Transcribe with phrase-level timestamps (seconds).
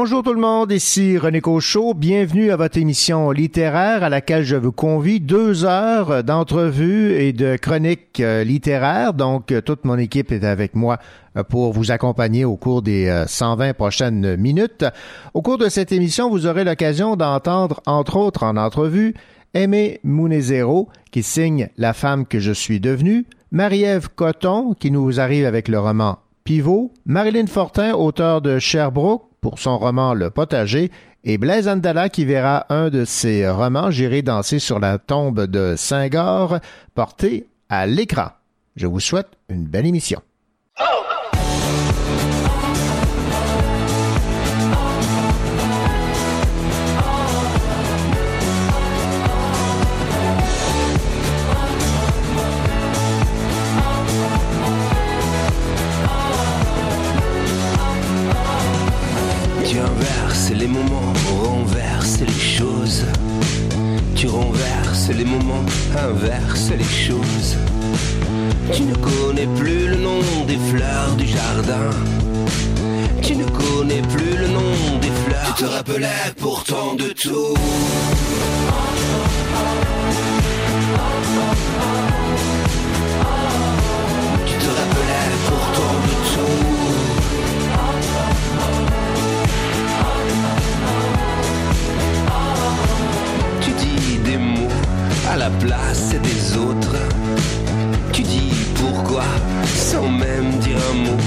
[0.00, 1.92] Bonjour tout le monde, ici René Cochot.
[1.92, 7.56] Bienvenue à votre émission littéraire à laquelle je vous convie deux heures d'entrevues et de
[7.56, 9.12] chroniques euh, littéraires.
[9.12, 10.98] Donc, euh, toute mon équipe est avec moi
[11.36, 14.84] euh, pour vous accompagner au cours des 120 prochaines minutes.
[15.34, 19.14] Au cours de cette émission, vous aurez l'occasion d'entendre, entre autres en entrevue,
[19.52, 25.44] Aimé Mounezero, qui signe La femme que je suis devenue, Marie-Ève Coton, qui nous arrive
[25.44, 30.90] avec le roman Pivot, Marilyn Fortin, auteur de Sherbrooke, pour son roman Le Potager,
[31.24, 35.74] et Blaise Andala qui verra un de ses romans J'irai danser sur la tombe de
[35.76, 36.58] Saint-Gor
[36.94, 38.28] porté à l'écran.
[38.76, 40.20] Je vous souhaite une belle émission.
[60.68, 61.64] Les moments,
[62.20, 63.04] les choses.
[64.14, 65.64] Tu renverses les moments,
[65.96, 67.56] inverse les choses.
[68.72, 71.90] Tu ne connais plus le nom des fleurs du jardin.
[73.22, 75.54] Tu ne connais plus le nom des fleurs.
[75.56, 77.54] Tu te rappelais pourtant de tout.
[95.28, 96.96] À la place des autres.
[98.12, 99.24] Tu dis pourquoi
[99.64, 101.20] sans même dire un mot.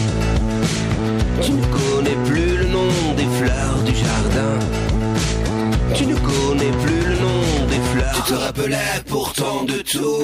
[1.42, 4.56] Tu ne connais plus le nom des fleurs du jardin.
[5.94, 8.16] Tu ne connais plus le nom des fleurs.
[8.16, 10.24] Tu te rappelais pourtant de tout.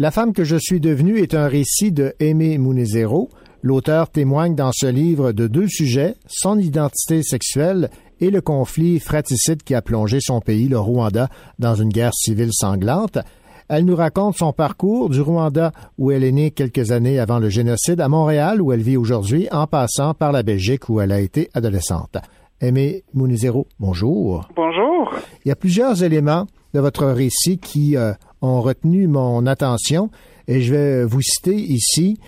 [0.00, 3.30] La femme que je suis devenue est un récit de Aimé Mounezero.
[3.62, 9.64] L'auteur témoigne dans ce livre de deux sujets, son identité sexuelle et le conflit fratricide
[9.64, 11.28] qui a plongé son pays, le Rwanda,
[11.58, 13.18] dans une guerre civile sanglante.
[13.68, 17.48] Elle nous raconte son parcours du Rwanda où elle est née quelques années avant le
[17.48, 21.18] génocide à Montréal où elle vit aujourd'hui en passant par la Belgique où elle a
[21.18, 22.18] été adolescente.
[22.60, 24.48] Aimé Mounizero, bonjour.
[24.54, 25.12] Bonjour.
[25.44, 28.12] Il y a plusieurs éléments de votre récit qui euh,
[28.42, 30.10] ont retenu mon attention
[30.46, 32.18] et je vais vous citer ici.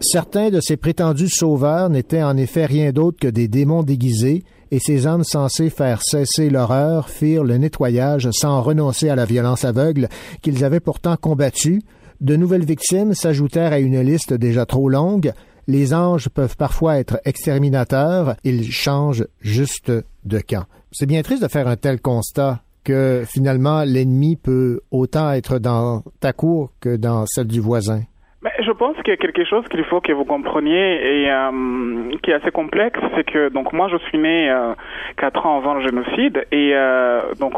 [0.00, 4.78] Certains de ces prétendus sauveurs n'étaient en effet rien d'autre que des démons déguisés et
[4.78, 10.08] ces hommes censés faire cesser l'horreur firent le nettoyage sans renoncer à la violence aveugle
[10.42, 11.82] qu'ils avaient pourtant combattue.
[12.20, 15.32] De nouvelles victimes s'ajoutèrent à une liste déjà trop longue.
[15.66, 19.92] Les anges peuvent parfois être exterminateurs, ils changent juste
[20.24, 20.64] de camp.
[20.92, 26.02] C'est bien triste de faire un tel constat que finalement l'ennemi peut autant être dans
[26.20, 28.00] ta cour que dans celle du voisin.
[28.42, 32.16] Mais je pense qu'il y a quelque chose qu'il faut que vous compreniez et euh,
[32.22, 34.74] qui est assez complexe, c'est que donc moi je suis né euh,
[35.16, 37.54] quatre ans avant le génocide et euh, donc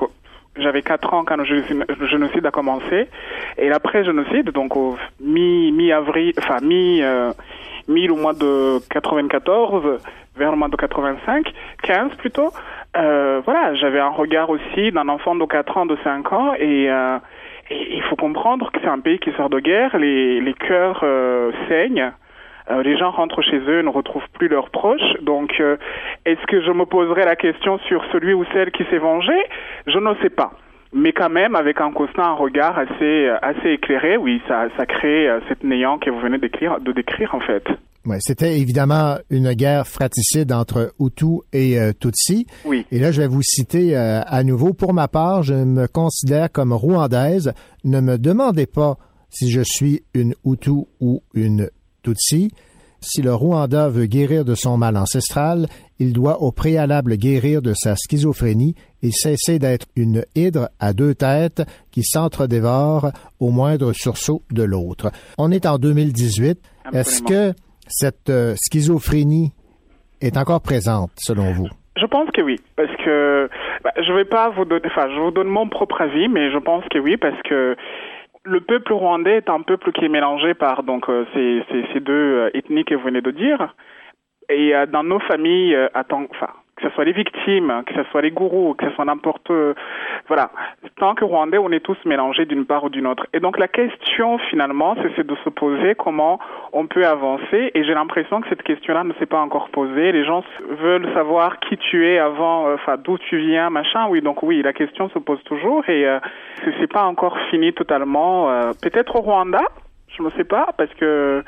[0.56, 3.09] j'avais quatre ans quand le génocide a commencé
[3.59, 7.33] et l'après génocide donc au mi mi avril enfin mi euh,
[7.88, 10.00] mi au mois de 94
[10.37, 11.47] vers le mois de 85
[11.83, 12.53] 15 plutôt
[12.97, 16.91] euh, voilà j'avais un regard aussi d'un enfant de 4 ans de 5 ans et
[16.91, 17.19] euh,
[17.71, 21.53] il faut comprendre que c'est un pays qui sort de guerre, les, les cœurs euh,
[21.69, 22.11] saignent,
[22.71, 25.15] euh, les gens rentrent chez eux, ne retrouvent plus leurs proches.
[25.23, 25.77] Donc, euh,
[26.25, 29.37] est-ce que je me poserai la question sur celui ou celle qui s'est vengé?
[29.87, 30.53] Je ne sais pas.
[30.93, 35.31] Mais quand même, avec un constat, un regard assez, assez éclairé, oui, ça, ça crée
[35.49, 37.65] cette néant que vous venez décrire, de décrire en fait.
[38.06, 42.47] Ouais, c'était évidemment une guerre fratricide entre Hutu et euh, Tutsi.
[42.64, 42.87] Oui.
[42.91, 44.73] Et là, je vais vous citer euh, à nouveau.
[44.73, 47.52] Pour ma part, je me considère comme rwandaise.
[47.85, 48.97] Ne me demandez pas
[49.29, 51.69] si je suis une Hutu ou une
[52.02, 52.50] Tutsi.
[53.02, 55.69] Si le Rwanda veut guérir de son mal ancestral,
[55.99, 61.14] il doit au préalable guérir de sa schizophrénie et cesser d'être une hydre à deux
[61.14, 65.11] têtes qui s'entre-dévore au moindre sursaut de l'autre.
[65.38, 66.61] On est en 2018.
[66.93, 67.55] Est-ce que
[67.91, 69.53] cette euh, schizophrénie
[70.21, 71.69] est encore présente, selon vous?
[71.97, 73.51] Je pense que oui, parce que
[73.85, 76.59] bah, je vais pas vous donner, enfin, je vous donne mon propre avis, mais je
[76.59, 77.77] pense que oui, parce que
[78.45, 82.13] le peuple rwandais est un peuple qui est mélangé par donc euh, ces, ces, deux
[82.13, 83.75] euh, ethnies que vous venez de dire,
[84.49, 88.31] et dans nos familles, attends, enfin, que ce soit les victimes, que ce soit les
[88.31, 89.50] gourous, que ce soit n'importe...
[90.29, 90.50] Voilà.
[90.97, 93.27] Tant que Rwandais, on est tous mélangés d'une part ou d'une autre.
[93.32, 96.38] Et donc la question, finalement, c'est de se poser comment
[96.73, 97.71] on peut avancer.
[97.75, 100.12] Et j'ai l'impression que cette question-là ne s'est pas encore posée.
[100.12, 100.43] Les gens
[100.82, 104.06] veulent savoir qui tu es avant, enfin, d'où tu viens, machin.
[104.09, 105.88] Oui, donc oui, la question se pose toujours.
[105.88, 106.19] Et euh,
[106.81, 108.50] c'est pas encore fini totalement.
[108.50, 109.62] Euh, Peut-être au Rwanda,
[110.17, 111.44] je ne sais pas, parce que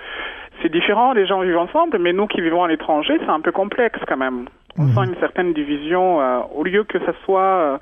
[0.61, 3.52] c'est différent, les gens vivent ensemble, mais nous qui vivons à l'étranger, c'est un peu
[3.52, 4.46] complexe quand même.
[4.79, 4.95] On mmh.
[4.95, 6.21] sent une certaine division.
[6.21, 7.79] Euh, au lieu que ça soit euh,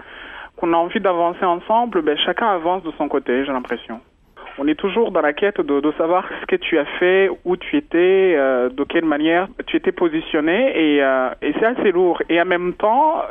[0.56, 4.00] qu'on a envie d'avancer ensemble, ben, chacun avance de son côté, j'ai l'impression.
[4.58, 7.56] On est toujours dans la quête de, de, savoir ce que tu as fait, où
[7.56, 12.20] tu étais, euh, de quelle manière tu étais positionné, et, et c'est assez lourd.
[12.28, 13.22] Et en même temps,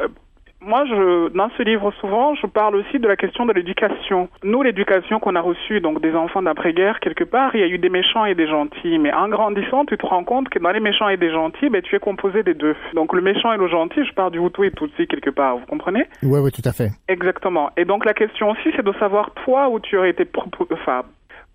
[0.62, 4.28] moi, je, dans ce livre, souvent, je parle aussi de la question de l'éducation.
[4.44, 7.78] Nous, l'éducation qu'on a reçue, donc des enfants d'après-guerre, quelque part, il y a eu
[7.78, 9.00] des méchants et des gentils.
[9.00, 11.82] Mais en grandissant, tu te rends compte que dans les méchants et des gentils, ben,
[11.82, 12.76] tu es composé des deux.
[12.94, 15.66] Donc le méchant et le gentil, je parle du Hutu et Tutsi quelque part, vous
[15.66, 16.06] comprenez?
[16.24, 16.90] Oui, oui, tout à fait.
[17.08, 17.70] Exactement.
[17.78, 20.28] Et donc la question aussi, c'est de savoir, toi, où tu aurais été
[20.72, 21.04] enfin,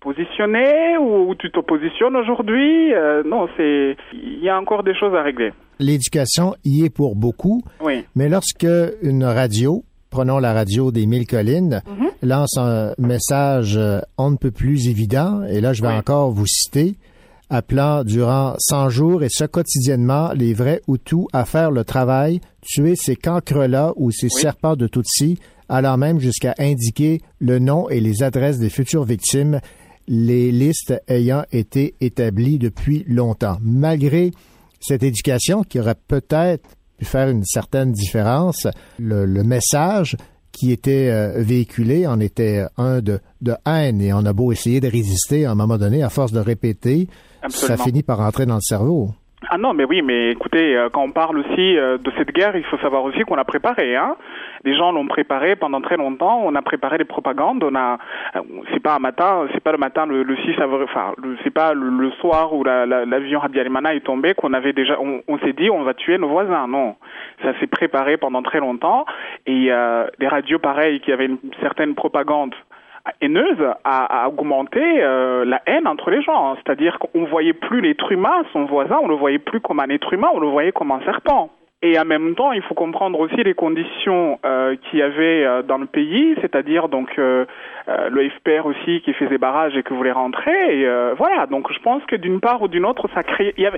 [0.07, 2.93] positionné, ou tu te positionnes aujourd'hui?
[2.93, 7.15] Euh, non, c'est, il y a encore des choses à régler l'éducation y est pour
[7.15, 7.63] beaucoup.
[7.81, 8.05] Oui.
[8.15, 8.67] Mais lorsque
[9.01, 12.27] une radio, prenons la radio des Mille Collines, mm -hmm.
[12.27, 13.79] lance un message
[14.17, 15.95] on ne peut plus évident, et là je vais oui.
[15.97, 16.95] encore vous citer,
[17.49, 22.95] appelant durant 100 jours et ce quotidiennement les vrais Hutus à faire le travail, tuer
[22.95, 24.41] ces cancres-là ou ces oui.
[24.41, 25.37] serpents de Tutsi,
[25.69, 29.59] allant même jusqu'à indiquer le nom et les adresses des futures victimes,
[30.07, 33.57] les listes ayant été établies depuis longtemps.
[33.61, 34.31] Malgré
[34.79, 38.67] cette éducation qui aurait peut-être pu faire une certaine différence.
[38.99, 40.15] Le, le message
[40.51, 44.79] qui était euh, véhiculé en était un de, de, haine et on a beau essayer
[44.79, 47.09] de résister à un moment donné, à force de répéter,
[47.41, 47.77] Absolument.
[47.77, 49.13] ça finit par entrer dans le cerveau.
[49.49, 52.55] Ah non, mais oui, mais écoutez, euh, quand on parle aussi euh, de cette guerre,
[52.55, 53.95] il faut savoir aussi qu'on l'a préparée.
[53.95, 54.15] Hein
[54.65, 56.41] les gens l'ont préparé pendant très longtemps.
[56.43, 57.63] On a préparé les propagandes.
[57.63, 57.99] On a,
[58.73, 61.73] c'est pas un matin, c'est pas le matin le, le 6 avril, enfin, c'est pas
[61.73, 65.53] le, le, soir où l'avion la, Abiyarimana est tombé qu'on avait déjà, on, on s'est
[65.53, 66.67] dit on va tuer nos voisins.
[66.67, 66.95] Non,
[67.43, 69.05] ça s'est préparé pendant très longtemps.
[69.45, 72.55] Et euh, des radios pareilles qui avaient une certaine propagande
[73.21, 76.55] haineuse a, a augmenté euh, la haine entre les gens.
[76.55, 80.13] C'est-à-dire qu'on voyait plus l'être humain, son voisin, on le voyait plus comme un être
[80.13, 81.49] humain, on le voyait comme un serpent.
[81.81, 85.61] Et en même temps, il faut comprendre aussi les conditions euh, qu'il y avait euh,
[85.61, 87.45] dans le pays, c'est-à-dire donc euh,
[87.87, 90.79] euh le FPR aussi qui faisait barrage et qui voulait rentrer.
[90.79, 93.53] Et euh, voilà, donc je pense que d'une part ou d'une autre, ça crée.
[93.57, 93.77] Il y avait,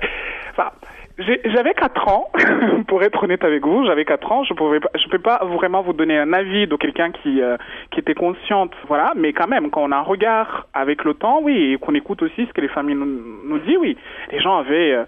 [0.52, 0.70] enfin,
[1.18, 2.30] j'avais quatre ans,
[2.88, 5.82] pour être honnête avec vous, j'avais quatre ans, je pouvais pas, je peux pas vraiment
[5.82, 7.56] vous donner un avis de quelqu'un qui euh,
[7.90, 11.40] qui était consciente, voilà, mais quand même, quand on a un regard avec le temps,
[11.42, 13.96] oui, et qu'on écoute aussi ce que les familles nous, nous disent, oui,
[14.30, 15.04] les gens avaient, euh,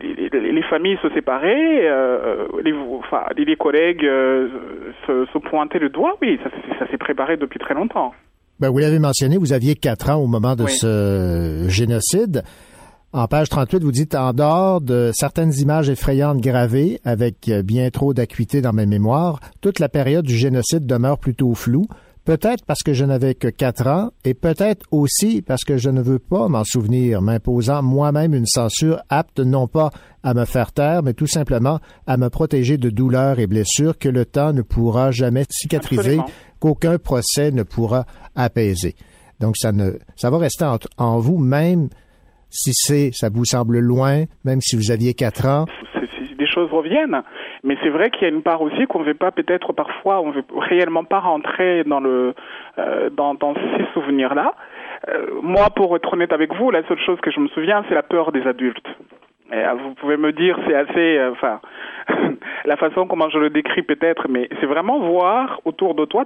[0.00, 4.02] les, les, les, familles se séparaient, euh, les, enfin, les collègues
[5.06, 8.14] se, se pointaient le doigt, oui, ça, ça s'est préparé depuis très longtemps.
[8.60, 10.70] Ben, vous l'avez mentionné, vous aviez quatre ans au moment de oui.
[10.70, 12.42] ce génocide.
[13.14, 18.12] En page 38, vous dites en dehors de certaines images effrayantes gravées avec bien trop
[18.12, 21.86] d'acuité dans mes mémoires, toute la période du génocide demeure plutôt floue.
[22.24, 26.02] peut-être parce que je n'avais que quatre ans et peut-être aussi parce que je ne
[26.02, 29.92] veux pas m'en souvenir, m'imposant moi-même une censure apte non pas
[30.24, 31.78] à me faire taire, mais tout simplement
[32.08, 36.18] à me protéger de douleurs et blessures que le temps ne pourra jamais cicatriser,
[36.58, 38.96] qu'aucun procès ne pourra apaiser.
[39.38, 41.90] Donc ça ne, ça va rester en, en vous même
[42.54, 45.66] si c'est, ça vous semble loin, même si vous aviez quatre ans?
[46.38, 47.22] Des choses reviennent,
[47.62, 50.20] mais c'est vrai qu'il y a une part aussi qu'on ne veut pas peut-être parfois,
[50.20, 52.34] on ne veut réellement pas rentrer dans le
[52.78, 54.54] euh, dans, dans ces souvenirs-là.
[55.08, 57.94] Euh, moi, pour être honnête avec vous, la seule chose que je me souviens, c'est
[57.94, 58.88] la peur des adultes.
[59.54, 61.60] Et, euh, vous pouvez me dire, c'est assez, euh, enfin,
[62.64, 66.24] la façon comment je le décris peut-être, mais c'est vraiment voir autour de toi.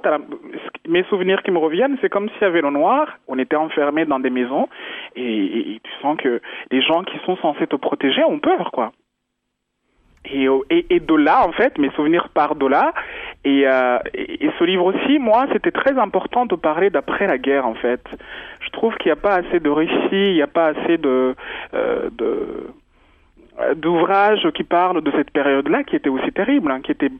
[0.88, 3.18] mes souvenirs qui me reviennent, c'est comme s'il y avait le noir.
[3.28, 4.68] On était enfermés dans des maisons
[5.16, 8.92] et, tu sens que les gens qui sont censés te protéger ont peur, quoi.
[10.30, 12.92] Et, et, de là, en fait, mes souvenirs partent de là.
[13.44, 17.66] Et, euh, et, ce livre aussi, moi, c'était très important de parler d'après la guerre,
[17.66, 18.04] en fait.
[18.60, 21.34] Je trouve qu'il n'y a pas assez de récits, il n'y a pas assez de,
[21.72, 22.72] euh, de euh,
[23.76, 27.10] d'ouvrages qui parlent de cette période-là qui était aussi terrible, hein, qui était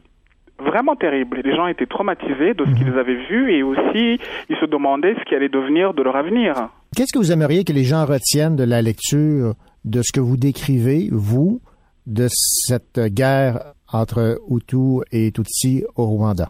[0.59, 1.41] vraiment terrible.
[1.43, 2.97] Les gens étaient traumatisés de ce qu'ils mhm.
[2.97, 4.19] avaient vu et aussi
[4.49, 6.69] ils se demandaient ce qui allait devenir de leur avenir.
[6.95, 9.53] Qu'est-ce que vous aimeriez que les gens retiennent de la lecture
[9.85, 11.61] de ce que vous décrivez, vous,
[12.07, 16.49] de cette guerre entre Hutu et Tutsi au Rwanda?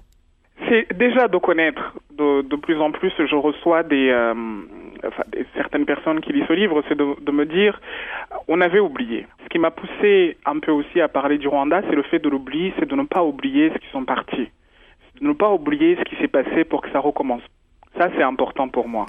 [0.70, 1.94] C'est déjà de connaître.
[2.12, 4.34] De, plus en plus, je reçois des, euh,
[5.56, 7.80] certaines personnes qui lisent ce livre, c'est de, me dire,
[8.48, 9.26] on avait oublié.
[9.44, 12.30] Ce qui m'a poussé un peu aussi à parler du Rwanda, c'est le fait de
[12.30, 14.50] l'oublier, c'est de ne pas oublier ce qui sont partis,
[15.22, 17.42] de ne pas oublier ce qui s'est passé pour que ça recommence.
[17.98, 19.06] Ça, c'est important pour moi.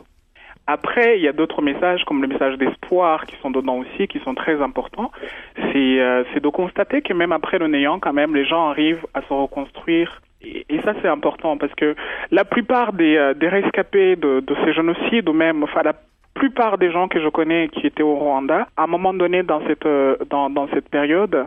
[0.66, 4.20] Après, il y a d'autres messages comme le message d'espoir qui sont dedans aussi, qui
[4.20, 5.10] sont très importants.
[5.56, 9.22] C'est euh, de constater que même après le néant, quand même, les gens arrivent à
[9.22, 11.94] se reconstruire et, ça, c'est important parce que
[12.30, 15.94] la plupart des, euh, des rescapés de, ces génocides, ou même, enfin, la
[16.34, 19.60] plupart des gens que je connais qui étaient au Rwanda, à un moment donné dans
[19.66, 21.46] cette, euh, dans, dans cette période,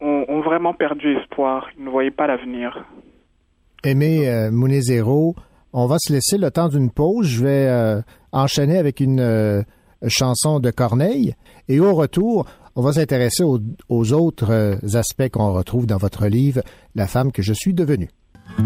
[0.00, 1.66] ont, vraiment perdu espoir.
[1.76, 2.84] Ils ne voyaient pas l'avenir.
[3.82, 4.50] Aimé euh,
[5.72, 7.26] on va se laisser le temps d'une pause.
[7.26, 8.00] Je vais euh,
[8.32, 9.64] enchaîner avec une
[10.06, 11.34] chanson de Corneille.
[11.68, 16.60] Et au retour, on va s'intéresser aux, autres aspects qu'on retrouve dans votre livre,
[16.94, 18.08] La femme que je suis devenue.
[18.58, 18.64] Sur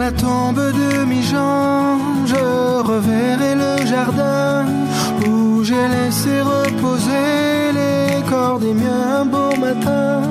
[0.00, 4.64] la tombe de mi-jean, je reverrai le jardin
[5.28, 10.22] où j'ai laissé reposer les corps des miens un beau matin.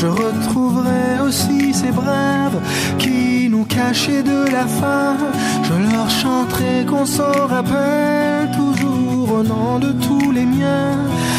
[0.00, 2.60] Je retrouverai aussi ces braves
[2.98, 5.16] qui nous cachaient de la faim.
[5.64, 10.98] Je leur chanterai qu'on s'en rappelle toujours au nom de tous les miens.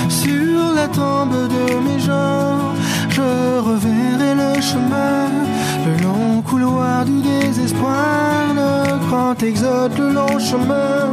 [0.10, 2.76] Sur la tombe de mes gens,
[3.10, 5.30] je reverrai le chemin,
[5.88, 11.08] le long couloir du désespoir, le grand exode, le long chemin.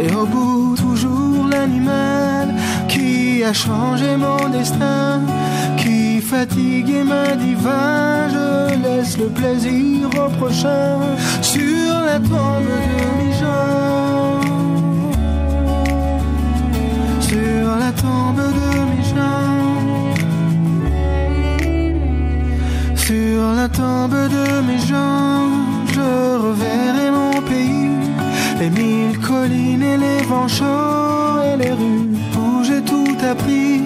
[0.00, 2.54] Et au bout, toujours l'animal
[2.88, 5.20] qui a changé mon destin,
[6.26, 7.56] fatigue et m'a dit
[8.34, 10.98] je laisse le plaisir au prochain
[11.40, 14.40] sur la tombe de mes gens.
[17.28, 19.56] Sur la tombe de mes gens.
[23.06, 25.46] Sur la tombe de mes gens,
[25.94, 26.08] je
[26.46, 27.90] reverrai mon pays,
[28.60, 32.08] les mille collines et les vents chauds et les rues
[32.40, 33.82] où j'ai tout appris.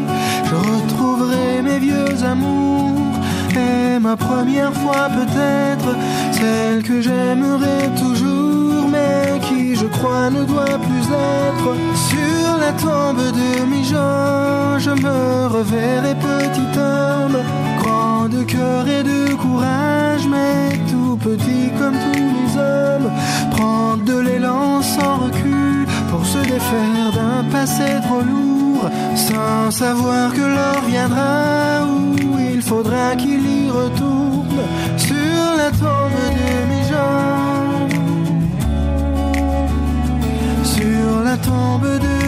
[0.50, 3.14] Je retrouverai mes vieux amours.
[3.54, 5.95] Et ma première fois peut-être,
[6.33, 11.07] celle que j'aimerais toujours, mais qui je crois ne doit plus
[11.38, 11.69] être.
[11.95, 17.38] Sur la tombe de mes gens, je me reverrai petit homme,
[17.80, 23.11] grand de cœur et de courage, mais tout petit comme tous les hommes,
[23.52, 28.50] prendre de l'élan sans recul pour se défaire d'un passé trop lourd,
[29.31, 34.63] sans savoir que l'heure viendra où il faudra qu'il y retourne
[34.97, 37.89] sur la tombe de mes gens.
[40.65, 42.20] Sur la tombe de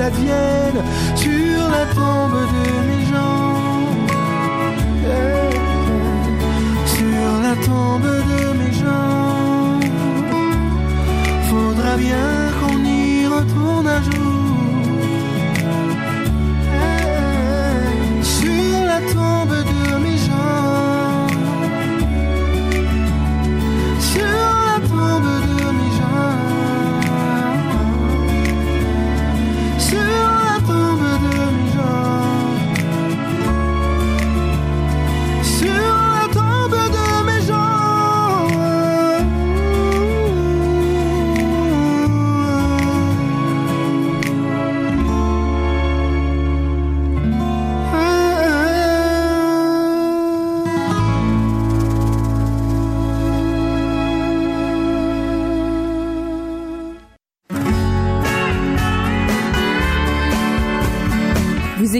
[0.00, 0.59] qu'il advienne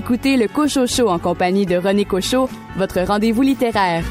[0.00, 4.02] écoutez le Cocho Show en compagnie de René Cocho, votre rendez-vous littéraire.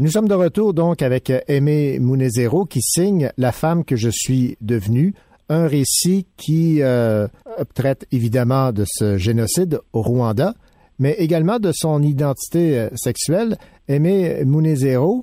[0.00, 4.56] Nous sommes de retour donc avec Aimé Munezero qui signe La femme que je suis
[4.60, 5.14] devenue,
[5.48, 7.28] un récit qui euh,
[7.74, 10.54] traite évidemment de ce génocide au Rwanda,
[10.98, 13.58] mais également de son identité euh, sexuelle.
[13.86, 15.20] Aimé Munezero,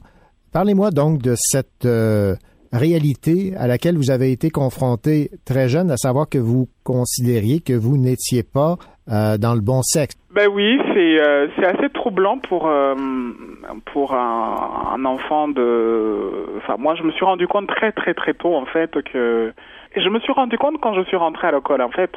[0.53, 2.37] parlez-moi donc de cette euh,
[2.71, 7.73] réalité à laquelle vous avez été confronté très jeune, à savoir que vous considériez que
[7.73, 8.77] vous n'étiez pas
[9.09, 10.15] euh, dans le bon sexe?
[10.33, 12.95] Ben oui, c'est euh, c'est assez troublant pour euh,
[13.91, 16.57] pour un, enfant de.
[16.57, 19.51] Enfin, moi, je me suis rendu compte très très très tôt en fait que.
[19.95, 21.81] Et je me suis rendu compte quand je suis rentré à l'école.
[21.81, 22.11] En fait,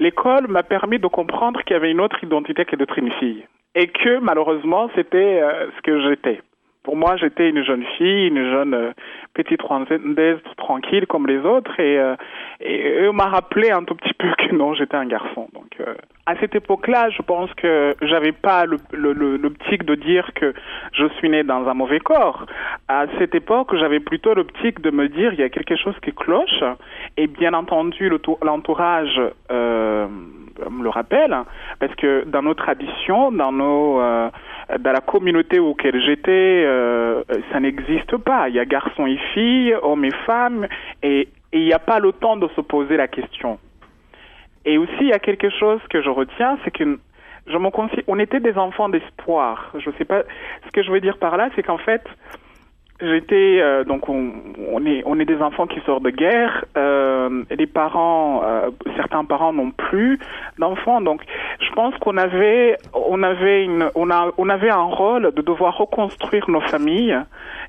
[0.00, 3.44] l'école m'a permis de comprendre qu'il y avait une autre identité que d'être une fille,
[3.74, 6.40] et que malheureusement, c'était euh, ce que j'étais.
[6.82, 8.92] Pour moi, j'étais une jeune fille, une jeune euh,
[9.34, 12.16] petite rwandaise tranquille comme les autres, et, euh,
[12.60, 15.48] et eux m'a rappelé un tout petit peu que non, j'étais un garçon.
[15.54, 15.94] Donc, euh,
[16.26, 20.52] à cette époque-là, je pense que j'avais pas le, le, le, l'optique de dire que
[20.92, 22.46] je suis né dans un mauvais corps.
[22.88, 26.12] À cette époque, j'avais plutôt l'optique de me dire il y a quelque chose qui
[26.12, 26.62] cloche,
[27.16, 30.06] et bien entendu, le tou- l'entourage euh,
[30.70, 31.36] me le rappelle,
[31.80, 34.28] parce que dans nos traditions, dans nos euh,
[34.78, 37.22] dans la communauté auquel j'étais, euh,
[37.52, 38.48] ça n'existe pas.
[38.48, 40.66] Il y a garçons et filles, hommes et femmes,
[41.02, 43.58] et et il n'y a pas le temps de se poser la question.
[44.64, 46.98] Et aussi, il y a quelque chose que je retiens, c'est que
[47.46, 47.68] je me
[48.06, 49.72] on était des enfants d'espoir.
[49.78, 50.22] Je sais pas
[50.64, 52.02] ce que je veux dire par là, c'est qu'en fait,
[53.02, 56.64] j'étais euh, donc on, est on est des enfants qui sortent de guerre.
[56.76, 60.18] Euh, les parents, euh, certains parents n'ont plus
[60.58, 61.22] d'enfants, donc
[61.60, 65.76] je pense qu'on avait on avait une on a on avait un rôle de devoir
[65.76, 67.18] reconstruire nos familles.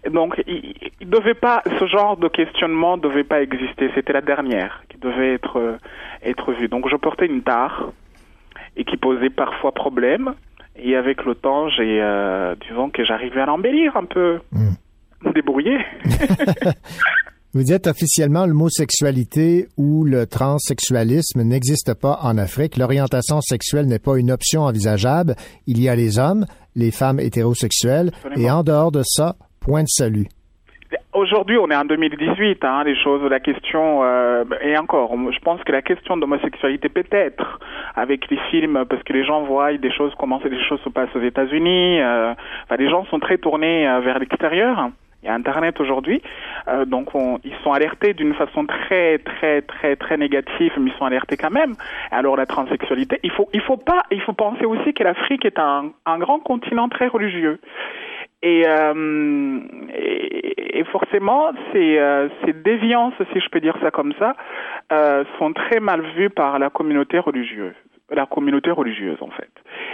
[0.10, 3.90] Donc il, devait pas ce genre de questionnement devait pas exister.
[3.96, 5.78] C'était la dernière qui devait être euh,
[6.24, 6.68] être vue.
[6.68, 7.92] Donc je portais une tare
[8.76, 10.34] et qui posait parfois problème.
[10.76, 14.40] Et avec le temps, j'ai, euh, disons que j'arrivais à l'embellir un peu,
[15.24, 15.78] me débrouiller.
[17.56, 22.78] Vous dites officiellement l'homosexualité ou le transsexualisme n'existe pas en Afrique.
[22.78, 25.36] L'orientation sexuelle n'est pas une option envisageable.
[25.68, 28.42] Il y a les hommes, les femmes hétérosexuelles, Absolument.
[28.42, 30.28] et en dehors de ça, point de salut.
[31.14, 35.64] Aujourd'hui, on est en 2018, hein, les choses, la question, euh, et encore, je pense
[35.64, 37.60] que la question d'homosexualité peut-être,
[37.96, 41.16] avec les films, parce que les gens voient des choses, comment des choses se passent
[41.16, 42.34] aux États-Unis, euh,
[42.64, 44.90] enfin, les gens sont très tournés euh, vers l'extérieur.
[45.24, 46.22] Il Internet aujourd'hui,
[46.68, 50.98] euh, donc on, ils sont alertés d'une façon très très très très négative, mais ils
[50.98, 51.76] sont alertés quand même.
[52.12, 55.60] Alors la transsexualité, il faut il faut pas, il faut penser aussi que l'Afrique est
[55.60, 57.60] un, un grand continent très religieux.
[58.42, 59.60] Et, euh,
[59.96, 64.36] et, et forcément, ces, euh, ces déviances, si je peux dire ça comme ça,
[64.92, 67.76] euh, sont très mal vues par la communauté religieuse
[68.10, 69.50] la communauté religieuse en fait.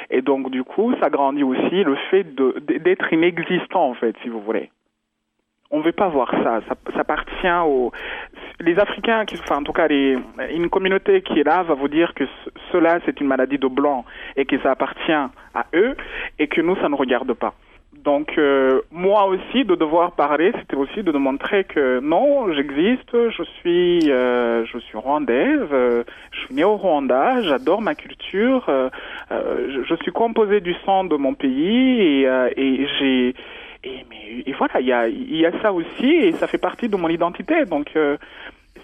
[0.09, 4.41] Et donc du coup, ça grandit aussi le fait d'être inexistant en fait, si vous
[4.41, 4.71] voulez.
[5.71, 6.61] On veut pas voir ça.
[6.67, 7.91] Ça, ça appartient aux
[8.61, 10.17] les Africains, qui, enfin en tout cas les,
[10.53, 13.67] une communauté qui est là va vous dire que ce- cela c'est une maladie de
[13.67, 14.03] blanc
[14.35, 15.95] et que ça appartient à eux
[16.39, 17.53] et que nous ça ne regarde pas.
[18.03, 23.43] Donc euh, moi aussi de devoir parler, c'était aussi de montrer que non, j'existe, je
[23.59, 28.89] suis euh, je suis rwandaise, euh, je suis née au Rwanda, j'adore ma culture, euh,
[29.31, 33.35] euh, je, je suis composée du sang de mon pays et, euh, et j'ai
[33.83, 36.89] et, mais, et voilà, il y a, y a ça aussi et ça fait partie
[36.89, 37.65] de mon identité.
[37.65, 38.17] Donc euh,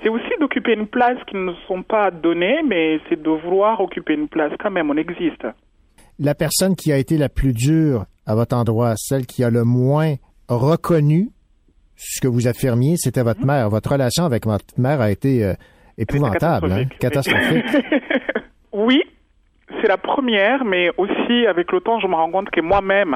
[0.01, 4.13] c'est aussi d'occuper une place qui ne sont pas données, mais c'est de vouloir occuper
[4.13, 5.45] une place quand même, on existe.
[6.19, 9.63] La personne qui a été la plus dure à votre endroit, celle qui a le
[9.63, 10.15] moins
[10.47, 11.29] reconnu
[11.97, 13.47] ce que vous affirmiez, c'était votre Mhm.
[13.47, 13.69] mère.
[13.69, 15.53] Votre relation avec votre mère a été euh,
[15.97, 17.65] épouvantable, hein, catastrophique.
[18.73, 19.01] oui,
[19.81, 23.15] c'est la première, mais aussi avec le temps, je me rends compte que moi-même,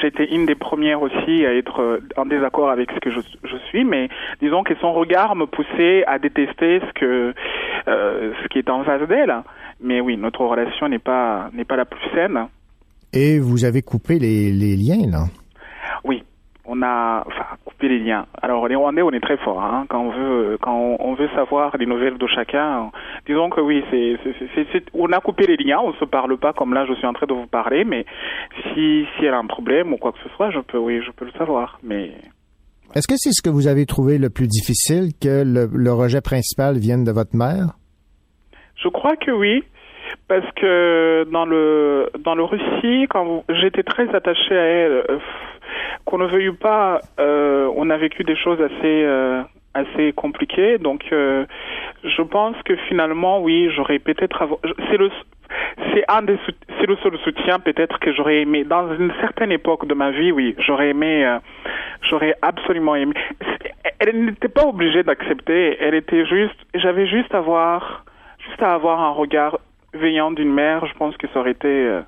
[0.00, 3.56] j'étais une des premières aussi à être euh, en désaccord avec ce que je, je
[3.68, 4.08] suis, mais
[4.40, 7.34] disons que son regard me poussait à détester ce que
[7.88, 9.34] euh, ce qui est en face d'elle.
[9.80, 12.46] Mais oui, notre relation n'est pas n'est pas la plus saine.
[13.12, 15.26] Et vous avez coupé les, les liens, là.
[16.66, 18.26] On a enfin coupé les liens.
[18.40, 21.76] Alors les Rwandais, on est très fort hein, quand on veut quand on, veut savoir
[21.76, 22.90] les nouvelles de chacun.
[23.26, 24.16] Disons que oui, c'est
[24.94, 27.26] on a coupé les liens, on se parle pas comme là je suis en train
[27.26, 28.06] de vous parler, mais
[28.62, 31.10] si si elle a un problème ou quoi que ce soit, je peux oui, je
[31.10, 32.12] peux le savoir, mais
[32.94, 36.20] Est-ce que c'est ce que vous avez trouvé le plus difficile que le, le rejet
[36.20, 37.74] principal vienne de votre mère?
[38.82, 39.64] Je crois que oui,
[40.28, 45.18] parce que dans le dans le récit, quand j'étais très attachée à elle, euh,
[46.04, 49.42] qu'on ne veuille pas, euh, on a vécu des choses assez euh,
[49.74, 50.78] assez compliquées.
[50.78, 51.44] Donc, euh,
[52.04, 54.48] je pense que finalement, oui, j'aurais peut-être
[54.90, 55.10] c'est le
[55.92, 56.38] c'est un des
[56.78, 60.32] c'est le seul soutien peut-être que j'aurais aimé dans une certaine époque de ma vie.
[60.32, 61.38] Oui, j'aurais aimé, euh,
[62.02, 63.14] j'aurais absolument aimé.
[63.98, 65.76] Elle n'était pas obligée d'accepter.
[65.80, 68.04] Elle était juste, j'avais juste à avoir
[68.46, 69.58] juste à avoir un regard
[69.94, 72.02] veillant d'une mère, je pense que ça aurait été, euh,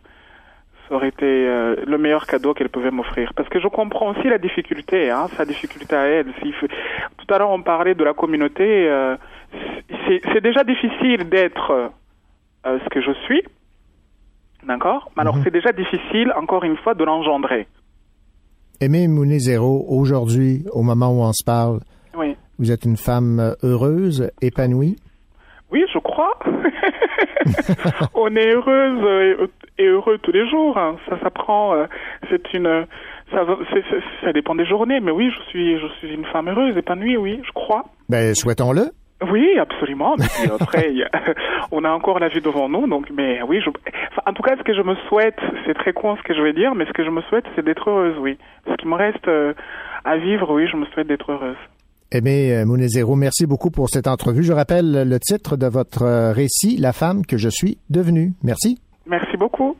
[0.89, 3.33] ça aurait été euh, le meilleur cadeau qu'elle pouvait m'offrir.
[3.35, 6.27] Parce que je comprends aussi la difficulté, hein, sa difficulté à elle.
[6.33, 8.89] Tout à l'heure, on parlait de la communauté.
[8.89, 9.17] euh,
[10.33, 11.91] c'est déjà difficile d'être
[12.65, 13.43] ce que je suis.
[14.67, 15.11] D'accord?
[15.17, 15.43] Alors, Mhm.
[15.45, 17.67] c'est déjà difficile, encore une fois, de l'engendrer.
[18.81, 21.81] Aimé Mounezero, aujourd'hui, au moment où on se parle,
[22.17, 22.37] Oui.
[22.59, 24.97] vous êtes une femme heureuse, épanouie?
[25.71, 26.39] Oui, je crois.
[28.15, 29.49] On est heureuse
[29.79, 30.79] et, heureux tous les jours.
[30.79, 30.97] hein.
[31.09, 31.75] Ça s'apprend.
[31.75, 31.87] euh,
[32.31, 32.87] C'est une.
[33.33, 33.45] Ça,
[34.23, 37.41] ça dépend des journées, mais oui, je suis, je suis une femme heureuse, épanouie, oui,
[37.45, 37.85] je crois.
[38.09, 38.91] Ben, souhaitons-le.
[39.33, 40.15] Oui, absolument.
[40.19, 40.93] Mais puis après,
[41.73, 43.09] on a encore la vie devant nous, donc.
[43.11, 43.71] Mais oui, je.
[43.71, 46.43] enfin, en tout cas, ce que je me souhaite, c'est très con ce que je
[46.43, 48.39] vais dire, mais ce que je me souhaite, c'est d'être heureuse, oui.
[48.69, 49.55] Ce qui me reste euh,
[50.05, 51.57] à vivre, oui, je me souhaite d'être heureuse.
[52.13, 54.45] Aimé euh, Mounezero, merci beaucoup pour cette entrevue.
[54.45, 58.35] Je rappelle le titre de votre euh, récit, La femme que je suis devenue.
[58.43, 58.79] Merci.
[59.07, 59.77] Merci beaucoup.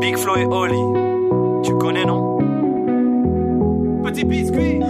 [0.00, 2.38] Big Flo et Oli, tu connais non?
[4.02, 4.80] Petit biscuit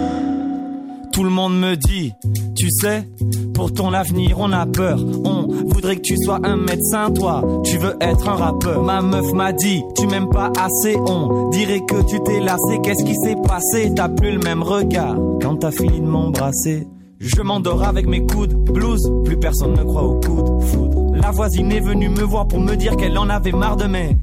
[1.17, 2.13] Tout le monde me dit,
[2.55, 3.09] tu sais,
[3.55, 4.99] pour ton avenir on a peur.
[5.25, 8.83] On voudrait que tu sois un médecin, toi, tu veux être un rappeur.
[8.83, 12.77] Ma meuf m'a dit, tu m'aimes pas assez, on dirait que tu t'es lassé.
[12.83, 13.91] Qu'est-ce qui s'est passé?
[13.95, 16.87] T'as plus le même regard quand t'as fini de m'embrasser.
[17.19, 21.15] Je m'endors avec mes coudes, blues, plus personne ne croit aux coudes, foudre.
[21.15, 24.17] La voisine est venue me voir pour me dire qu'elle en avait marre de mes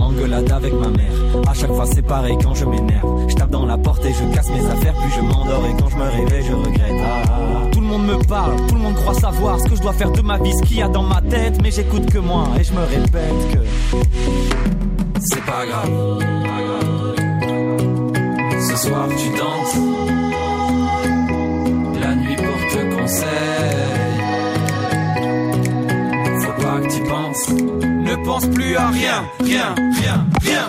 [0.00, 1.12] engueulade avec ma mère.
[1.48, 3.28] À chaque fois c'est pareil quand je m'énerve.
[3.28, 5.88] Je tape dans la porte et je casse mes affaires, puis je m'endors et quand
[5.88, 7.02] je me réveille je regrette.
[7.02, 7.66] Ah, ah, ah.
[7.72, 10.10] Tout le monde me parle, tout le monde croit savoir ce que je dois faire
[10.10, 12.64] de ma vie, ce qu'il y a dans ma tête, mais j'écoute que moi et
[12.64, 13.58] je me répète que
[15.20, 16.18] c'est pas grave.
[18.60, 19.76] Ce soir tu danses,
[22.00, 23.28] la nuit porte conseil.
[26.40, 27.48] Faut pas que tu penses,
[28.08, 30.68] ne pense plus à rien, rien, rien, rien.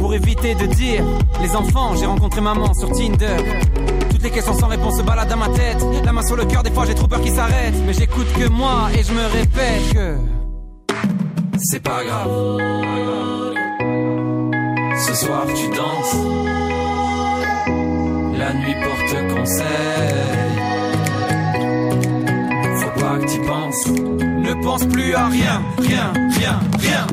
[0.00, 1.04] Pour éviter de dire,
[1.42, 3.36] les enfants, j'ai rencontré maman sur Tinder.
[4.10, 5.84] Toutes les questions sans réponse se baladent dans ma tête.
[6.06, 7.74] La main sur le cœur, des fois j'ai trop peur qu'ils s'arrêtent.
[7.86, 10.16] Mais j'écoute que moi et je me répète que
[11.58, 12.30] c'est pas grave.
[15.06, 16.16] Ce soir tu danses.
[18.38, 19.66] La nuit porte conseil.
[22.78, 23.86] Faut pas que tu penses.
[23.86, 27.06] Ne pense plus à rien, rien, rien, rien.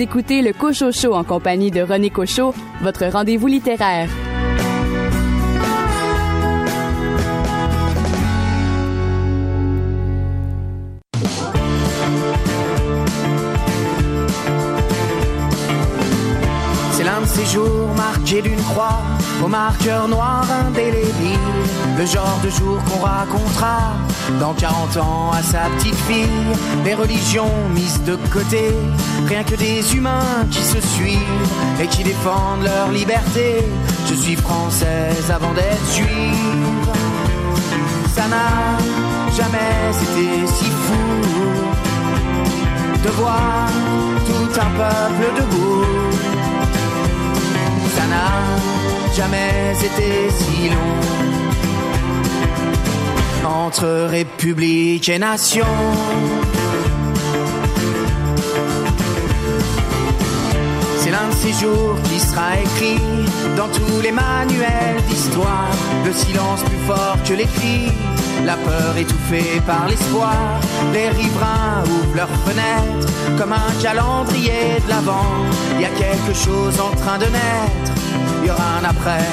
[0.00, 4.08] Écoutez le Cocho Show en compagnie de René Cochot, votre rendez-vous littéraire.
[16.92, 19.00] C'est l'un de ces jours marqués d'une croix
[19.44, 21.07] au marqueur noir indélébile,
[21.98, 23.92] le genre de jour qu'on racontera
[24.38, 26.28] dans 40 ans à sa petite fille,
[26.84, 28.70] les religions mises de côté,
[29.26, 33.64] rien que des humains qui se suivent et qui défendent leur liberté.
[34.08, 36.86] Je suis française avant d'être juive.
[38.14, 38.78] Ça n'a
[39.36, 40.94] jamais été si fou
[43.02, 43.68] de voir
[44.24, 45.84] tout un peuple debout.
[47.96, 51.37] Ça n'a jamais été si long
[53.48, 55.66] entre république et nation.
[60.98, 63.00] C'est l'un de ces jours qui sera écrit
[63.56, 65.70] dans tous les manuels d'histoire.
[66.04, 67.90] Le silence plus fort que les cris,
[68.44, 70.36] la peur étouffée par l'espoir.
[70.92, 73.08] Les riverains ouvrent leurs fenêtres
[73.38, 75.32] comme un calendrier de l'avant.
[75.76, 77.92] Il y a quelque chose en train de naître.
[78.42, 79.26] Il y aura un après,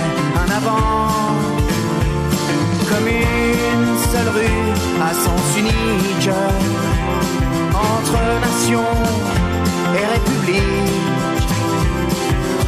[0.44, 1.55] un avant
[2.96, 6.30] comme une seule rue à sens unique
[7.74, 8.84] entre nation
[9.94, 11.50] et république,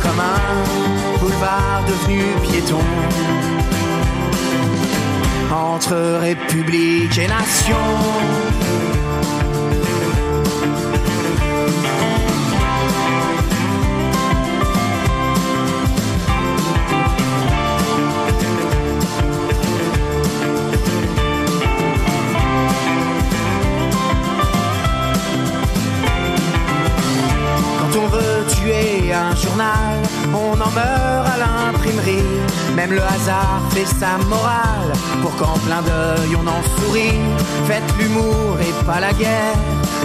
[0.01, 2.81] comme un boulevard devenu piéton
[5.51, 8.86] entre république et nation.
[29.17, 30.01] Un journal,
[30.33, 32.23] on en meurt à l'imprimerie.
[32.75, 37.19] Même le hasard fait sa morale pour qu'en plein deuil on en sourit.
[37.65, 39.57] Faites l'humour et pas la guerre,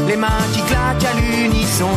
[0.06, 1.90] les mains qui claquent à l'unisson.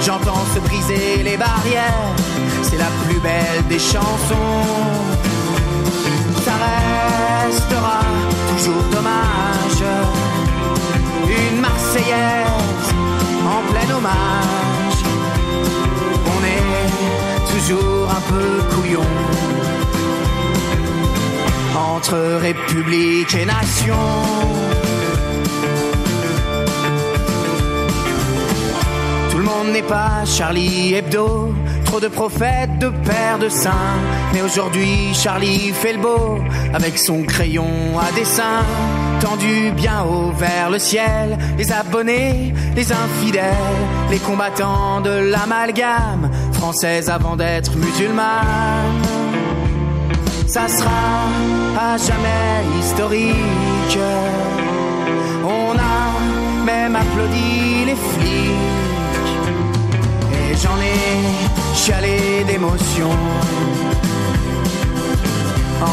[0.00, 2.14] J'entends se briser les barrières,
[2.62, 4.62] c'est la plus belle des chansons.
[6.44, 6.52] Ça
[7.46, 8.00] restera
[8.50, 9.82] toujours dommage,
[11.26, 12.88] une Marseillaise
[13.46, 14.71] en plein hommage
[17.52, 19.06] toujours un peu couillon.
[21.76, 23.96] Entre république et nation.
[29.30, 31.54] Tout le monde n'est pas Charlie Hebdo.
[31.84, 33.98] Trop de prophètes, de pères, de saints.
[34.32, 36.38] Mais aujourd'hui, Charlie fait le beau
[36.72, 38.64] avec son crayon à dessin
[39.22, 46.28] tendu bien haut vers le ciel, les abonnés, les infidèles, les combattants de l'amalgame,
[46.62, 49.02] française avant d'être musulmane.
[50.46, 51.08] Ça sera
[51.86, 53.98] à jamais historique.
[55.44, 59.32] On a même applaudi les flics.
[60.36, 63.10] Et j'en ai chialé d'émotion.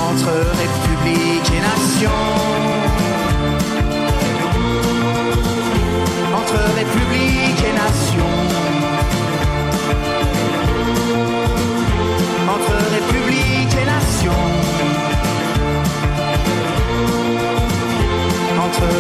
[0.06, 2.79] Entre République et Nation.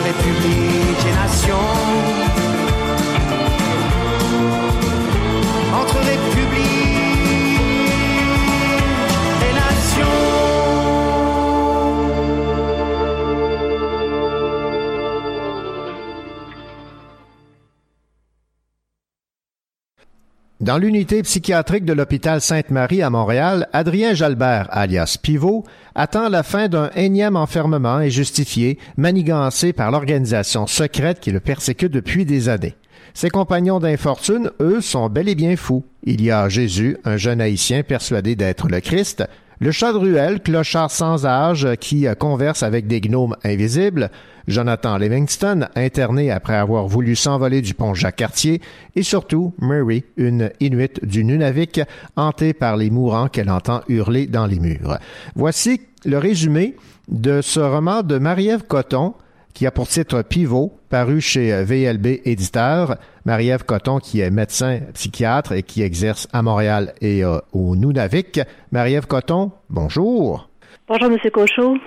[0.10, 2.39] République et Nation.
[20.70, 25.64] Dans l'unité psychiatrique de l'hôpital Sainte-Marie à Montréal, Adrien Jalbert, alias Pivot,
[25.96, 32.24] attend la fin d'un énième enfermement injustifié, manigancé par l'organisation secrète qui le persécute depuis
[32.24, 32.76] des années.
[33.16, 35.86] Ses compagnons d'infortune, eux, sont bel et bien fous.
[36.04, 39.24] Il y a Jésus, un jeune haïtien persuadé d'être le Christ,
[39.60, 44.10] le chat de ruelle, clochard sans âge qui converse avec des gnomes invisibles,
[44.48, 48.62] Jonathan Livingston, interné après avoir voulu s'envoler du pont Jacques-Cartier,
[48.96, 51.82] et surtout Murray, une Inuit du Nunavik,
[52.16, 54.98] hantée par les mourants qu'elle entend hurler dans les murs.
[55.36, 56.76] Voici le résumé
[57.10, 59.14] de ce roman de Marie-Ève Coton,
[59.54, 62.96] qui a pour titre Pivot, paru chez VLB Éditeur.
[63.26, 68.40] Marie-Ève Coton, qui est médecin psychiatre et qui exerce à Montréal et euh, au Nunavik.
[68.72, 70.50] Marie-Ève Coton, bonjour.
[70.88, 71.78] Bonjour, Monsieur Cochot.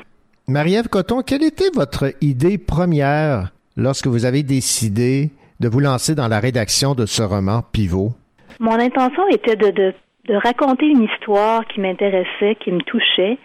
[0.46, 6.29] Marie-Ève Coton, quelle était votre idée première lorsque vous avez décidé de vous lancer dans
[6.29, 8.12] la rédaction de ce roman Pivot?
[8.61, 9.94] Mon intention était de, de,
[10.29, 13.38] de raconter une histoire qui m'intéressait, qui me touchait,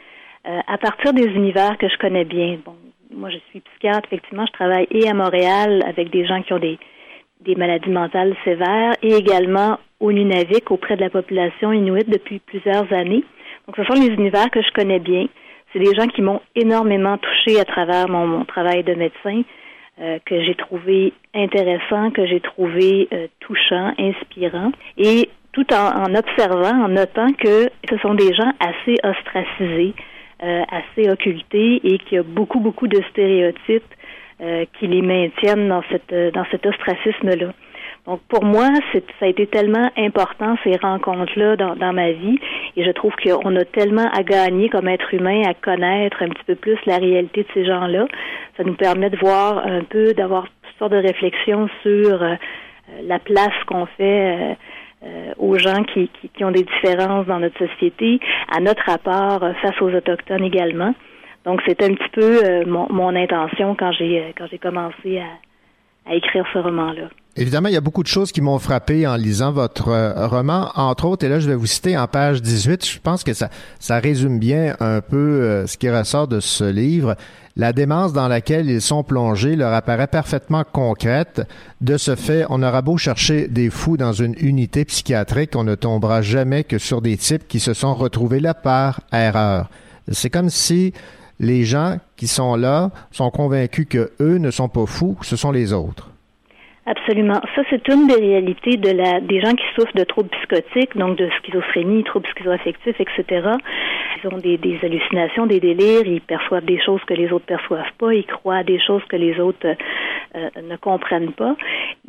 [0.47, 2.57] euh, à partir des univers que je connais bien.
[2.65, 2.75] Bon,
[3.13, 6.59] moi, je suis psychiatre, effectivement, je travaille et à Montréal avec des gens qui ont
[6.59, 6.77] des,
[7.55, 13.23] maladies mentales sévères et également au Nunavik auprès de la population inuite depuis plusieurs années.
[13.65, 15.27] Donc, ce sont les univers que je connais bien.
[15.71, 19.43] C'est des gens qui m'ont énormément touché à travers mon, travail de médecin,
[19.99, 24.71] euh, que j'ai trouvé intéressant, que j'ai trouvé euh, touchant, inspirant.
[24.97, 29.93] Et tout en, observant, en notant que ce sont des gens assez ostracisés,
[30.43, 33.93] euh, assez occultés et qu'il y a beaucoup, beaucoup de stéréotypes
[34.41, 37.53] euh, qui les maintiennent dans cette dans cet ostracisme-là.
[38.07, 42.39] Donc pour moi, ça a été tellement important ces rencontres-là dans, dans, ma vie,
[42.77, 46.43] et je trouve qu'on a tellement à gagner comme être humain à connaître un petit
[46.45, 48.07] peu plus la réalité de ces gens-là.
[48.55, 52.35] Ça nous permet de voir un peu, d'avoir toutes sortes de réflexions sur euh,
[53.03, 54.55] la place qu'on fait.
[55.03, 58.19] Euh, aux gens qui, qui, qui, ont des différences dans notre société,
[58.51, 60.95] à notre rapport face aux autochtones également.
[61.45, 66.09] Donc c'est un petit peu euh, mon, mon, intention quand j'ai quand j'ai commencé à,
[66.11, 67.09] à écrire ce roman-là.
[67.39, 70.71] Évidemment, il y a beaucoup de choses qui m'ont frappé en lisant votre euh, roman,
[70.73, 73.51] entre autres, et là je vais vous citer en page 18, je pense que ça,
[73.79, 77.15] ça résume bien un peu euh, ce qui ressort de ce livre.
[77.55, 81.43] La démence dans laquelle ils sont plongés leur apparaît parfaitement concrète.
[81.79, 85.75] De ce fait, on aura beau chercher des fous dans une unité psychiatrique, on ne
[85.75, 89.69] tombera jamais que sur des types qui se sont retrouvés là par erreur.
[90.11, 90.91] C'est comme si
[91.39, 95.51] les gens qui sont là sont convaincus que eux ne sont pas fous, ce sont
[95.51, 96.09] les autres.
[96.89, 97.41] Absolument.
[97.53, 101.17] Ça, c'est une des réalités de la, des gens qui souffrent de troubles psychotiques, donc
[101.17, 103.25] de schizophrénie, troubles schizoaffectifs, etc.
[104.23, 107.91] Ils ont des, des, hallucinations, des délires, ils perçoivent des choses que les autres perçoivent
[107.97, 111.57] pas, ils croient à des choses que les autres euh, ne comprennent pas.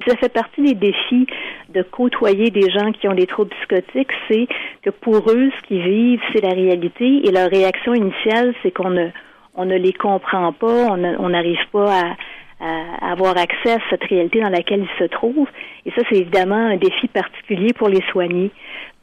[0.07, 1.27] Ça fait partie des défis
[1.71, 4.47] de côtoyer des gens qui ont des troubles psychotiques, c'est
[4.83, 8.91] que pour eux, ce qu'ils vivent, c'est la réalité et leur réaction initiale, c'est qu'on
[8.91, 9.09] ne,
[9.57, 12.17] on ne les comprend pas, on n'arrive pas à
[12.61, 15.49] à avoir accès à cette réalité dans laquelle ils se trouvent.
[15.87, 18.51] Et ça, c'est évidemment un défi particulier pour les soignés.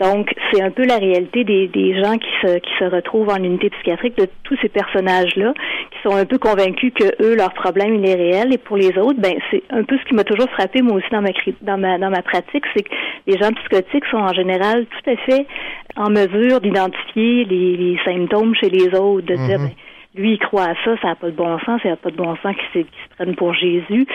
[0.02, 3.42] Donc, c'est un peu la réalité des, des gens qui se, qui se retrouvent en
[3.42, 5.54] unité psychiatrique, de tous ces personnages-là,
[5.92, 8.54] qui sont un peu convaincus que eux, leur problème, il est réel.
[8.54, 11.08] Et pour les autres, ben, c'est un peu ce qui m'a toujours frappé, moi aussi,
[11.12, 11.30] dans ma,
[11.62, 12.94] dans ma, dans ma pratique, c'est que
[13.26, 15.48] les gens psychotiques sont en général tout à fait
[15.96, 19.72] en mesure d'identifier les, les symptômes chez les autres, de dire, ben,
[20.16, 22.16] lui, il croit à ça, ça n'a pas de bon sens, ça n'a pas de
[22.16, 24.08] bon sens qu'il se, qu se prenne pour Jésus.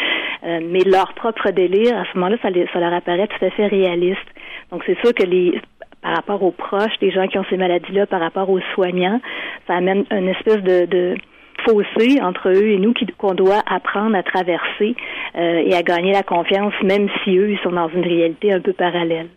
[0.43, 4.19] mais leur propre délire, à ce moment-là, ça, leur apparaît tout à fait réaliste.
[4.71, 5.61] Donc c'est sûr que les
[6.03, 9.21] par rapport aux proches des gens qui ont ces maladies-là, par rapport aux soignants,
[9.67, 11.15] ça amène une espèce de, de
[11.67, 14.97] fossé entre eux et nous qu'on doit apprendre à traverser
[15.37, 18.61] euh, et à gagner la confiance, même si eux, ils sont dans une réalité un
[18.61, 19.29] peu parallèle.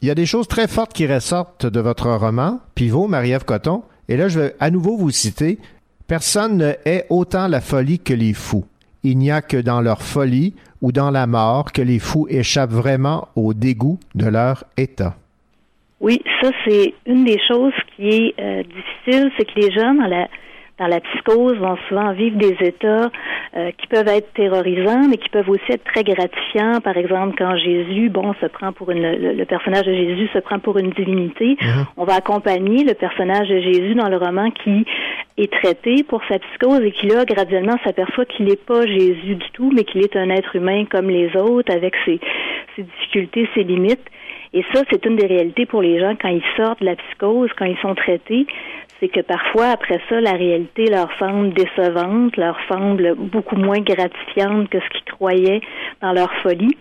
[0.00, 3.82] Il y a des choses très fortes qui ressortent de votre roman, Pivot, Marie-Ève Coton,
[4.08, 5.58] et là, je vais à nouveau vous citer.
[6.08, 8.64] Personne ne hait autant la folie que les fous.
[9.04, 12.70] Il n'y a que dans leur folie ou dans la mort que les fous échappent
[12.70, 15.16] vraiment au dégoût de leur état.
[16.00, 20.06] Oui, ça c'est une des choses qui est euh, difficile, c'est que les gens dans
[20.06, 20.28] la
[20.78, 23.10] dans la psychose vont souvent vivre des états
[23.56, 26.80] euh, qui peuvent être terrorisants, mais qui peuvent aussi être très gratifiants.
[26.80, 30.58] Par exemple, quand Jésus, bon, se prend pour une, le, personnage de Jésus se prend
[30.58, 31.86] pour une divinité, mhm.
[31.96, 34.84] on va accompagner le personnage de Jésus dans le roman qui
[35.36, 39.50] est traité pour sa psychose et qui là graduellement s'aperçoit qu'il n'est pas Jésus du
[39.52, 42.20] tout, mais qu'il est un être humain comme les autres, avec ses,
[42.76, 44.04] ses difficultés, ses limites.
[44.52, 47.50] Et ça, c'est une des réalités pour les gens quand ils sortent de la psychose,
[47.58, 48.46] quand ils sont traités,
[49.00, 54.68] c'est que parfois, après ça, la réalité leur semble décevante, leur semble beaucoup moins gratifiante
[54.68, 55.60] que ce qu'ils croyaient
[56.02, 56.76] dans leur folie.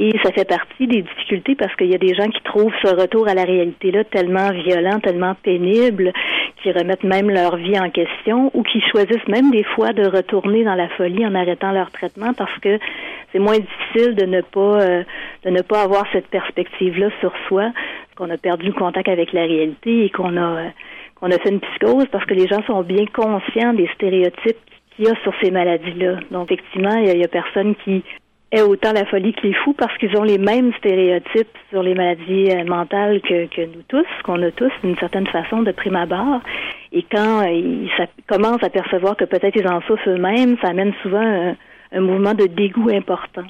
[0.00, 2.94] Et ça fait partie des difficultés parce qu'il y a des gens qui trouvent ce
[2.94, 6.12] retour à la réalité-là tellement violent, tellement pénible,
[6.62, 10.62] qui remettent même leur vie en question ou qui choisissent même des fois de retourner
[10.62, 12.78] dans la folie en arrêtant leur traitement parce que
[13.32, 15.02] c'est moins difficile de ne pas euh,
[15.44, 17.72] de ne pas avoir cette perspective-là sur soi,
[18.16, 20.68] qu'on a perdu le contact avec la réalité et qu'on a euh,
[21.20, 24.58] qu'on a fait une psychose parce que les gens sont bien conscients des stéréotypes
[24.94, 26.20] qu'il y a sur ces maladies-là.
[26.30, 28.02] Donc effectivement, il y, a, personne qui
[28.52, 31.94] ait autant la folie que les fous parce qu'ils ont les mêmes stéréotypes sur les
[31.94, 36.40] maladies euh, mentales que, nous tous, qu'on a tous d'une certaine façon de prime abord.
[36.92, 37.90] Et quand ils
[38.26, 41.56] commencent à percevoir que peut-être ils en souffrent eux-mêmes, ça amène souvent un,
[41.92, 43.44] un mouvement de dégoût important.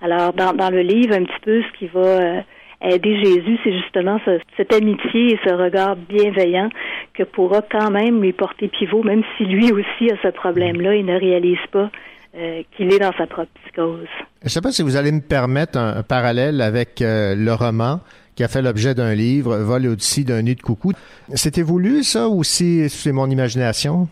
[0.00, 2.40] Alors, dans, dans, le livre, un petit peu, ce qui va euh,
[2.84, 4.18] aider Jésus, c'est justement
[4.56, 6.68] cette amitié et ce regard bienveillant
[7.14, 11.06] que pourra quand même lui porter pivot, même si lui aussi a ce problème-là, il
[11.06, 11.90] ne réalise pas
[12.34, 14.08] euh, qu'il est dans sa propre psychose.
[14.40, 18.00] Je ne sais pas si vous allez me permettre un, parallèle avec euh, le roman
[18.34, 20.92] qui a fait l'objet d'un livre, Vol au-dessus d'un nid de coucou.
[21.34, 24.08] C'était voulu, ça, ou si c'est mon imagination?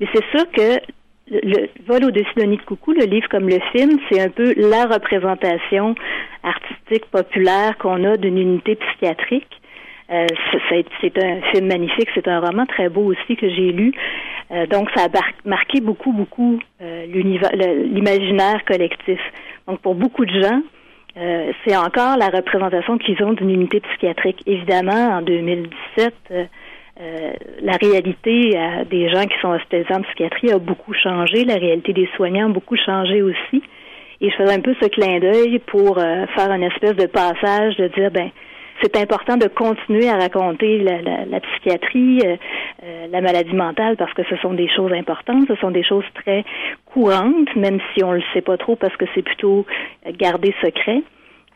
[0.00, 0.80] Mais c'est sûr que
[1.30, 4.54] le vol au-dessus d'un nid de coucou, le livre comme le film, c'est un peu
[4.56, 5.94] la représentation
[6.42, 9.48] artistique populaire qu'on a d'une unité psychiatrique.
[10.10, 10.26] Euh,
[11.00, 13.92] c'est un film magnifique, c'est un roman très beau aussi que j'ai lu.
[14.50, 15.08] Euh, donc, ça a
[15.44, 19.20] marqué beaucoup, beaucoup euh, l'imaginaire collectif.
[19.66, 20.62] Donc, pour beaucoup de gens,
[21.18, 24.42] euh, c'est encore la représentation qu'ils ont d'une unité psychiatrique.
[24.46, 26.14] Évidemment, en 2017,
[27.00, 27.32] euh,
[27.62, 31.44] la réalité euh, des gens qui sont hospitalisés en psychiatrie a beaucoup changé.
[31.44, 33.62] La réalité des soignants a beaucoup changé aussi.
[34.20, 37.76] Et je faisais un peu ce clin d'œil pour euh, faire une espèce de passage,
[37.76, 38.30] de dire, ben,
[38.82, 42.22] c'est important de continuer à raconter la, psychiatrie,
[43.10, 46.44] la maladie mentale, parce que ce sont des choses importantes, ce sont des choses très
[46.86, 49.66] courantes, même si on ne le sait pas trop, parce que c'est plutôt
[50.16, 51.02] gardé secret.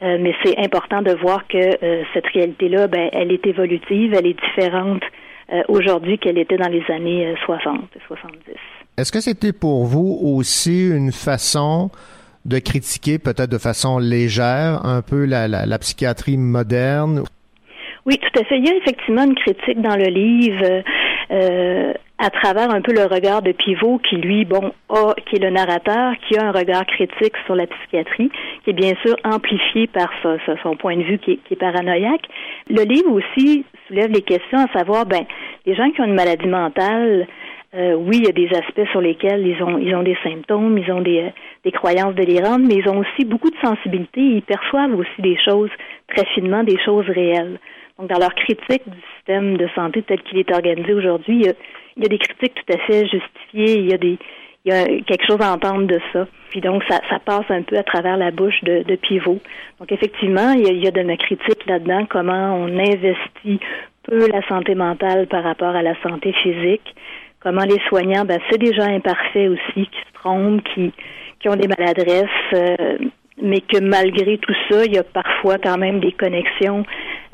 [0.00, 1.60] mais c'est important de voir que
[2.12, 5.21] cette réalité-là, ben, elle est évolutive, elle est différente euh,
[5.68, 8.38] aujourd'hui qu'elle était dans les années 60 et 70.
[8.98, 11.90] Est-ce que c'était pour vous aussi une façon
[12.44, 17.22] de critiquer peut-être de façon légère un peu la, la, psychiatrie moderne?
[18.04, 18.58] Oui, tout à fait.
[18.58, 20.82] Il y a effectivement une critique dans le livre
[21.30, 25.42] euh, à travers un peu le regard de Pivot qui, lui, bon, a, qui est
[25.42, 28.30] le narrateur, qui a un regard critique sur la psychiatrie,
[28.64, 30.10] qui est bien sûr amplifié par
[30.62, 32.26] son point de vue qui est, paranoïaque.
[32.68, 35.24] Le livre aussi soulève les questions à savoir, ben,
[35.66, 37.26] les gens qui ont une maladie mentale,
[37.74, 40.76] euh, oui, il y a des aspects sur lesquels ils ont ils ont des symptômes,
[40.76, 41.32] ils ont des,
[41.64, 44.20] des croyances délirantes, mais ils ont aussi beaucoup de sensibilité.
[44.20, 45.70] Ils perçoivent aussi des choses
[46.14, 47.58] très finement, des choses réelles.
[47.98, 51.54] Donc, dans leur critique du système de santé tel qu'il est organisé aujourd'hui, il,
[51.96, 53.78] il y, a, des critiques tout à fait justifiées.
[53.78, 54.18] Il y a des
[54.64, 56.26] il y a quelque chose à entendre de ça.
[56.50, 59.40] Puis donc, ça, ça passe un peu à travers la bouche de, de Pivot.
[59.80, 63.58] Donc, effectivement, il y a, il y a de la critique là-dedans, comment on investit
[64.04, 66.94] peu la santé mentale par rapport à la santé physique,
[67.40, 70.92] comment les soignants, ben, c'est des gens imparfaits aussi, qui se trompent, qui,
[71.40, 72.98] qui ont des maladresses, euh,
[73.40, 76.84] mais que malgré tout ça, il y a parfois quand même des connexions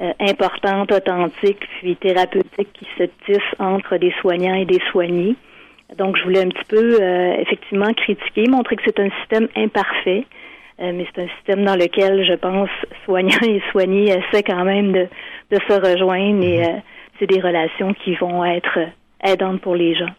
[0.01, 5.35] euh, importantes, authentiques, puis thérapeutiques qui se tissent entre des soignants et des soignés.
[5.97, 10.25] Donc, je voulais un petit peu euh, effectivement critiquer, montrer que c'est un système imparfait,
[10.81, 12.71] euh, mais c'est un système dans lequel, je pense,
[13.05, 15.09] soignants et soignés essaient quand même de,
[15.51, 16.83] de se rejoindre et mhm.
[17.19, 18.79] c'est des relations qui vont être
[19.25, 20.13] aidantes pour les gens.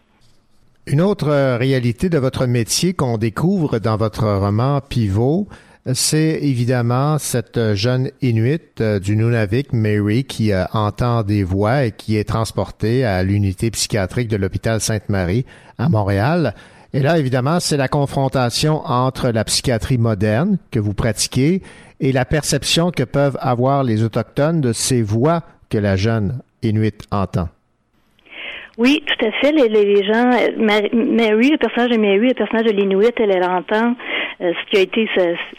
[0.86, 5.46] Une autre réalité de votre métier qu'on découvre dans votre roman Pivot,
[5.94, 11.92] c'est évidemment cette jeune Inuit euh, du Nunavik, Mary, qui euh, entend des voix et
[11.92, 15.46] qui est transportée à l'unité psychiatrique de l'hôpital Sainte-Marie
[15.78, 16.54] à Montréal.
[16.92, 21.62] Et là, évidemment, c'est la confrontation entre la psychiatrie moderne que vous pratiquez
[22.00, 27.04] et la perception que peuvent avoir les Autochtones de ces voix que la jeune Inuit
[27.10, 27.48] entend.
[28.78, 29.52] Oui, tout à fait.
[29.52, 33.94] Les, gens, Mary, le personnage de Mary, le personnage de l'Inuit, elle, elle entend
[34.40, 35.08] euh, ce qui a été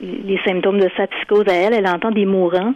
[0.02, 1.74] les symptômes de sa psychose à elle.
[1.74, 2.74] Elle entend des mourants.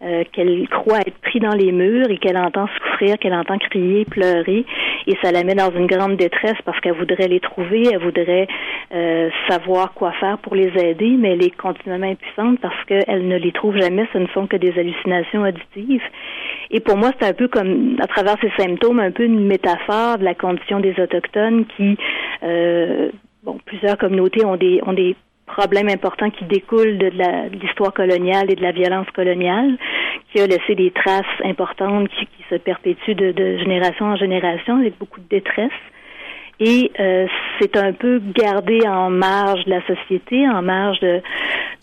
[0.00, 4.04] Euh, qu'elle croit être pris dans les murs et qu'elle entend souffrir, qu'elle entend crier,
[4.04, 4.64] pleurer,
[5.08, 8.46] et ça la met dans une grande détresse parce qu'elle voudrait les trouver, elle voudrait
[8.94, 13.38] euh, savoir quoi faire pour les aider, mais elle est continuellement impuissante parce qu'elle ne
[13.38, 16.04] les trouve jamais, ce ne sont que des hallucinations auditives.
[16.70, 20.18] Et pour moi, c'est un peu comme, à travers ces symptômes, un peu une métaphore
[20.18, 21.96] de la condition des Autochtones qui,
[22.44, 23.10] euh,
[23.42, 25.16] bon, plusieurs communautés ont des, ont des
[25.48, 27.10] problème important qui découle de,
[27.60, 29.76] l'histoire coloniale et de la violence coloniale,
[30.30, 35.20] qui a laissé des traces importantes qui, se perpétuent de, génération en génération avec beaucoup
[35.20, 35.80] de détresse.
[36.60, 37.26] Et euh,
[37.58, 40.98] c'est un peu gardé en marge de la société, en marge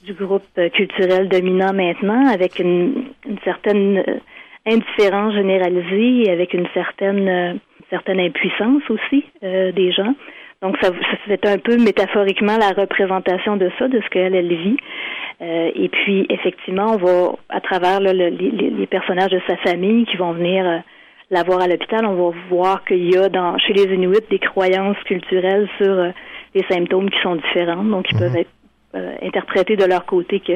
[0.03, 0.43] du groupe
[0.74, 3.05] culturel dominant maintenant, avec une,
[3.43, 4.20] certaine euh,
[4.66, 7.53] indifférence généralisée et avec une certaine, euh,
[7.89, 10.16] certaine impuissance aussi des gens.
[10.62, 10.89] Donc, ça,
[11.28, 14.78] c'est un peu métaphoriquement la représentation de ça, de ce qu'elle, elle vit.
[15.41, 20.32] Euh, et puis, effectivement, on va, à travers les, personnages de sa famille qui vont
[20.32, 20.78] venir euh,
[21.30, 24.39] la voir à l'hôpital, on va voir qu'il y a dans, chez les Inuits des
[24.39, 26.12] croyances culturelles sur euh,
[26.53, 27.89] les symptômes qui sont différentes.
[27.89, 28.38] Donc, ils peuvent mhm.
[28.38, 28.49] être
[29.22, 30.53] interprétés de leur côté que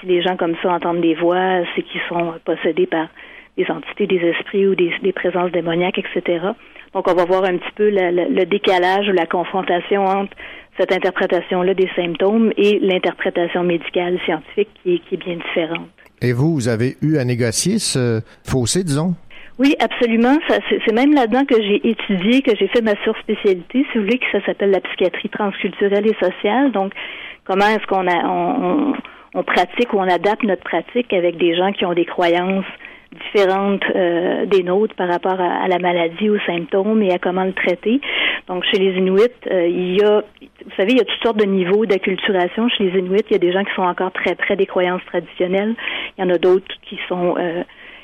[0.00, 3.08] si les gens comme ça entendent des voix, c'est qu'ils sont possédés par
[3.56, 6.52] des entités, des esprits ou des, des présences démoniaques, etc.
[6.94, 10.36] Donc, on va voir un petit peu le, décalage ou la confrontation entre
[10.78, 15.88] cette interprétation-là des symptômes et l'interprétation médicale scientifique qui est, bien différente.
[16.20, 19.14] Et vous, vous avez eu à négocier ce fossé, disons?
[19.58, 20.38] Oui, absolument.
[20.48, 24.30] C'est même là-dedans que j'ai étudié, que j'ai fait ma surspécialité, si vous voulez, que
[24.32, 26.72] ça s'appelle la psychiatrie transculturelle et sociale.
[26.72, 26.92] Donc,
[27.44, 28.94] comment est-ce qu'on on,
[29.34, 32.64] on, pratique ou on adapte notre pratique avec des gens qui ont des croyances
[33.12, 37.52] différentes euh, des nôtres par rapport à, la maladie, aux symptômes et à comment le
[37.52, 38.00] traiter.
[38.48, 40.22] Donc, chez les Inuits, euh, il y a,
[40.64, 42.68] vous savez, il y a toutes sortes de niveaux d'acculturation.
[42.70, 45.04] Chez les Inuits, il y a des gens qui sont encore très près des croyances
[45.06, 45.74] traditionnelles.
[46.16, 47.62] Il y en a d'autres qui sont euh,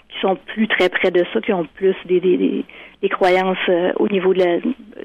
[0.09, 2.65] qui sont plus très près de ça, qui ont plus des, des,
[3.03, 3.59] des, croyances
[3.97, 4.57] au niveau de la,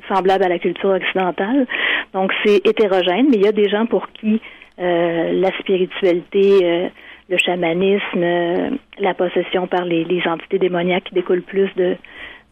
[0.07, 1.67] semblables à la culture occidentale.
[2.13, 4.39] Donc, c'est hétérogène, mais il y a des gens pour qui
[4.77, 6.89] la spiritualité
[7.29, 8.69] le chamanisme, euh,
[8.99, 11.95] la possession par les, entités démoniaques qui découlent plus de,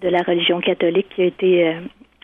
[0.01, 1.73] de la religion catholique qui a été euh,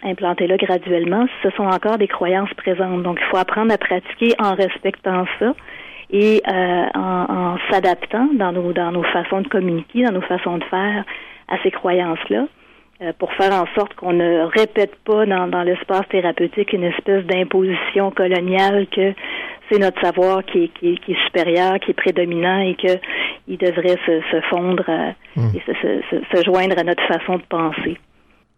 [0.03, 3.03] implantée là graduellement, ce sont encore des croyances présentes.
[3.03, 5.53] Donc, il faut apprendre à pratiquer en respectant ça
[6.09, 10.63] et euh, en, s'adaptant dans nos, dans nos façons de communiquer, dans nos façons de
[10.65, 11.03] faire
[11.47, 12.47] à ces croyances-là.
[13.19, 18.11] Pour faire en sorte qu'on ne répète pas dans, dans l'espace thérapeutique une espèce d'imposition
[18.11, 19.13] coloniale que
[19.69, 23.97] c'est notre savoir qui est, qui, qui est, supérieur, qui est prédominant et qu'il devrait
[24.05, 25.55] se, se fondre euh, hmm.
[25.55, 27.97] et se, se, joindre à notre façon de penser.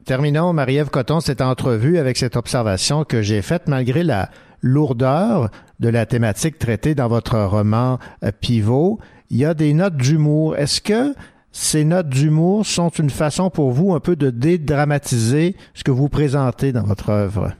[0.05, 4.29] Terminons, Marie-Ève Coton, cette entrevue avec cette observation que j'ai faite malgré la
[4.61, 8.99] lourdeur de la thématique traitée dans votre roman euh, Pivot.
[9.29, 10.57] Il y a des notes d'humour.
[10.57, 11.13] Est-ce que
[11.51, 16.09] ces notes d'humour sont une façon pour vous un peu de dédramatiser ce que vous
[16.09, 17.53] présentez dans votre œuvre?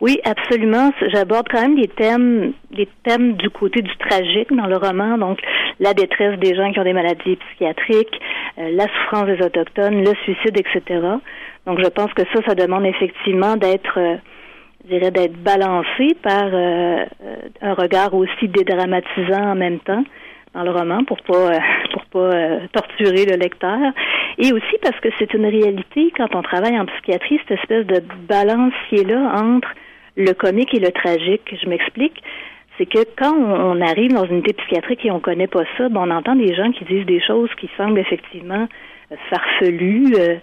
[0.00, 0.92] Oui, absolument.
[1.12, 5.38] J'aborde quand même des thèmes, des thèmes du côté du tragique dans le roman, donc
[5.78, 8.20] la détresse des gens qui ont des maladies psychiatriques,
[8.58, 11.00] euh, la souffrance des autochtones, le suicide, etc.
[11.66, 14.16] Donc, je pense que ça, ça demande effectivement d'être, euh,
[14.84, 17.04] je dirais, d'être balancé par euh,
[17.60, 20.04] un regard aussi dédramatisant en même temps
[20.54, 21.58] dans le roman pour pas
[21.92, 23.92] pour pas torturer le lecteur
[24.38, 28.02] et aussi parce que c'est une réalité quand on travaille en psychiatrie cette espèce de
[28.28, 29.68] balancier là entre
[30.16, 31.54] le comique et le tragique.
[31.62, 32.22] Je m'explique.
[32.78, 36.00] C'est que quand on, arrive dans une unité psychiatrique et on connaît pas ça, ben
[36.00, 38.66] on entend des gens qui disent des choses qui semblent effectivement
[39.12, 40.14] euh, farfelues.
[40.18, 40.36] Euh,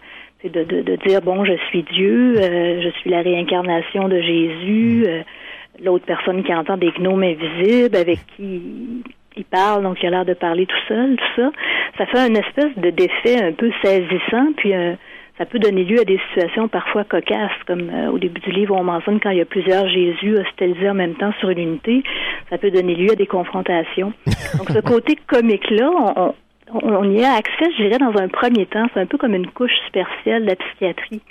[0.43, 5.03] de, de, de, dire bon je suis Dieu, euh, je suis la réincarnation de Jésus,
[5.07, 5.83] mm.
[5.83, 9.03] l'autre personne qui entend des gnomes invisibles avec qui
[9.37, 11.51] il parle, donc il a l'air de parler tout seul, tout ça.
[11.97, 14.97] Ça fait une espèce de d'effet un peu saisissant, puis un,
[15.37, 18.75] ça peut donner lieu à des situations parfois cocasses, comme euh, au début du livre,
[18.75, 22.03] on mentionne quand il y a plusieurs Jésus hospitalisés en même temps sur une unité,
[22.49, 24.13] ça peut donner lieu à des confrontations.
[24.57, 26.33] Donc ce côté comique-là, on,
[26.73, 28.87] on, y a accès, je dirais, dans un premier temps.
[28.93, 31.21] C'est un peu comme une couche superficielle de la psychiatrie.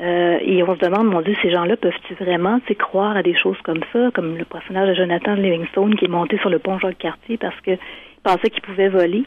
[0.00, 3.58] Euh, et on se demande, mon Dieu, ces gens-là peuvent-ils vraiment croire à des choses
[3.64, 7.36] comme ça, comme le personnage de Jonathan Livingstone qui est monté sur le pont Jacques-Cartier
[7.36, 7.78] parce qu'il
[8.22, 9.24] pensait qu'il pouvait voler.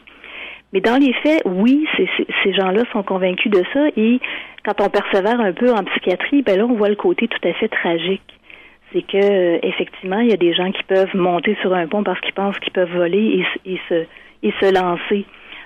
[0.72, 3.86] Mais dans les faits, oui, ces gens-là sont convaincus de ça.
[3.96, 4.18] Et
[4.64, 7.52] quand on persévère un peu en psychiatrie, ben là, on voit le côté tout à
[7.52, 8.22] fait tragique.
[8.92, 12.02] C'est que euh, effectivement, il y a des gens qui peuvent monter sur un pont
[12.02, 14.04] parce qu'ils pensent qu'ils peuvent voler et, se
[14.42, 15.24] et se lancer.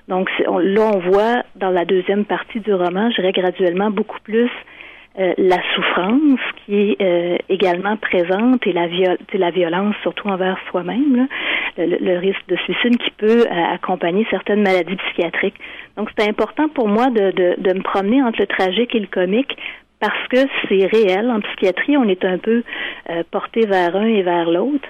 [0.09, 4.51] Donc là, on voit dans la deuxième partie du roman, je dirais graduellement beaucoup plus
[5.19, 8.87] euh, la souffrance qui est euh, également présente et la,
[9.33, 11.27] la violence surtout envers soi-même,
[11.77, 15.59] le, risque de suicide qui peut euh, accompagner certaines maladies psychiatriques.
[15.97, 19.09] Donc c'est important pour moi de, de, de, me promener entre le tragique et le
[19.09, 19.57] comique
[19.99, 20.39] parce que
[20.69, 21.29] c'est réel.
[21.33, 22.63] En psychiatrie, on est un peu
[23.33, 24.89] porté vers un et vers l'autre.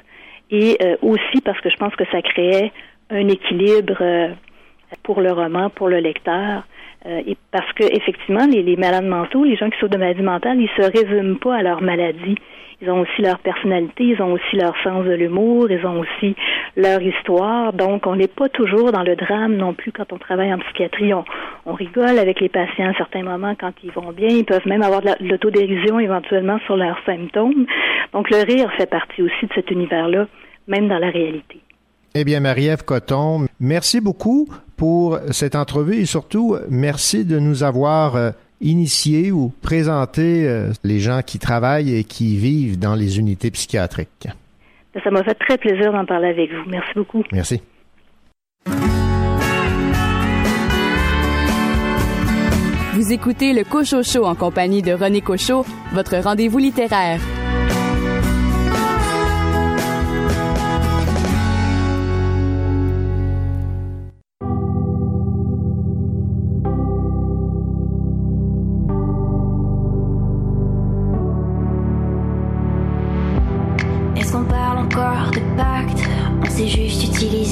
[0.50, 2.70] Et aussi parce que je pense que ça créait
[3.08, 4.34] un équilibre
[5.02, 6.64] pour le roman, pour le lecteur.
[7.08, 10.60] Euh, parce que effectivement, les, les, malades mentaux, les gens qui souffrent de maladies mentales,
[10.60, 12.36] ils se résument pas à leur maladie.
[12.80, 16.36] Ils ont aussi leur personnalité, ils ont aussi leur sens de l'humour, ils ont aussi
[16.76, 17.72] leur histoire.
[17.72, 21.12] Donc, on n'est pas toujours dans le drame non plus quand on travaille en psychiatrie.
[21.12, 21.24] On,
[21.66, 24.28] on rigole avec les patients à certains moments quand ils vont bien.
[24.28, 27.66] Ils peuvent même avoir de l'autodérision éventuellement sur leurs symptômes.
[28.12, 30.26] Donc, le rire fait partie aussi de cet univers-là,
[30.68, 31.60] même dans la réalité.
[32.14, 38.16] Eh bien, Marie-Ève Coton, merci beaucoup pour cette entrevue et surtout, merci de nous avoir
[38.16, 38.30] euh,
[38.60, 44.28] initié ou présenté euh, les gens qui travaillent et qui vivent dans les unités psychiatriques.
[45.04, 46.68] Ça m'a fait très plaisir d'en parler avec vous.
[46.68, 47.22] Merci beaucoup.
[47.32, 47.62] Merci.
[52.94, 57.20] Vous écoutez le Cocho Show en compagnie de René Cochot, votre rendez-vous littéraire.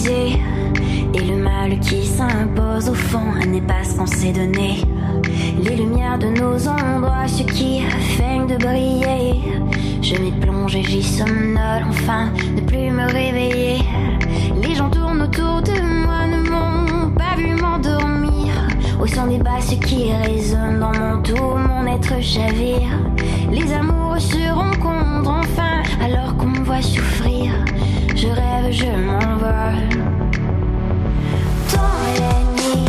[0.09, 4.85] Et le mal qui s'impose au fond n'est pas ce qu'on s'est donné.
[5.59, 7.81] Les lumières de nos endroits, ce qui
[8.17, 9.41] feignent de briller.
[10.01, 13.79] Je m'y plonge et j'y somnole enfin, ne plus me réveiller.
[14.63, 15.73] Les gens tournent autour de
[16.05, 18.53] moi, ne m'ont pas vu m'endormir.
[19.01, 22.89] Au son des basses qui résonnent dans mon tour, mon être chavire.
[23.51, 27.51] Les amours se rencontrent enfin, alors qu'on me voit souffrir.
[28.17, 29.91] Je rêve, je m'envole.
[31.71, 32.89] Dans les nuits,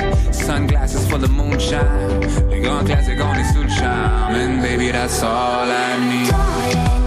[0.41, 1.85] Sunglasses full of moonshine.
[2.49, 4.35] Les grands classiques, on le charme.
[4.35, 7.00] And baby, that's all I need.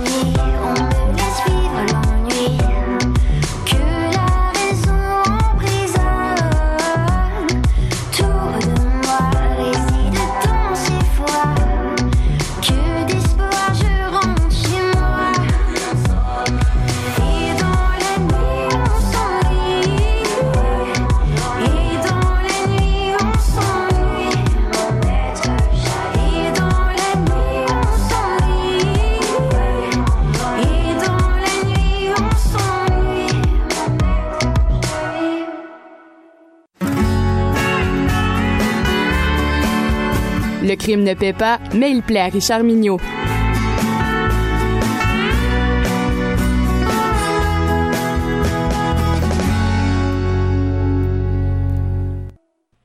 [40.85, 42.99] Crime ne paie pas, mais il plaît à Richard Mignot.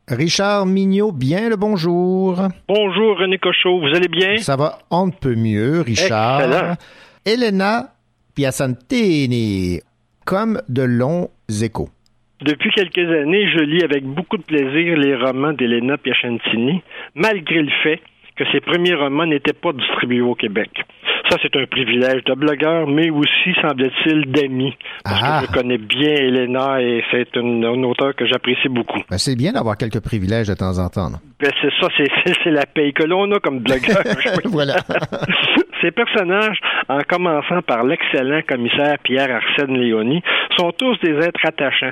[0.07, 2.37] Richard Mignot, bien le bonjour.
[2.69, 4.37] Bonjour René Cochot, vous allez bien?
[4.37, 6.41] Ça va on ne peut mieux, Richard.
[6.43, 6.75] Excellent.
[7.25, 7.95] Elena
[8.33, 9.81] Piacentini,
[10.23, 11.31] comme de longs
[11.61, 11.89] échos.
[12.41, 16.81] Depuis quelques années, je lis avec beaucoup de plaisir les romans d'Elena Piacentini,
[17.15, 17.99] malgré le fait
[18.37, 20.69] que ses premiers romans n'étaient pas distribués au Québec.
[21.29, 24.73] Ça, c'est un privilège de blogueur, mais aussi, semble-t-il, d'ami.
[25.03, 25.41] Parce Ah.
[25.41, 29.01] que je connais bien Elena et c'est une, une auteure que j'apprécie beaucoup.
[29.11, 31.09] Ben, c'est bien d'avoir quelques privilèges de temps en temps.
[31.09, 31.17] non?
[31.41, 34.01] Ben, c'est ça, c'est, c'est, c'est la paye que l'on a comme blogueur.
[34.45, 34.75] voilà.
[35.81, 40.21] Ces personnages, en commençant par l'excellent commissaire Pierre Arsène Léoni,
[40.57, 41.91] sont tous des êtres attachants.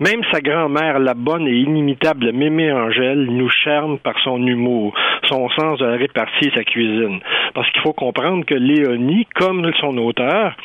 [0.00, 4.94] Même sa grand-mère, la bonne et inimitable Mémé Angèle, nous charme par son humour,
[5.28, 7.20] son sens de la répartie et sa cuisine.
[7.54, 10.56] Parce qu'il faut comprendre que Léonie, comme son auteur,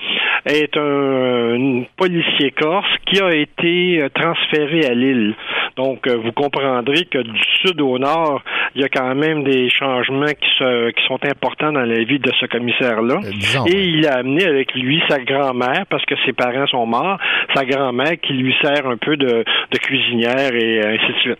[0.46, 5.34] est un, un policier corse qui a été euh, transféré à l'île.
[5.76, 8.42] Donc, euh, vous comprendrez que du sud au nord,
[8.76, 12.20] il y a quand même des changements qui, se- qui sont importants dans la vie
[12.20, 13.18] de ce commissaire-là.
[13.32, 17.18] disons, et il a amené avec lui sa grand-mère, parce que ses parents sont morts,
[17.54, 21.40] sa grand-mère qui lui sert un peu de, de cuisinière et ainsi de suite.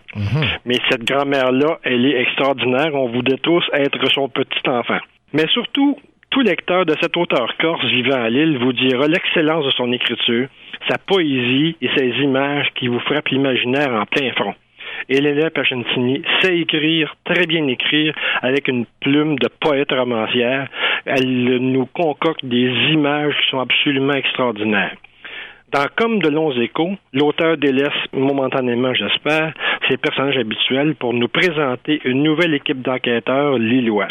[0.64, 2.94] Mais cette grand-mère-là, elle est extraordinaire.
[2.94, 4.98] On voudrait tous être son petit enfant.
[5.32, 5.98] Mais surtout,
[6.30, 10.48] tout lecteur de cet auteur corse vivant à Lille vous dira l'excellence de son écriture,
[10.88, 14.54] sa poésie et ses images qui vous frappent l'imaginaire en plein front.
[15.08, 20.68] Elena Pachentini sait écrire, très bien écrire, avec une plume de poète romancière.
[21.04, 24.96] Elle nous concocte des images qui sont absolument extraordinaires.
[25.72, 29.52] Dans Comme de longs échos, l'auteur délaisse momentanément, j'espère,
[29.88, 34.06] ses personnages habituels pour nous présenter une nouvelle équipe d'enquêteurs lillois.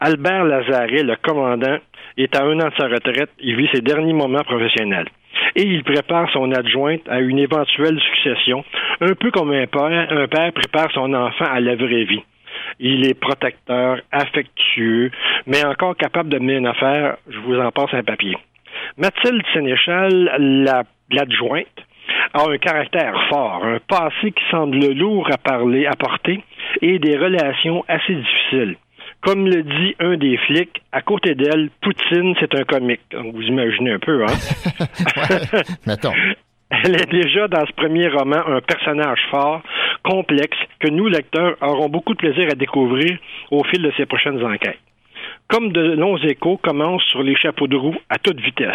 [0.00, 1.78] Albert Lazaret, le commandant,
[2.16, 3.30] est à un an de sa retraite.
[3.40, 5.08] Il vit ses derniers moments professionnels.
[5.56, 8.64] Et il prépare son adjointe à une éventuelle succession,
[9.00, 12.22] un peu comme un père, un père prépare son enfant à la vraie vie.
[12.78, 15.10] Il est protecteur, affectueux,
[15.46, 17.16] mais encore capable de mener une affaire.
[17.28, 18.36] Je vous en passe un papier.
[18.96, 21.66] Mathilde Sénéchal, la- l'adjointe,
[22.34, 26.42] a un caractère fort, un passé qui semble lourd à parler, à porter,
[26.80, 28.76] et des relations assez difficiles.
[29.20, 33.00] Comme le dit un des flics, à côté d'elle, Poutine, c'est un comique.
[33.12, 34.26] Donc, vous imaginez un peu, hein?
[35.86, 36.12] Mettons.
[36.84, 39.62] Elle est déjà dans ce premier roman un personnage fort,
[40.02, 43.16] complexe, que nous, lecteurs, aurons beaucoup de plaisir à découvrir
[43.50, 44.78] au fil de ses prochaines enquêtes.
[45.52, 48.72] Comme de longs échos commencent sur les chapeaux de roue à toute vitesse.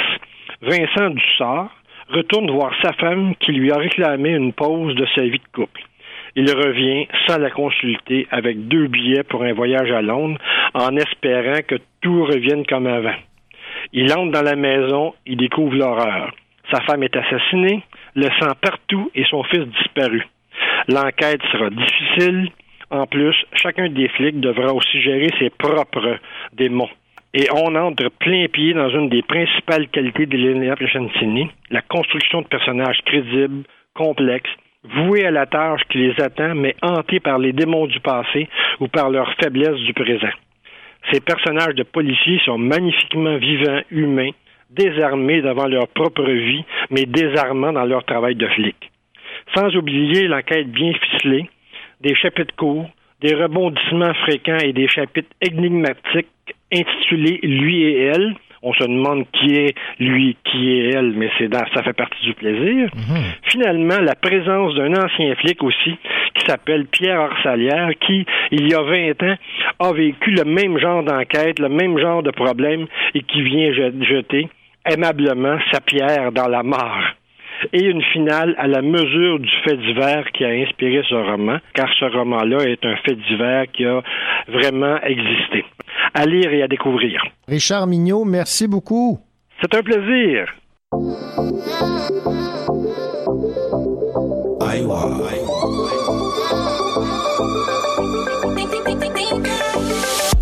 [0.61, 1.71] Vincent Dussard
[2.09, 5.81] retourne voir sa femme qui lui a réclamé une pause de sa vie de couple.
[6.35, 10.39] Il revient sans la consulter avec deux billets pour un voyage à Londres
[10.75, 13.17] en espérant que tout revienne comme avant.
[13.91, 16.31] Il entre dans la maison, il découvre l'horreur.
[16.71, 17.81] Sa femme est assassinée,
[18.13, 20.27] le sang partout et son fils disparu.
[20.89, 22.51] L'enquête sera difficile.
[22.89, 26.19] En plus, chacun des flics devra aussi gérer ses propres
[26.53, 26.89] démons.
[27.33, 32.47] Et on entre plein pied dans une des principales qualités d'Elena Piacentini, la construction de
[32.47, 33.63] personnages crédibles,
[33.93, 34.49] complexes,
[34.83, 38.47] voués à la tâche qui les attend, mais hantés par les démons du passé
[38.79, 40.31] ou par leur faiblesse du présent.
[41.11, 44.31] Ces personnages de policiers sont magnifiquement vivants, humains,
[44.69, 48.75] désarmés devant leur propre vie, mais désarmants dans leur travail de flic.
[49.55, 51.49] Sans oublier l'enquête bien ficelée,
[52.01, 52.89] des chapitres courts,
[53.21, 56.27] des rebondissements fréquents et des chapitres énigmatiques
[56.73, 58.35] intitulés Lui et elle.
[58.63, 62.21] On se demande qui est lui, qui est elle, mais c'est dans, ça fait partie
[62.25, 62.89] du plaisir.
[63.43, 65.95] Finalement, la présence d'un ancien flic aussi,
[66.33, 69.35] qui s'appelle Pierre Orsalière, qui, il y a 20 ans,
[69.79, 74.03] a vécu le même genre d'enquête, le même genre de problème, et qui vient je-
[74.03, 74.49] jeter
[74.89, 77.13] aimablement sa pierre dans la mare.
[77.73, 81.87] Et une finale à la mesure du fait divers qui a inspiré ce roman, car
[81.99, 84.01] ce roman-là est un fait divers qui a
[84.47, 85.65] vraiment existé.
[86.13, 87.23] À lire et à découvrir.
[87.47, 89.19] Richard Mignot, merci beaucoup.
[89.61, 90.45] C'est un plaisir.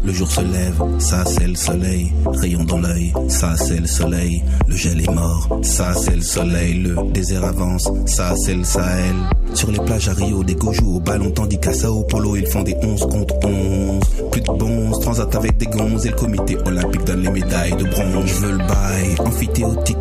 [0.05, 2.13] Le jour se lève, ça c'est le soleil.
[2.27, 4.43] Rayon dans l'œil, ça c'est le soleil.
[4.67, 6.75] Le gel est mort, ça c'est le soleil.
[6.83, 9.15] Le désert avance, ça c'est le Sahel.
[9.55, 12.61] Sur les plages à Rio, des go au ballon, tandis qu'à Sao Paulo, ils font
[12.61, 14.03] des 11 contre 11.
[14.31, 17.85] Plus de bons, transat avec des gonzes et le comité olympique donne les médailles de
[17.85, 18.25] bronze.
[18.27, 19.97] Je veux le bail, amphithéotique.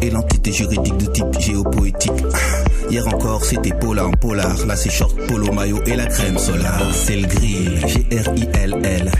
[0.00, 2.12] Et l'entité juridique de type géopoétique.
[2.90, 4.64] Hier encore, c'était polar en polar.
[4.66, 6.80] Là, c'est short, polo, maillot et la crème solaire.
[6.92, 9.10] C'est le grill, G-R-I-L-L.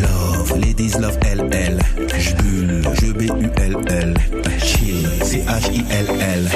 [0.00, 1.78] Love, ladies love L-L.
[2.18, 4.14] J'bulle, je B-U-L-L.
[4.62, 6.50] Chill, C-H-I-L-L.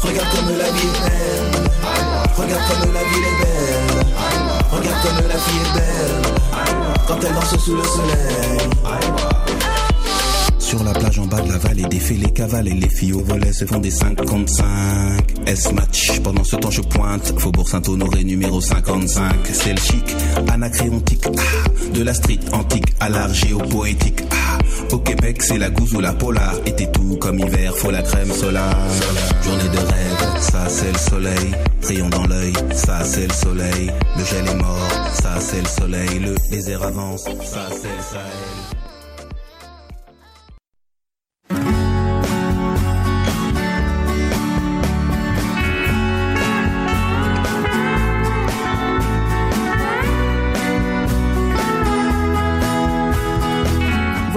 [0.00, 1.70] Regarde comme la vie est belle.
[2.36, 4.06] Regarde comme la ville est belle.
[4.70, 6.35] Regarde comme la fille est belle.
[7.06, 9.35] Quand elle danse sous le soleil.
[10.66, 13.20] Sur la plage en bas de la vallée, défait les cavales et les filles au
[13.20, 14.66] volet se font des 55.
[15.46, 17.38] S-match, pendant ce temps je pointe.
[17.38, 19.32] Faubourg Saint-Honoré numéro 55.
[19.52, 20.16] C'est le chic,
[20.52, 21.24] anacréontique.
[21.38, 24.22] Ah, de la street antique à l'art géopoétique.
[24.32, 24.58] Ah,
[24.92, 26.56] au Québec, c'est la gousse ou la polar.
[26.66, 28.76] Été tout comme hiver, faut la crème solaire.
[29.44, 31.54] Journée de rêve, ça c'est le soleil.
[31.86, 33.92] Rayon dans l'œil, ça c'est le soleil.
[34.18, 36.18] Le gel est mort, ça c'est le soleil.
[36.18, 38.65] Le désert avance, ça c'est le Sahel.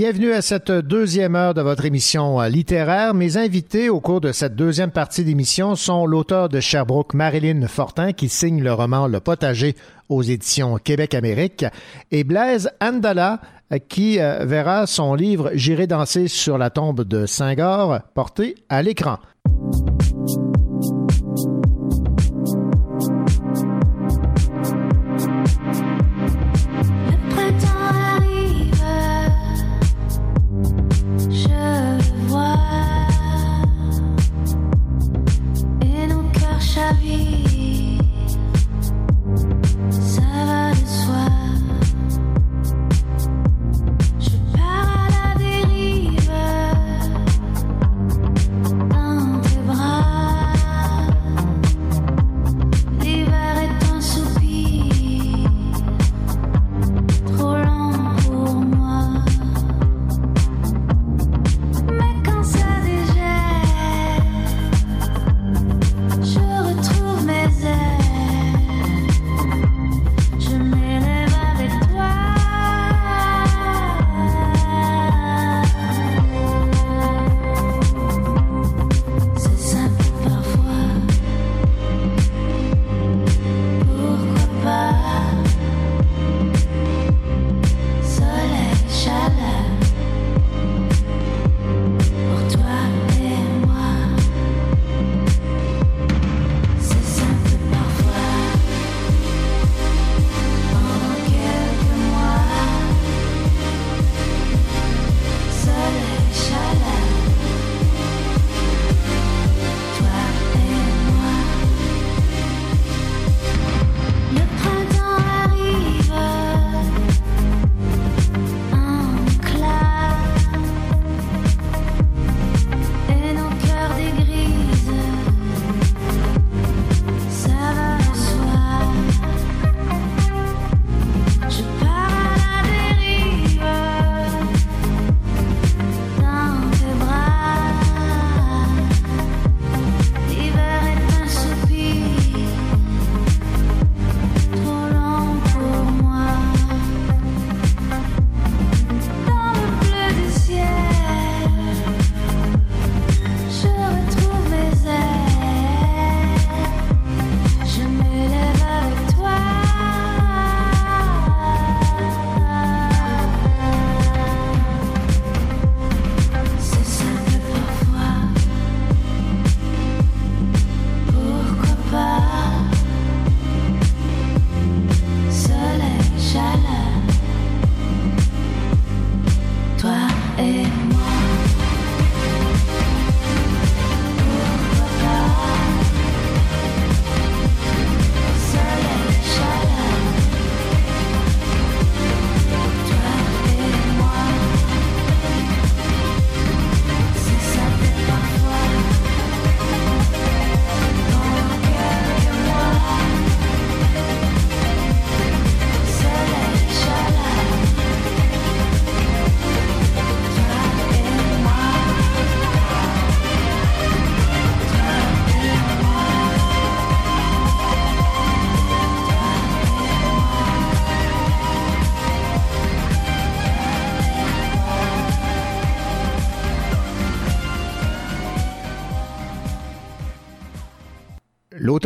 [0.00, 3.12] Bienvenue à cette deuxième heure de votre émission littéraire.
[3.12, 8.14] Mes invités au cours de cette deuxième partie d'émission sont l'auteur de Sherbrooke, Marilyn Fortin,
[8.14, 9.76] qui signe le roman Le Potager
[10.08, 11.66] aux éditions Québec-Amérique,
[12.10, 13.42] et Blaise Andala,
[13.90, 19.18] qui euh, verra son livre J'irai danser sur la tombe de Saint-Gor porté à l'écran.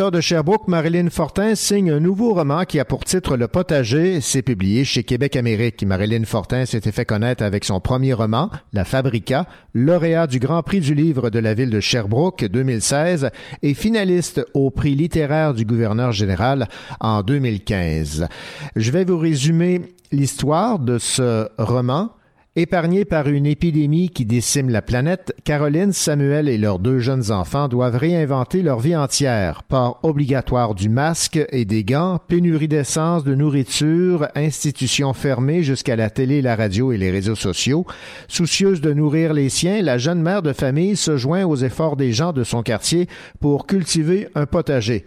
[0.04, 4.20] L'auteur de Sherbrooke, Marilyn Fortin, signe un nouveau roman qui a pour titre Le Potager.
[4.20, 5.82] C'est publié chez Québec Amérique.
[5.82, 10.80] Marilyn Fortin s'était fait connaître avec son premier roman, La Fabrica, lauréat du Grand Prix
[10.80, 13.30] du livre de la ville de Sherbrooke 2016
[13.62, 16.68] et finaliste au prix littéraire du gouverneur général
[17.00, 18.28] en 2015.
[18.76, 22.10] Je vais vous résumer l'histoire de ce roman.
[22.56, 27.66] Épargnés par une épidémie qui décime la planète, Caroline, Samuel et leurs deux jeunes enfants
[27.66, 29.64] doivent réinventer leur vie entière.
[29.64, 36.10] Port obligatoire du masque et des gants, pénurie d'essence, de nourriture, institutions fermées jusqu'à la
[36.10, 37.86] télé, la radio et les réseaux sociaux.
[38.28, 42.12] Soucieuse de nourrir les siens, la jeune mère de famille se joint aux efforts des
[42.12, 43.08] gens de son quartier
[43.40, 45.06] pour cultiver un potager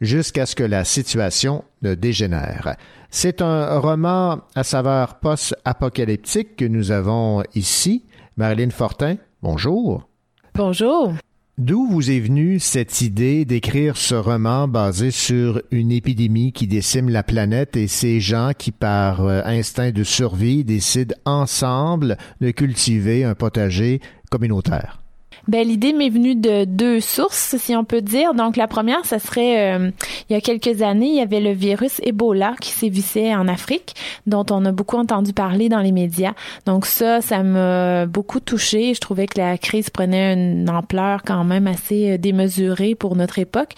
[0.00, 2.76] jusqu'à ce que la situation ne dégénère.
[3.10, 8.04] C'est un roman à saveur post-apocalyptique que nous avons ici.
[8.36, 10.08] Marilyn Fortin, bonjour.
[10.54, 11.14] Bonjour.
[11.58, 17.08] D'où vous est venue cette idée d'écrire ce roman basé sur une épidémie qui décime
[17.08, 23.24] la planète et ces gens qui, par euh, instinct de survie, décident ensemble de cultiver
[23.24, 24.00] un potager
[24.30, 25.00] communautaire?
[25.48, 28.34] Ben, l'idée m'est venue de deux sources, si on peut dire.
[28.34, 29.90] Donc, la première, ça serait, euh,
[30.28, 33.94] il y a quelques années, il y avait le virus Ebola qui sévissait en Afrique,
[34.26, 36.34] dont on a beaucoup entendu parler dans les médias.
[36.66, 38.92] Donc, ça, ça m'a beaucoup touché.
[38.92, 43.38] Je trouvais que la crise prenait une ampleur quand même assez euh, démesurée pour notre
[43.38, 43.72] époque.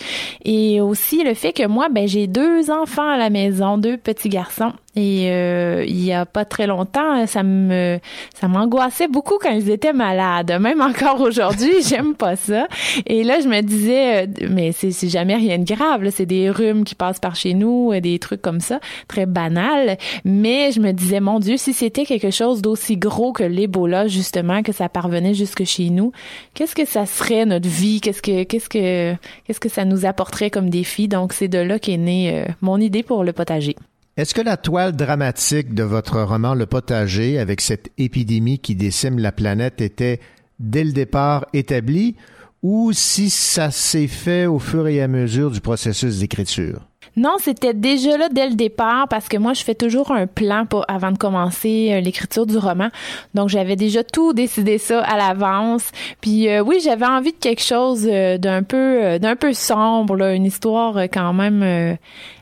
[0.45, 4.29] Et aussi le fait que moi, ben, j'ai deux enfants à la maison, deux petits
[4.29, 4.73] garçons.
[4.97, 8.01] Et euh, il y a pas très longtemps, ça me
[8.35, 10.53] ça m'angoissait beaucoup quand ils étaient malades.
[10.61, 12.67] Même encore aujourd'hui, j'aime pas ça.
[13.07, 16.11] Et là, je me disais, euh, mais c'est jamais rien de grave.
[16.11, 19.97] C'est des rhumes qui passent par chez nous, euh, des trucs comme ça, très banal.
[20.25, 24.65] Mais je me disais, mon Dieu, si c'était quelque chose d'aussi gros que l'Ebola, justement,
[24.65, 26.11] que ça parvenait jusque chez nous,
[26.55, 28.01] qu'est-ce que ça serait notre vie?
[28.01, 29.15] Qu'est-ce que qu'est-ce que
[29.47, 31.07] qu'est-ce que ça nous apporterait comme défi?
[31.07, 33.77] Donc, c'est de là qu'est née mon idée pour le potager.
[34.21, 39.19] Est-ce que la toile dramatique de votre roman Le Potager, avec cette épidémie qui décime
[39.19, 40.21] la planète, était
[40.59, 42.17] dès le départ établie
[42.63, 46.83] ou si ça s'est fait au fur et à mesure du processus d'écriture?
[47.17, 50.65] Non, c'était déjà là dès le départ parce que moi, je fais toujours un plan
[50.87, 52.89] avant de commencer euh, l'écriture du roman.
[53.35, 55.91] Donc, j'avais déjà tout décidé ça à l'avance.
[56.21, 60.97] Puis euh, oui, j'avais envie de quelque chose euh, d'un peu peu sombre, une histoire
[61.05, 61.97] quand même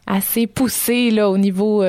[0.09, 1.85] assez poussée là au niveau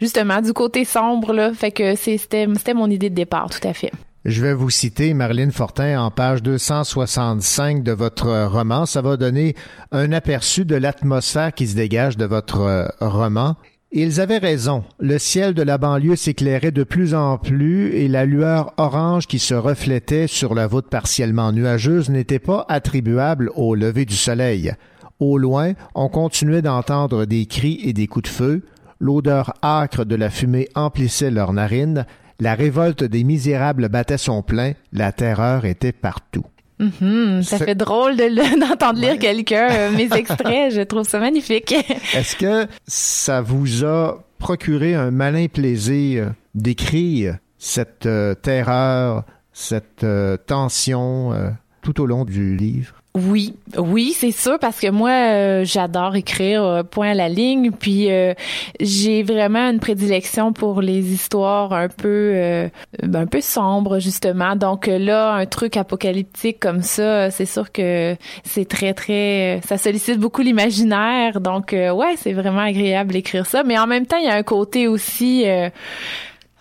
[0.00, 1.52] justement du côté sombre là.
[1.52, 3.90] Fait que c'était mon idée de départ, tout à fait.
[4.26, 8.84] Je vais vous citer Marlène Fortin en page 265 de votre roman.
[8.84, 9.54] Ça va donner
[9.92, 13.54] un aperçu de l'atmosphère qui se dégage de votre euh, roman.
[13.92, 14.82] Ils avaient raison.
[14.98, 19.38] Le ciel de la banlieue s'éclairait de plus en plus et la lueur orange qui
[19.38, 24.74] se reflétait sur la voûte partiellement nuageuse n'était pas attribuable au lever du soleil.
[25.18, 28.62] Au loin, on continuait d'entendre des cris et des coups de feu.
[29.00, 32.06] L'odeur âcre de la fumée emplissait leurs narines
[32.40, 36.44] la révolte des misérables battait son plein, la terreur était partout.
[36.78, 37.42] Mm-hmm.
[37.42, 38.16] ça fait drôle
[38.60, 40.74] d'entendre lire quelqu'un euh, mes extraits.
[40.74, 41.72] Je trouve ça magnifique.
[42.14, 50.36] Est-ce que ça vous a procuré un malin plaisir d'écrire cette euh, terreur, cette euh,
[50.36, 51.32] tension
[51.80, 53.02] tout au long du livre?
[53.16, 57.70] Oui, oui, c'est sûr parce que moi euh, j'adore écrire euh, point à la ligne
[57.70, 58.34] puis euh,
[58.78, 62.68] j'ai vraiment une prédilection pour les histoires un peu
[63.02, 64.54] un peu sombres justement.
[64.54, 70.18] Donc là un truc apocalyptique comme ça, c'est sûr que c'est très très ça sollicite
[70.18, 71.40] beaucoup l'imaginaire.
[71.40, 74.42] Donc ouais, c'est vraiment agréable d'écrire ça, mais en même temps il y a un
[74.42, 75.46] côté aussi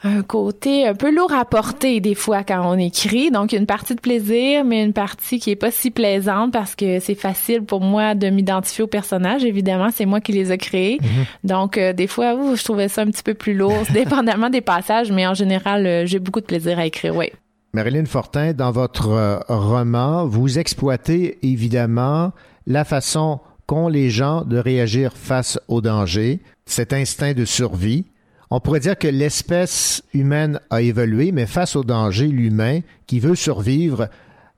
[0.06, 3.32] un côté un peu lourd à porter des fois quand on écrit.
[3.32, 7.00] Donc, une partie de plaisir, mais une partie qui est pas si plaisante parce que
[7.00, 9.44] c'est facile pour moi de m'identifier aux personnages.
[9.44, 10.98] Évidemment, c'est moi qui les ai créés.
[10.98, 11.48] Mm-hmm.
[11.48, 15.12] Donc, euh, des fois, je trouvais ça un petit peu plus lourd, dépendamment des passages,
[15.12, 17.32] mais en général, euh, j'ai beaucoup de plaisir à écrire, oui.
[17.74, 22.32] Marilyn Fortin, dans votre euh, roman, vous exploitez évidemment
[22.68, 28.06] la façon qu'ont les gens de réagir face au danger, cet instinct de survie,
[28.52, 33.36] on pourrait dire que l'espèce humaine a évolué, mais face au danger, l'humain, qui veut
[33.36, 34.08] survivre,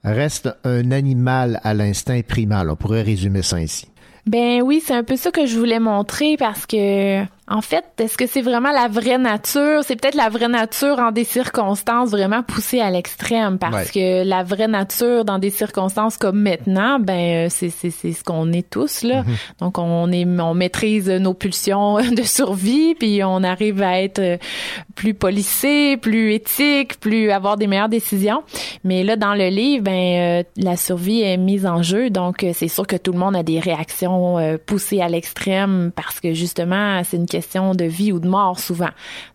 [0.04, 2.70] reste un animal à l'instinct primal.
[2.70, 3.88] On pourrait résumer ça ainsi.
[4.26, 8.18] Ben oui, c'est un peu ça que je voulais montrer parce que En fait, est-ce
[8.18, 9.82] que c'est vraiment la vraie nature?
[9.84, 14.44] C'est peut-être la vraie nature en des circonstances vraiment poussées à l'extrême parce que la
[14.44, 18.70] vraie nature dans des circonstances comme maintenant, ben euh, c'est c'est c'est ce qu'on est
[18.70, 19.24] tous là.
[19.24, 19.36] Mhm.
[19.62, 24.38] Donc on est on maîtrise nos pulsions de survie puis on arrive à être euh,
[24.96, 28.44] plus policé, plus éthique, plus avoir des meilleures décisions.
[28.84, 32.10] Mais là dans le livre, ben euh, la survie est mise en jeu.
[32.10, 36.34] Donc c'est sûr que tout le monde a des réactions poussées à l'extrême parce que
[36.34, 38.90] justement c'est une question de vie ou de mort souvent.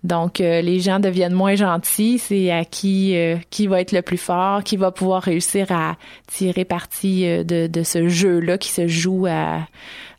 [0.05, 4.03] Donc euh, les gens deviennent moins gentils, c'est à qui euh, qui va être le
[4.03, 5.97] plus fort, qui va pouvoir réussir à
[6.27, 9.27] tirer parti euh, de, de ce jeu-là qui se joue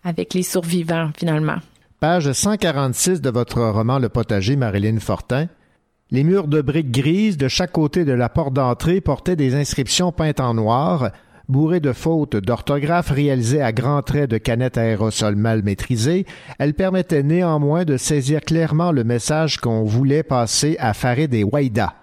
[0.04, 1.58] avec les survivants finalement.
[2.00, 5.48] Page 146 de votre roman Le potager, Marilyn Fortin.
[6.12, 10.12] Les murs de briques grises de chaque côté de la porte d'entrée portaient des inscriptions
[10.12, 11.12] peintes en noir
[11.50, 16.26] Bourrée de fautes d'orthographe réalisées à grands traits de canettes aérosols mal maîtrisées,
[16.58, 21.96] elle permettait néanmoins de saisir clairement le message qu'on voulait passer à Farid et Waïda.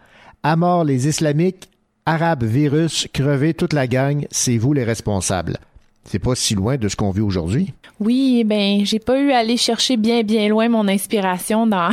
[0.42, 1.70] À mort les islamiques,
[2.04, 5.56] arabes virus, crevez toute la gang, c'est vous les responsables.
[6.04, 7.72] C'est pas si loin de ce qu'on vit aujourd'hui.
[8.00, 11.90] Oui, ben j'ai pas eu à aller chercher bien bien loin mon inspiration dans,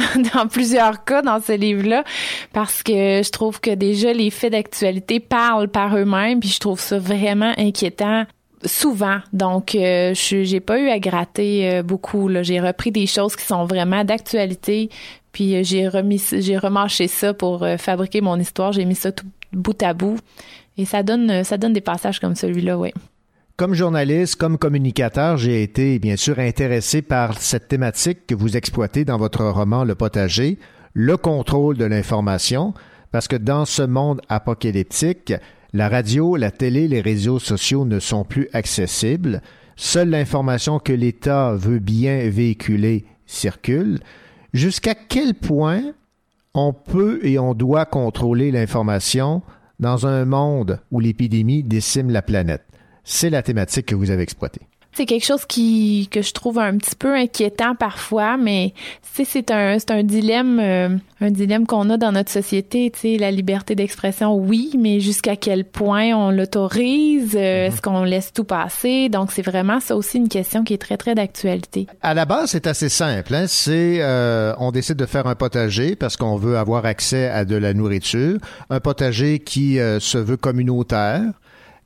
[0.50, 2.04] plusieurs cas dans ce livre-là
[2.54, 6.80] parce que je trouve que déjà les faits d'actualité parlent par eux-mêmes puis je trouve
[6.80, 8.26] ça vraiment inquiétant
[8.66, 9.20] souvent.
[9.34, 12.30] Donc, euh, je j'ai pas eu à gratter euh, beaucoup.
[12.42, 14.90] J'ai repris des choses qui sont vraiment d'actualité,
[15.32, 18.72] puis euh, j'ai remis, j'ai remarché ça pour fabriquer mon histoire.
[18.72, 20.18] J'ai mis ça tout bout à bout,
[20.78, 22.94] et ça donne, ça donne des passages comme celui-là, oui.
[23.58, 29.04] Comme journaliste, comme communicateur, j'ai été bien sûr intéressé par cette thématique que vous exploitez
[29.04, 30.60] dans votre roman Le potager,
[30.94, 32.76] le contrôle de l'information,
[33.12, 35.34] parce que dans ce monde apocalyptique,
[35.74, 39.42] la radio, la télé, les réseaux sociaux ne sont plus accessibles.
[39.76, 44.02] Seule l'information que l'État veut bien véhiculer circule.
[44.54, 45.82] Jusqu'à quel point
[46.54, 49.42] on peut et on doit contrôler l'information
[49.80, 52.67] dans un monde où l'épidémie décime la planète?
[53.08, 54.62] C'est la thématique que vous avez exploitée.
[54.94, 58.74] C'est quelque chose qui que je trouve un petit peu inquiétant parfois, mais
[59.14, 60.90] c'est un c'est un dilemme euh,
[61.22, 62.92] un dilemme qu'on a dans notre société.
[62.92, 67.68] Tu la liberté d'expression, oui, mais jusqu'à quel point on l'autorise euh, mm-hmm.
[67.68, 69.08] Est-ce qu'on laisse tout passer?
[69.10, 71.86] Donc c'est vraiment ça aussi une question qui est très très d'actualité.
[72.02, 73.36] À la base, c'est assez simple.
[73.36, 73.46] Hein?
[73.48, 77.56] C'est euh, on décide de faire un potager parce qu'on veut avoir accès à de
[77.56, 78.40] la nourriture,
[78.72, 81.22] un potager qui se veut communautaire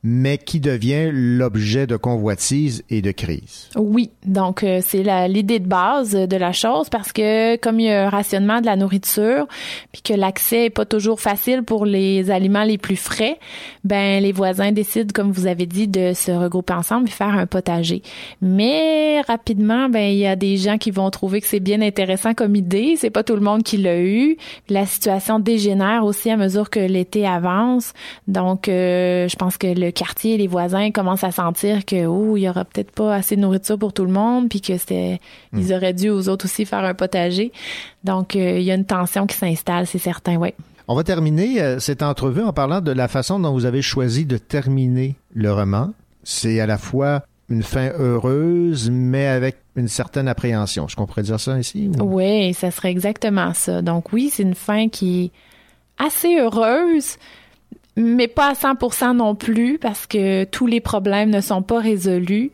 [0.04, 3.68] mais qui devient l'objet de convoitise et de crise.
[3.76, 7.90] Oui, donc euh, c'est l'idée de base de la chose parce que comme il y
[7.90, 9.46] a un rationnement de la nourriture,
[9.92, 13.38] puis que l'accès est pas toujours facile pour les aliments les plus frais,
[13.84, 17.46] ben les voisins décident, comme vous avez dit, de se regrouper ensemble et faire un
[17.46, 18.02] potager.
[18.40, 22.34] Mais rapidement, ben il y a des gens qui vont trouver que c'est bien intéressant
[22.34, 22.96] comme idée.
[22.96, 24.36] C'est pas tout le monde qui l'a eu.
[24.68, 27.92] La situation dégénère aussi à mesure que l'été avance.
[28.26, 32.42] Donc, euh, je pense que le quartier, les voisins commencent à sentir que oh, il
[32.42, 35.20] y aura peut-être pas assez de nourriture pour tout le monde, puis que c'était,
[35.52, 35.58] hmm.
[35.60, 37.52] ils auraient dû aux autres aussi faire un potager.
[38.04, 40.50] Donc euh, il y a une tension qui s'installe, c'est certain, oui.
[40.88, 44.26] On va terminer euh, cette entrevue en parlant de la façon dont vous avez choisi
[44.26, 45.92] de terminer le roman.
[46.24, 50.88] C'est à la fois une fin heureuse, mais avec une certaine appréhension.
[50.88, 51.90] Je comprends dire ça ici?
[51.98, 53.82] Oui, ça serait exactement ça.
[53.82, 55.30] Donc oui, c'est une fin qui est
[56.04, 57.16] assez heureuse,
[57.96, 62.50] mais pas à 100% non plus parce que tous les problèmes ne sont pas résolus.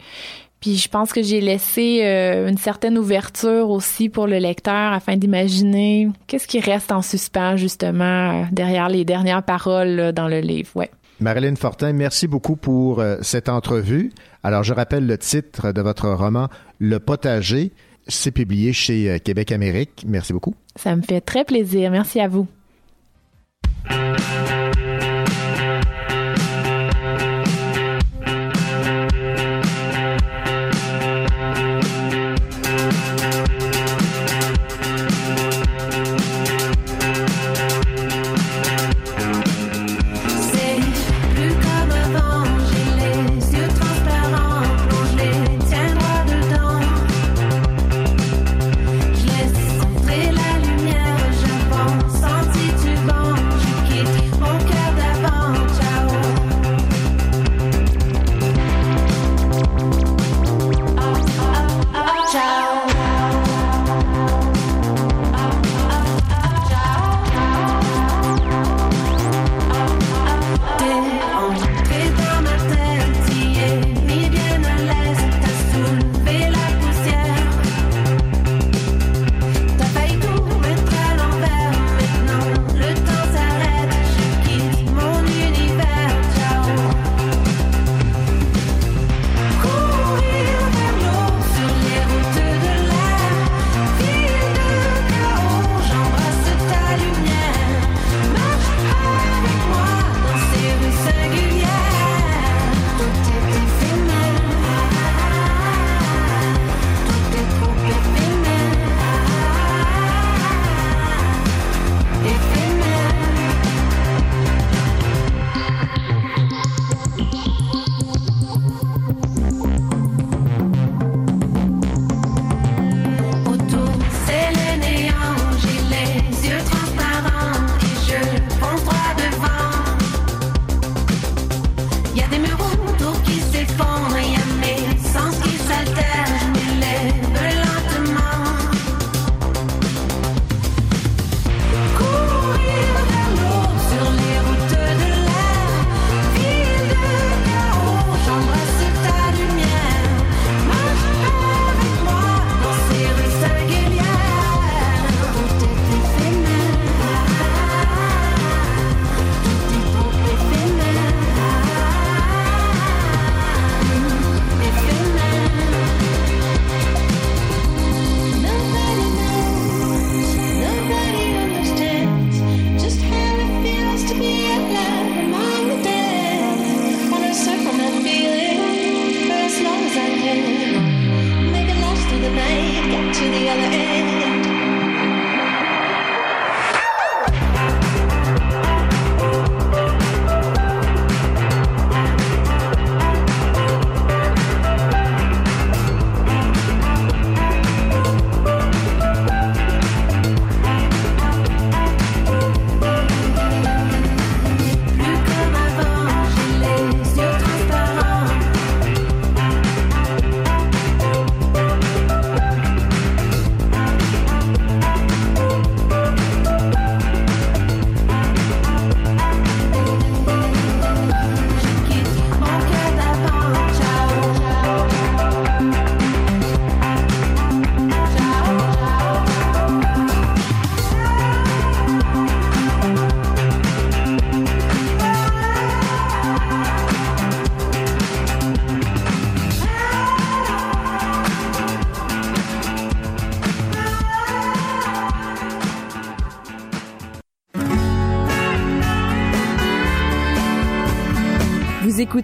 [0.61, 5.17] Puis je pense que j'ai laissé euh, une certaine ouverture aussi pour le lecteur afin
[5.17, 10.71] d'imaginer qu'est-ce qui reste en suspens justement euh, derrière les dernières paroles dans le livre.
[10.75, 10.91] Ouais.
[11.21, 14.11] Marilyn Fortin, merci beaucoup pour euh, cette entrevue.
[14.43, 16.49] Alors je rappelle le titre de votre roman
[16.81, 17.73] Le potager.
[18.09, 20.05] C'est publié chez Québec Amérique.
[20.09, 20.55] Merci beaucoup.
[20.77, 21.91] Ça me fait très plaisir.
[21.91, 22.47] Merci à vous.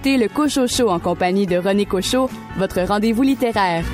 [0.05, 2.29] Le Cocho Show en compagnie de René Cochot,
[2.59, 3.85] votre rendez-vous littéraire.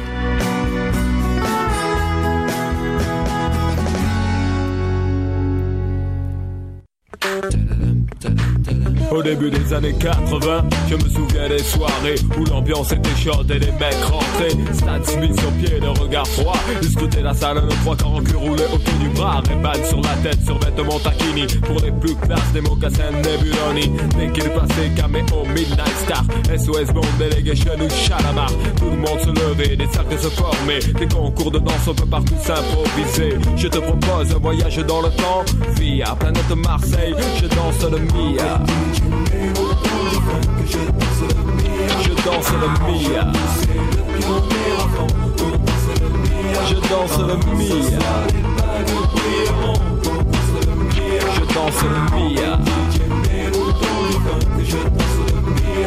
[9.13, 13.59] Au début des années 80, je me souviens des soirées où l'ambiance était chaude et
[13.59, 14.73] les mecs rentraient.
[14.73, 16.57] Stan Smith sur pied, le regard froid.
[16.81, 19.43] Discuter la salle, le trois cul roulé autour bras.
[19.63, 21.47] Ray sur la tête, sur vêtements taquini.
[21.67, 23.93] Pour les plus classes, des mocassins Nebuloni.
[24.17, 26.25] Dès qu'il passait, caméo, Midnight Star.
[26.57, 28.51] SOS Bond, Delegation ou Chalamar.
[28.77, 30.81] Tout le monde se levait, des cercles se formaient.
[30.99, 33.39] Des concours de danse, on peut partout s'improviser.
[33.57, 35.45] Je te propose un voyage dans le temps.
[35.79, 38.61] Via planète Marseille, je danse le Mia.
[42.03, 43.33] Je danse le Mia.
[46.69, 48.50] Je danse le Mia.
[51.33, 52.59] Je danse le Mia.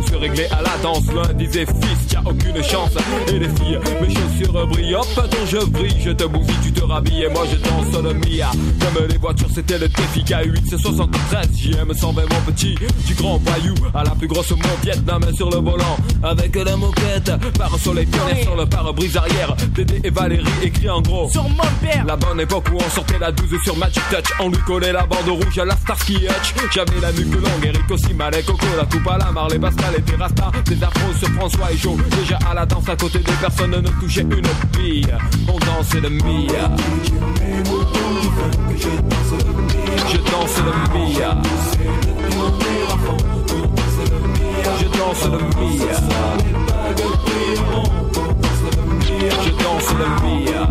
[0.00, 1.06] ou se régler à la danse.
[1.14, 2.92] L'un disait fils, y'a aucune chance.
[3.28, 4.94] Et les filles, mes chaussures brillent.
[4.94, 7.24] Hop, attends, je brille, je te bousille, tu te rhabilles.
[7.24, 8.50] Et moi je danse le Mia.
[8.80, 11.48] Comme les voitures, c'était le défi K8, c'est 73.
[11.56, 12.74] JM 120, mon petit.
[13.06, 14.50] Du grand voyou à la plus grosse.
[15.06, 15.96] La main sur le volant.
[16.22, 17.32] Avec la moquette.
[17.58, 19.54] Par sur les pionniers, sur le pare-brise arrière.
[19.74, 21.28] Dédé et Valérie écrit en gros.
[21.30, 22.04] Sur mon père.
[22.06, 24.32] La bonne époque où on sortait la 12 sur Magic Touch.
[24.40, 26.54] On lui collait la bande rouge à la Starsky Hutch.
[26.72, 30.16] J'avais la nuque longue, Eric aussi, Malek, Coco, la coupe à la Marley, Pascal et
[30.16, 30.50] Rasta.
[30.66, 31.96] Des afros sur François et Joe.
[32.18, 34.42] Déjà à la danse à côté des personnes ne touchait une
[34.76, 35.06] fille.
[35.48, 36.70] On dansait le Mia.
[40.08, 41.36] Je danse le Mia.
[44.78, 45.94] Je danse le Mia.
[49.44, 50.70] Je danse le Mia.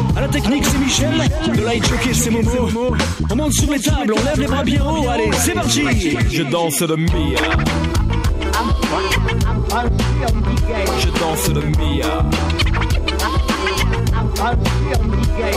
[0.15, 1.13] À la technique, c'est Michel.
[1.55, 2.95] Le light jockey, c'est Momo.
[3.29, 5.07] On monte sur les tables, on lève les bras bien haut.
[5.09, 6.17] Allez, c'est parti.
[6.29, 7.41] Je danse le Mia.
[10.99, 12.25] Je danse le Mia.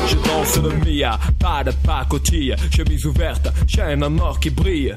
[0.06, 4.96] Je danse le Mia, pas de pacotille, chemise ouverte, chaîne en or qui brille.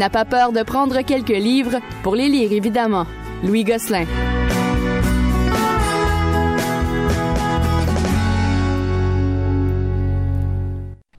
[0.00, 3.04] n'a pas peur de prendre quelques livres pour les lire, évidemment.
[3.44, 4.06] Louis Gosselin.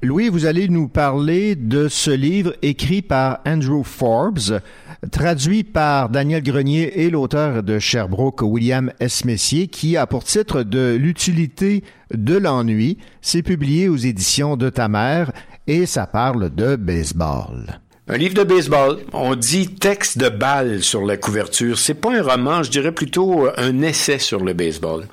[0.02, 4.60] Louis, vous allez nous parler de ce livre écrit par Andrew Forbes,
[5.12, 9.26] traduit par Daniel Grenier et l'auteur de Sherbrooke, William S.
[9.26, 12.98] Messier, qui a pour titre de L'utilité de l'ennui.
[13.22, 15.32] C'est publié aux éditions de ta mère
[15.68, 17.80] et ça parle de baseball.
[18.14, 18.98] Un livre de baseball.
[19.14, 21.80] On dit texte de balle sur la couverture.
[21.80, 25.08] C'est pas un roman, je dirais plutôt un essai sur le baseball.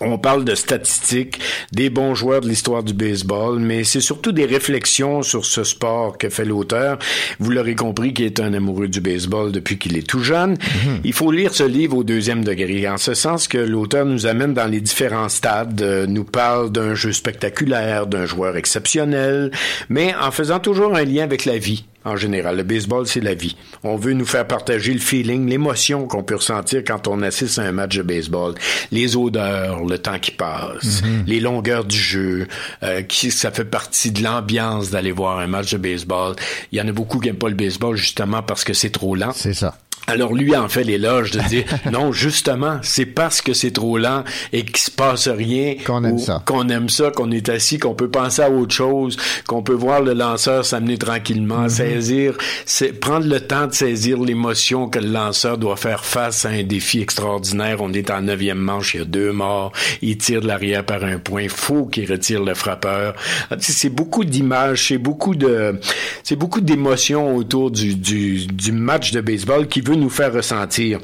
[0.00, 1.40] On parle de statistiques,
[1.72, 6.16] des bons joueurs de l'histoire du baseball, mais c'est surtout des réflexions sur ce sport
[6.16, 7.00] que fait l'auteur.
[7.40, 10.52] Vous l'aurez compris qui est un amoureux du baseball depuis qu'il est tout jeune.
[10.52, 11.00] Mhm.
[11.02, 14.54] Il faut lire ce livre au deuxième degré, en ce sens que l'auteur nous amène
[14.54, 19.50] dans les différents stades, euh, nous parle d'un jeu spectaculaire, d'un joueur exceptionnel,
[19.88, 22.56] mais en faisant toujours un lien avec la vie en général.
[22.56, 23.56] Le baseball, c'est la vie.
[23.84, 27.62] On veut nous faire partager le feeling, l'émotion qu'on peut ressentir quand on assiste à
[27.62, 28.54] un match de baseball.
[28.90, 31.24] Les odeurs, le temps qui passe, Mhm.
[31.26, 32.46] les longueurs du jeu,
[32.82, 36.34] euh, qui ça fait partie de l'ambiance d'aller voir un match de baseball.
[36.72, 39.14] Il y en a beaucoup qui n'aiment pas le baseball justement parce que c'est trop
[39.14, 39.32] lent.
[39.34, 39.76] C'est ça.
[40.08, 44.24] Alors lui en fait l'éloge de dire non justement c'est parce que c'est trop lent
[44.52, 46.42] et qu'il se passe rien Qu'on aime ça.
[46.44, 49.16] qu'on aime ça qu'on est assis qu'on peut penser à autre chose
[49.46, 54.88] qu'on peut voir le lanceur s'amener tranquillement saisir c'est prendre le temps de saisir l'émotion
[54.88, 57.78] que le lanceur doit faire face à un défi extraordinaire.
[57.80, 59.72] On est en neuvième manche il y a deux morts
[60.02, 63.14] il tire de l'arrière par un point faut qu'il retire le frappeur.
[63.50, 65.78] Ah, c'est beaucoup d'images c'est beaucoup de
[66.24, 71.00] c'est beaucoup d'émotions autour du, du, du match de baseball qui veut nous faire ressentir.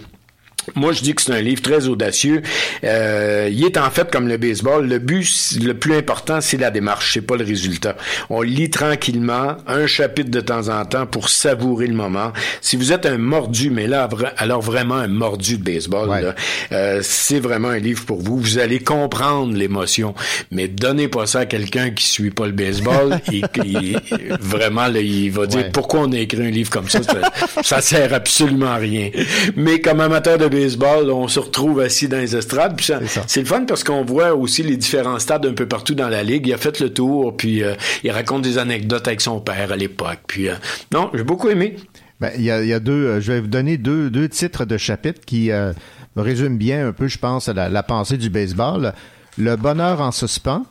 [0.75, 2.43] Moi, je dis que c'est un livre très audacieux.
[2.85, 4.87] Euh, il est en fait comme le baseball.
[4.89, 5.27] Le but
[5.63, 7.97] le plus important, c'est la démarche, c'est pas le résultat.
[8.31, 12.33] On lit tranquillement, un chapitre de temps en temps pour savourer le moment.
[12.61, 16.35] Si vous êtes un mordu, mais là, alors vraiment un mordu de baseball, là,
[16.73, 18.39] euh, c'est vraiment un livre pour vous.
[18.39, 20.15] Vous allez comprendre l'émotion,
[20.51, 23.97] mais donnez pas ça à quelqu'un qui suit pas le baseball et qui
[24.41, 25.71] vraiment là, il va dire Ouais.
[25.73, 27.03] pourquoi on a écrit un livre comme ça.
[27.03, 29.11] Ça, ça sert absolument à rien.
[29.57, 32.77] Mais comme amateur de baseball, on se retrouve assis dans les estrades.
[32.77, 32.91] Puis
[33.27, 36.23] c'est le fun parce qu'on voit aussi les différents stades un peu partout dans la
[36.23, 36.47] ligue.
[36.47, 37.75] Il a fait le tour, puis euh,
[38.05, 40.19] il raconte des anecdotes avec son père à l'époque.
[40.27, 40.55] Puis euh,
[40.93, 41.77] non, j'ai beaucoup aimé.
[42.21, 44.29] Ben, il y a, il y a deux, euh, je vais vous donner deux, deux
[44.29, 48.31] titres de chapitres qui me résument bien un peu, je pense, la, la pensée du
[48.31, 48.93] baseball.
[49.37, 50.65] Le bonheur en suspens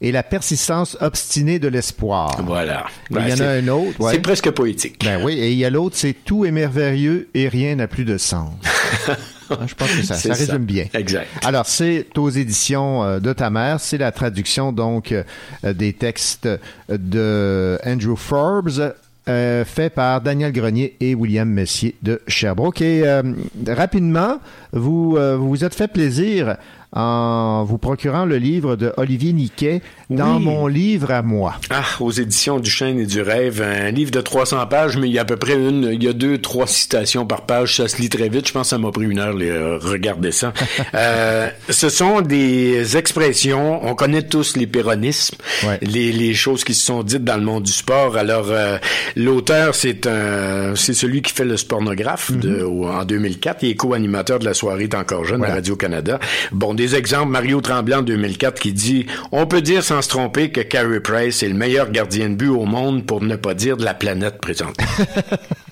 [0.00, 2.40] et la persistance obstinée de l'espoir.
[2.46, 2.84] Voilà.
[3.10, 4.00] il y en c'est- a un autre.
[4.00, 4.12] ouais.
[4.12, 5.04] C'est presque poétique.
[5.04, 8.04] Ben oui, et il y a l'autre, c'est tout est merveilleux et rien n'a plus
[8.04, 8.52] de sens.
[9.50, 10.84] Ah, Je pense que ça, résume bien.
[10.92, 11.26] Exact.
[11.42, 13.80] Alors, c'est aux éditions euh, de ta mère.
[13.80, 15.24] C'est la traduction, donc, euh,
[15.72, 16.46] des textes
[16.90, 18.92] de Andrew Forbes,
[19.28, 22.80] euh, fait par Daniel Grenier et William Messier de Sherbrooke.
[22.80, 23.22] Et euh,
[23.66, 24.38] rapidement,
[24.72, 26.56] vous euh, vous vous êtes fait plaisir
[26.92, 30.44] en vous procurant le livre de Olivier Niquet dans Oui.
[30.44, 31.56] mon livre à moi.
[31.70, 35.12] Ah, aux éditions du Chêne et du Rêve, un livre de 300 pages, mais il
[35.12, 37.76] y a à peu près une, il y a deux, trois citations par page.
[37.76, 38.46] Ça se lit très vite.
[38.48, 40.52] Je pense que ça m'a pris une heure, les, euh, regarder ça.
[40.94, 43.84] Euh, ce sont des expressions.
[43.86, 45.36] On connaît tous les péronismes,
[45.82, 48.16] les, les choses qui se sont dites dans le monde du sport.
[48.16, 48.78] Alors, euh,
[49.16, 53.62] l'auteur, c'est un, c'est celui qui fait le spornographe de, au- en 2004.
[53.62, 56.18] Il est co-animateur de la soirée T'es encore jeune à Radio-Canada.
[56.52, 57.30] Bon, des exemples.
[57.32, 61.42] Mario Tremblay en 2004 qui dit, on peut dire sans se tromper que Carey Price
[61.42, 64.38] est le meilleur gardien de but au monde pour ne pas dire de la planète
[64.38, 64.76] présente.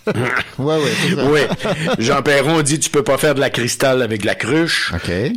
[0.58, 0.76] ouais,
[1.30, 1.48] ouais.
[1.98, 4.92] Jean Perron dit tu peux pas faire de la cristal avec de la cruche.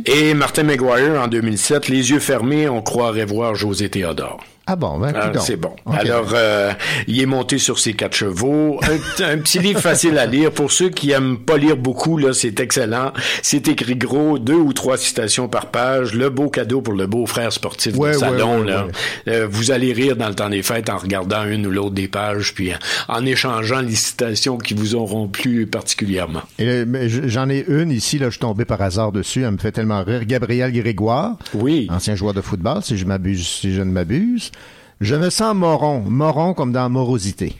[0.06, 4.40] Et Martin McGuire en 2007, les yeux fermés, on croirait voir José Théodore.
[4.72, 5.74] Ah bon, ben, Ah, c'est bon.
[5.92, 6.70] Alors, euh,
[7.08, 8.78] il est monté sur ses quatre chevaux.
[8.84, 10.52] Un, un petit livre facile à lire.
[10.52, 13.12] Pour ceux qui aiment pas lire beaucoup, là, c'est excellent.
[13.42, 16.14] C'est écrit gros, deux ou trois citations par page.
[16.14, 18.60] Le beau cadeau pour le beau frère sportif Ouais, du ouais, salon.
[18.60, 18.86] ouais, là.
[19.26, 22.06] Euh, vous allez rire dans le temps des fêtes en regardant une ou l'autre des
[22.06, 22.72] pages, puis
[23.08, 26.42] en, en échangeant les citations qui vous auront plu particulièrement.
[26.60, 29.72] J- j'en ai une ici, là, je suis tombé par hasard dessus, elle me fait
[29.72, 30.24] tellement rire.
[30.26, 31.88] Gabriel Grégoire, oui.
[31.90, 34.52] ancien joueur de football, si je m'abuse, si je ne m'abuse.
[35.00, 37.54] Je me sens moron, moron comme dans morosité.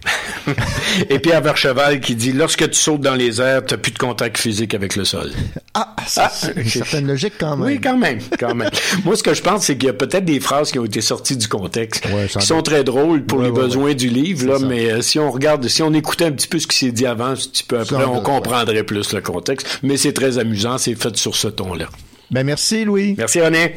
[1.08, 4.36] Et Pierre Vercheval qui dit lorsque tu sautes dans les airs, tu plus de contact
[4.36, 5.30] physique avec le sol.
[5.72, 7.66] Ah, ça, c'est une certaine logique quand même.
[7.66, 8.68] Oui, quand même, quand même.
[9.04, 11.00] Moi, ce que je pense, c'est qu'il y a peut-être des phrases qui ont été
[11.00, 12.06] sorties du contexte,
[12.38, 15.18] qui sont très drôles pour Ouais, les ouais, besoins du livre, là, mais euh, si
[15.18, 17.64] on regarde, si on écoutait un petit peu ce qui s'est dit avant, un petit
[17.64, 19.80] peu après, on comprendrait plus le contexte.
[19.82, 21.86] Mais c'est très amusant, c'est fait sur ce ton-là.
[22.30, 23.14] Ben merci, Louis.
[23.16, 23.76] Merci, René.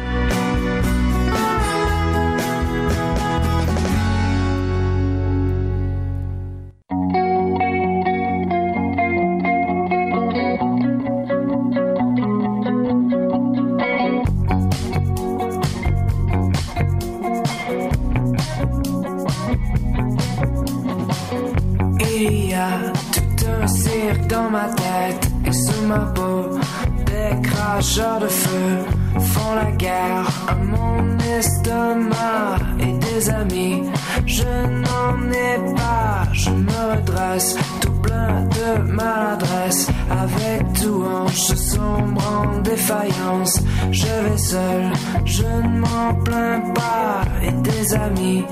[43.91, 44.91] Je vais seul,
[45.25, 47.23] je ne m'en plains pas.
[47.41, 48.43] Et des amis,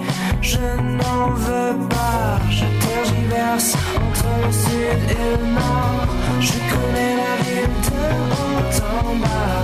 [0.42, 2.40] je n'en veux pas.
[2.50, 6.08] Je tergiverse entre le sud et le nord.
[6.40, 8.04] Je connais la ville de
[8.34, 9.62] haut en bas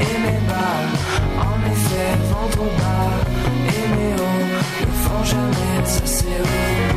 [0.00, 0.82] et mes bas.
[1.48, 3.12] En effet, ventre au bas
[3.68, 4.46] et mes hauts
[4.80, 6.96] ne font jamais assez haut.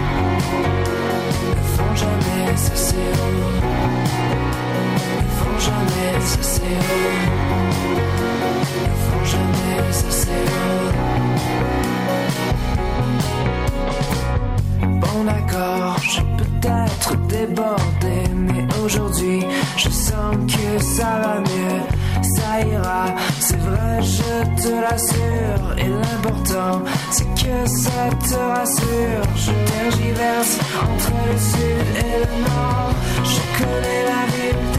[1.49, 3.49] Ne font jamais assez haut.
[4.99, 7.17] Ne font jamais assez haut.
[8.85, 10.93] Ne font jamais assez haut.
[15.01, 19.41] Bon d'accord, j'ai peut-être débordé, mais aujourd'hui
[19.77, 21.81] je sens que ça va mieux,
[22.21, 23.05] ça ira,
[23.39, 25.77] c'est vrai, je te l'assure.
[25.77, 29.23] Et l'important, c'est que ça te rassure.
[29.35, 32.91] Je tergiverse entre le sud et le nord.
[33.23, 34.78] Je connais la ville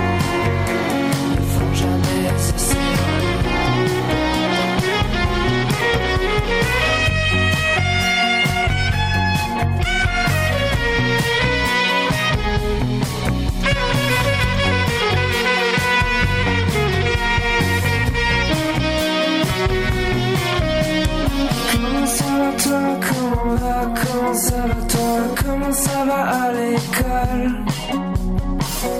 [22.71, 27.51] toi Comment va Comment ça va toi Comment ça va à l'école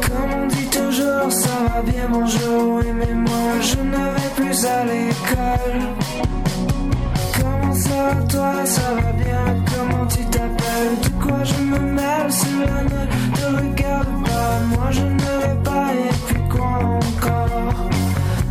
[0.06, 4.66] Comme on dit toujours ça va bien bonjour Oui mais moi je ne vais plus
[4.66, 5.82] à l'école
[7.38, 12.32] Comment ça va toi Ça va bien Comment tu t'appelles De quoi je me mêle
[12.42, 13.02] Cela ne
[13.36, 16.78] te regarde pas Moi je ne vais pas et puis quoi
[17.08, 17.90] encore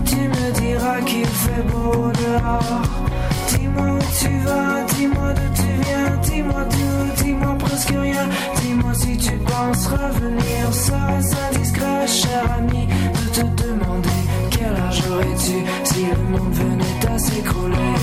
[0.06, 2.82] Tu me diras qu'il fait beau dehors
[3.48, 8.26] Dis-moi où tu vas, dis-moi d'où tu viens, dis-moi tout, dis-moi presque rien.
[8.60, 12.86] Dis-moi si tu penses revenir, serait-ce indiscret, cher ami,
[13.16, 14.20] de te demander
[14.50, 17.94] quel âge aurais-tu si le monde venait à s'écrouler.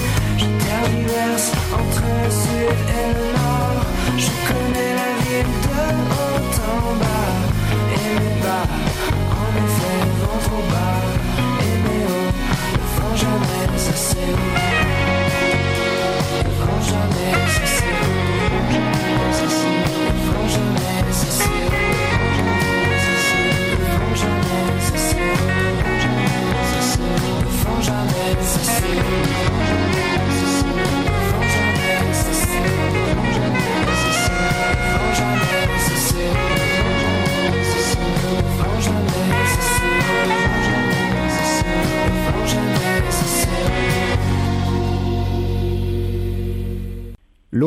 [0.42, 3.82] Je tergiverse entre le sud et le nord,
[4.24, 5.82] je connais la ville de
[6.18, 7.34] haut en bas
[7.98, 8.68] et mes bas.
[9.42, 11.00] En effet, ventre au bas
[11.66, 12.34] et mes hauts
[12.74, 14.67] ne font jamais assez haut.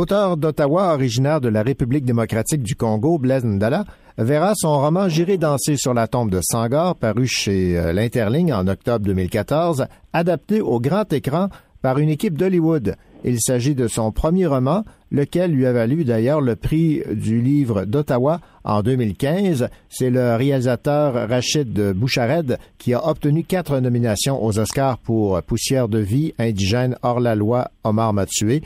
[0.00, 3.84] L'auteur d'Ottawa, originaire de la République démocratique du Congo, Blaise Ndala,
[4.16, 8.66] verra son roman J'irai danser sur la tombe de Sangor, paru chez euh, l'Interligne en
[8.66, 11.50] octobre 2014, adapté au grand écran
[11.82, 12.96] par une équipe d'Hollywood.
[13.24, 17.84] Il s'agit de son premier roman, lequel lui a valu d'ailleurs le prix du livre
[17.84, 19.68] d'Ottawa en 2015.
[19.90, 25.98] C'est le réalisateur Rachid Bouchared qui a obtenu quatre nominations aux Oscars pour Poussière de
[25.98, 28.62] vie, Indigène, Hors la loi, Omar m'a tué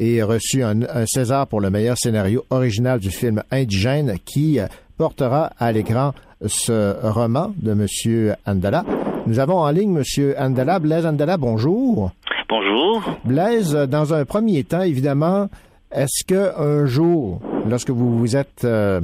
[0.00, 4.58] et reçu un, un, César pour le meilleur scénario original du film Indigène qui
[4.96, 6.14] portera à l'écran
[6.46, 8.34] ce roman de M.
[8.46, 8.84] Andala.
[9.26, 10.34] Nous avons en ligne M.
[10.38, 10.78] Andala.
[10.78, 12.12] Blaise Andala, bonjour.
[12.48, 13.02] Bonjour.
[13.24, 15.48] Blaise, dans un premier temps, évidemment,
[15.92, 19.00] est-ce que un jour, lorsque vous vous êtes euh,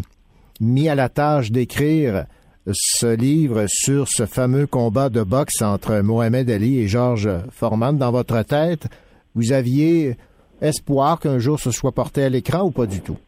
[0.61, 2.25] mis à la tâche d'écrire
[2.73, 8.11] ce livre sur ce fameux combat de boxe entre Mohamed Ali et Georges Foreman, dans
[8.11, 8.87] votre tête,
[9.35, 10.17] vous aviez
[10.61, 13.19] espoir qu'un jour ce soit porté à l'écran ou pas du tout?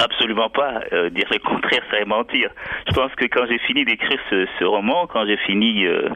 [0.00, 0.80] Absolument pas.
[0.92, 2.50] Euh, dire le contraire serait mentir.
[2.88, 6.08] Je pense que quand j'ai fini d'écrire ce, ce, roman, quand j'ai fini, euh,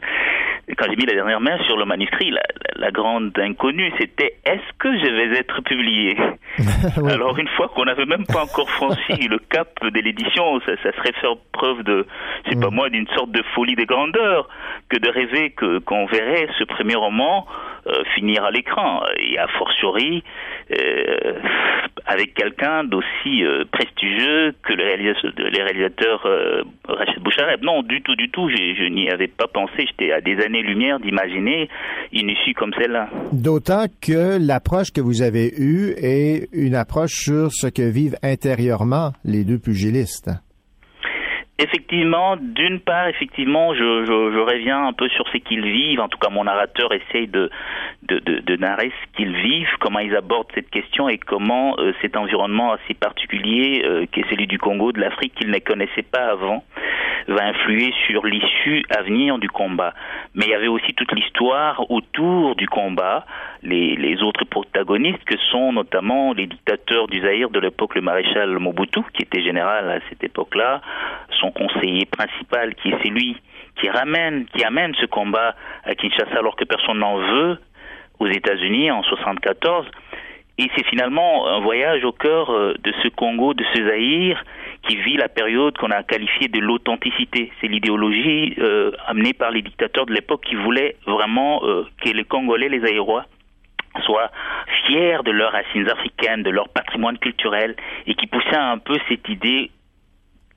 [0.75, 2.41] quand j'ai mis la dernière main sur le manuscrit, la,
[2.77, 6.17] la, grande inconnue, c'était est-ce que je vais être publié
[6.97, 7.11] oui.
[7.11, 10.91] Alors une fois qu'on n'avait même pas encore franchi le cap de l'édition, ça, ça,
[10.93, 12.07] serait faire preuve de,
[12.49, 12.61] c'est mm.
[12.61, 14.49] pas moi, d'une sorte de folie des grandeurs
[14.89, 17.45] que de rêver que qu'on verrait ce premier roman
[18.15, 20.23] finir à l'écran et a fortiori
[20.71, 21.39] euh,
[22.07, 27.63] avec quelqu'un d'aussi euh, prestigieux que le réalisateur, les réalisateurs euh, Rachid Bouchareb.
[27.63, 28.49] Non, du tout, du tout.
[28.49, 29.85] Je, je n'y avais pas pensé.
[29.87, 31.69] J'étais à des années-lumière d'imaginer
[32.13, 33.09] une issue comme celle-là.
[33.31, 39.11] D'autant que l'approche que vous avez eue est une approche sur ce que vivent intérieurement
[39.23, 40.29] les deux pugilistes.
[41.57, 46.01] Effectivement, d'une part, effectivement, je, je, reviens un peu sur ce qu'ils vivent.
[46.01, 47.49] En tout cas, mon narrateur essaye de,
[48.03, 51.93] de, de, de narrer ce qu'ils vivent, comment ils abordent cette question et comment euh,
[52.01, 56.01] cet environnement assez particulier, euh, qui est celui du Congo, de l'Afrique, qu'ils ne connaissaient
[56.01, 56.65] pas avant,
[57.29, 59.93] va influer sur l'issue à venir du combat.
[60.33, 63.25] Mais il y avait aussi toute l'histoire autour du combat,
[63.65, 69.01] les, autres protagonistes que sont notamment les dictateurs du Zaïre de l'époque, le maréchal Mobutu,
[69.13, 70.81] qui était général à cette époque-là,
[71.39, 73.37] son conseiller principal, qui est celui
[73.79, 77.57] qui ramène, qui amène ce combat à Kinshasa alors que personne n'en veut
[78.19, 79.85] aux États-Unis en 74.
[80.57, 84.41] Et c'est finalement un voyage au cœur de ce Congo, de ce Zaïre,
[84.87, 87.51] qui vit la période qu'on a qualifiée de l'authenticité.
[87.59, 92.23] C'est l'idéologie euh, amenée par les dictateurs de l'époque qui voulaient vraiment euh, que les
[92.23, 93.25] Congolais, les Aérois,
[94.03, 94.31] soient
[94.85, 97.75] fiers de leurs racines africaines, de leur patrimoine culturel,
[98.07, 99.71] et qui poussaient un peu cette idée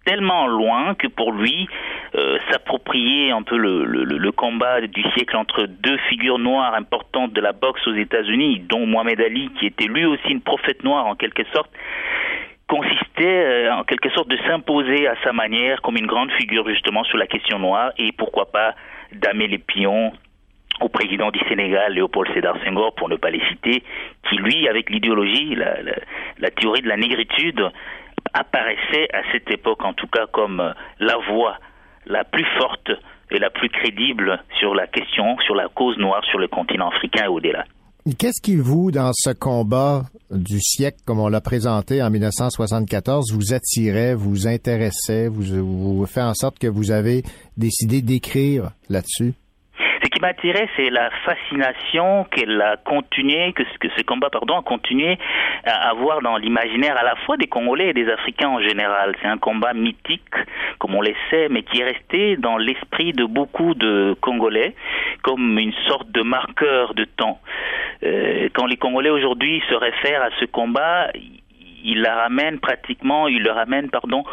[0.05, 1.69] tellement loin que pour lui,
[2.15, 7.52] euh, s'approprier un peu le, combat du siècle entre deux figures noires importantes de la
[7.52, 11.43] boxe aux États-Unis, dont Mohamed Ali, qui était lui aussi une prophète noire en quelque
[11.52, 11.70] sorte,
[12.69, 17.05] consistait euh, en quelque sorte de s'imposer à sa manière comme une grande figure justement
[17.05, 18.74] sur la question noire et pourquoi pas
[19.12, 20.12] damer les pions
[20.81, 23.83] au président du Sénégal, Léopold Sédar Senghor, pour ne pas les citer,
[24.29, 27.63] qui lui, avec l'idéologie, la, théorie de la négritude,
[28.33, 31.57] apparaissait à cette époque en tout cas comme la voix
[32.07, 32.91] la plus forte
[33.31, 37.25] et la plus crédible sur la question, sur la cause noire sur le continent africain
[37.25, 37.65] et au-delà.
[38.19, 43.53] Qu'est-ce qui vous, dans ce combat du siècle, comme on l'a présenté en 1974, vous
[43.53, 47.23] attirait, vous intéressait, vous fait en sorte que vous avez
[47.59, 49.35] décidé d'écrire là-dessus?
[50.19, 55.16] Qui m'attirait, c'est la fascination qu'elle a continué, que ce, combat, pardon, a continué
[55.65, 59.15] à avoir dans l'imaginaire à la fois des Congolais et des Africains en général.
[59.23, 60.35] C'est un combat mythique,
[60.81, 64.74] comme on le sait, mais qui est resté dans l'esprit de beaucoup de Congolais
[65.23, 67.39] comme une sorte de marqueur de temps.
[68.03, 71.12] Euh, quand les Congolais aujourd'hui se réfèrent à ce combat,
[71.85, 74.24] ils la ramènent pratiquement, ils le ramènent, pardon,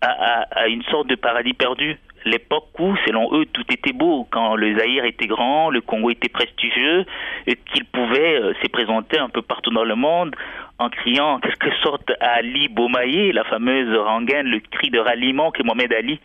[0.00, 4.78] à une sorte de paradis perdu l'époque où, selon eux, tout était beau, quand le
[4.78, 7.04] Zaïre était grand, le Congo était prestigieux,
[7.46, 10.34] et qu'ils pouvaient euh, se présenter un peu partout dans le monde
[10.78, 15.50] en criant en quelque sorte à Ali Bomaye, la fameuse rengaine, le cri de ralliement
[15.50, 16.20] que Mohamed Ali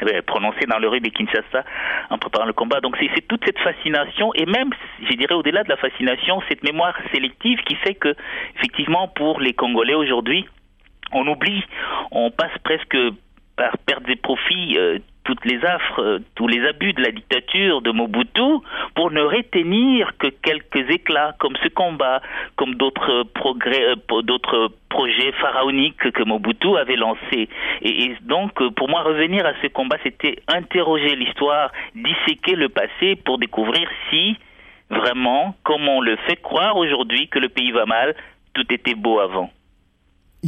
[0.00, 1.64] avait prononcé dans le rue de Kinshasa
[2.10, 2.80] en préparant le combat.
[2.80, 4.70] Donc c'est toute cette fascination et même,
[5.08, 8.14] je dirais au-delà de la fascination, cette mémoire sélective qui fait que,
[8.56, 10.46] effectivement, pour les Congolais aujourd'hui,
[11.12, 11.64] on oublie,
[12.10, 12.96] on passe presque
[13.56, 17.82] par perte des profits euh, toutes les affres, euh, tous les abus de la dictature
[17.82, 22.22] de Mobutu pour ne retenir que quelques éclats comme ce combat,
[22.54, 27.48] comme d'autres euh, d'autres projets pharaoniques que Mobutu avait lancés.
[27.82, 33.38] Et, donc, pour moi, revenir à ce combat, c'était interroger l'histoire, disséquer le passé pour
[33.38, 34.36] découvrir si
[34.88, 38.14] vraiment, comme on le fait croire aujourd'hui que le pays va mal,
[38.54, 39.50] tout était beau avant.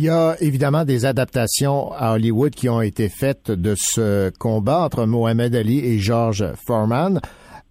[0.00, 4.84] Il y a évidemment des adaptations à Hollywood qui ont été faites de ce combat
[4.84, 7.18] entre Mohamed Ali et George Foreman.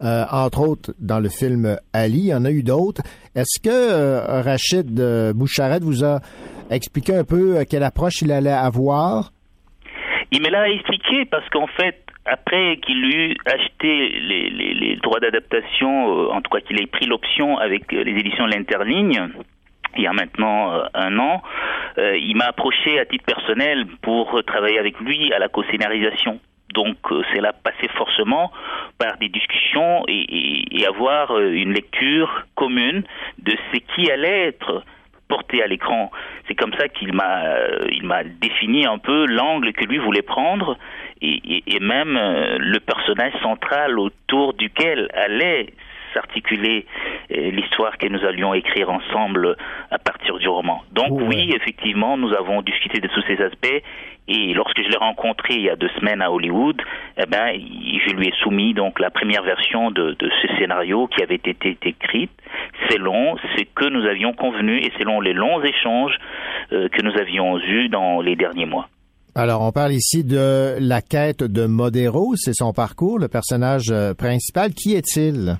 [0.03, 3.01] Euh, entre autres dans le film Ali, il y en a eu d'autres.
[3.33, 6.19] Est-ce que euh, Rachid euh, Boucharet vous a
[6.69, 9.31] expliqué un peu quelle approche il allait avoir?
[10.33, 11.95] Il me l'a expliqué parce qu'en fait,
[12.25, 17.57] après qu'il eut acheté les, les, droits d'adaptation, en tout cas qu'il ait pris l'option
[17.57, 19.29] avec les éditions L'Interligne,
[19.95, 21.41] il y a maintenant euh, un an,
[21.97, 26.39] euh, il m'a approché à titre personnel pour travailler avec lui à la co-scénarisation.
[26.73, 28.51] Donc euh, là passé forcément
[28.99, 33.03] par des discussions et, avoir une lecture commune
[33.39, 34.83] de ce qui allait être
[35.27, 36.11] porté à l'écran.
[36.47, 37.43] C'est comme ça qu'il m'a
[37.91, 40.77] il m'a défini un peu l'angle que lui voulait prendre
[41.21, 45.73] et même le personnage central autour duquel allait
[46.17, 46.85] s'articuler
[47.31, 49.55] euh, l'histoire que nous allions écrire ensemble
[49.91, 50.81] à partir du roman.
[50.91, 53.83] Donc oui, effectivement, nous avons discuté de tous ces aspects
[54.27, 56.81] et lorsque je l'ai rencontré il y a deux semaines à Hollywood,
[57.17, 61.23] eh ben, je lui ai soumis donc la première version de, de ce scénario qui
[61.23, 62.31] avait été écrite
[62.89, 66.17] selon ce que nous avions convenu et selon les longs échanges
[66.73, 68.89] euh, que nous avions eus dans les derniers mois.
[69.33, 74.15] Alors, on parle ici de la quête de Modero, c'est son parcours, le personnage euh,
[74.15, 74.73] principal.
[74.73, 75.57] Qui est-il?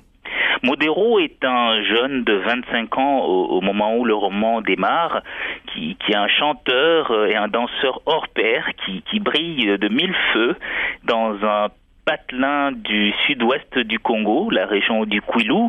[0.62, 5.22] Modero est un jeune de 25 ans au, moment où le roman démarre,
[5.66, 10.14] qui, est un chanteur euh, et un danseur hors pair qui, qui brille de mille
[10.32, 10.56] feux
[11.04, 11.68] dans un
[12.04, 15.68] patelin du sud-ouest du Congo, la région du Kwilu,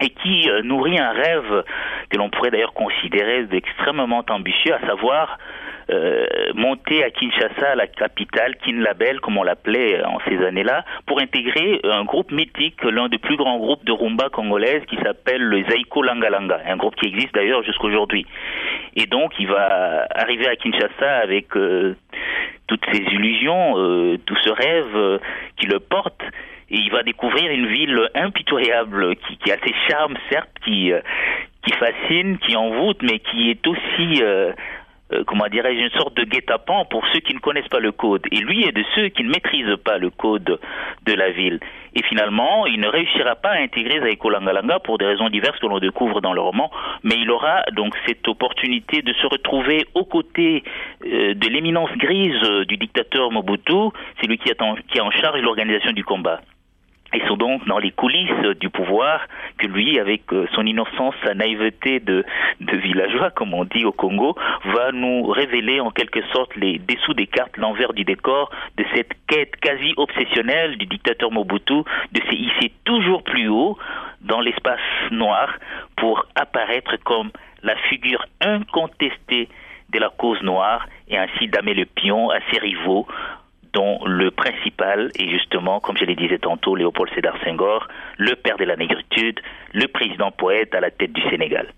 [0.00, 1.64] et qui euh, nourrit un rêve
[2.10, 5.38] que l'on pourrait d'ailleurs considérer d'extrêmement ambitieux, à savoir
[5.90, 11.80] euh, monter à Kinshasa, la capitale, Kinlabel, comme on l'appelait en ces années-là, pour intégrer
[11.84, 16.02] un groupe mythique, l'un des plus grands groupes de rumba congolaise qui s'appelle le Zaiko
[16.02, 18.26] Langalanga, un groupe qui existe d'ailleurs jusqu'aujourd'hui.
[18.96, 21.96] Et donc, il va arriver à Kinshasa avec euh,
[22.66, 25.18] toutes ces illusions, euh, tout ce rêve euh,
[25.56, 26.22] qui le porte.
[26.70, 31.00] Et il va découvrir une ville impitoyable qui, a ses charmes, certes, qui, euh,
[31.64, 34.52] qui fascine, qui envoûte, mais qui est aussi euh,
[35.12, 38.22] euh, comment dirais-je, une sorte de guet-apens pour ceux qui ne connaissent pas le code.
[38.30, 40.60] Et lui est de ceux qui ne maîtrisent pas le code
[41.06, 41.58] de la ville.
[41.96, 45.66] Et finalement, il ne réussira pas à intégrer Zaiko Langalanga pour des raisons diverses que
[45.66, 46.70] l'on découvre dans le roman,
[47.02, 50.62] mais il aura donc cette opportunité de se retrouver aux côtés
[51.02, 53.90] de l'éminence grise du dictateur Mobutu,
[54.20, 56.40] c'est lui qui est en charge de l'organisation du combat.
[57.12, 59.20] Ils sont donc dans les coulisses du pouvoir
[59.58, 62.24] que lui, avec euh, son innocence, sa naïveté de,
[62.60, 67.14] de villageois, comme on dit au Congo, va nous révéler en quelque sorte les dessous
[67.14, 71.82] des cartes, l'envers du décor de cette quête quasi obsessionnelle du dictateur Mobutu
[72.12, 73.76] de se hisser toujours plus haut
[74.20, 74.80] dans l'espace
[75.10, 75.52] noir
[75.96, 77.30] pour apparaître comme
[77.62, 79.48] la figure incontestée
[79.90, 83.06] de la cause noire et ainsi damer le pion à ses rivaux
[83.72, 87.86] dont le principal est justement, comme je le disais tantôt, Léopold Sédar Senghor,
[88.18, 89.40] le père de la négritude,
[89.72, 91.72] le président poète à la tête du Sénégal.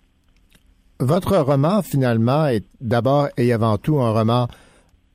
[1.00, 4.46] Votre roman, finalement, est d'abord et avant tout un roman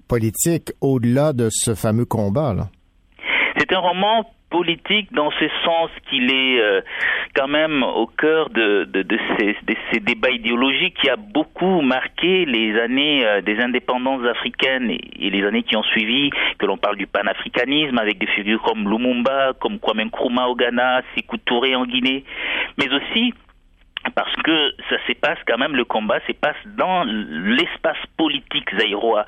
[0.07, 2.55] politique au-delà de ce fameux combat.
[3.57, 6.81] C'est un roman politique dans ce sens qu'il est euh,
[7.35, 11.81] quand même au cœur de, de, de, ces, de, ces, débats idéologiques qui a beaucoup
[11.81, 16.29] marqué les années euh, des indépendances africaines et, et, les années qui ont suivi,
[16.59, 21.01] que l'on parle du panafricanisme avec des figures comme Lumumba, comme Kwame Nkrumah au Ghana,
[21.15, 21.37] Sékou
[21.75, 22.23] en Guinée,
[22.77, 23.33] mais aussi
[24.09, 29.25] parce que ça se passe quand même, le combat se passe dans l'espace politique zaïrois,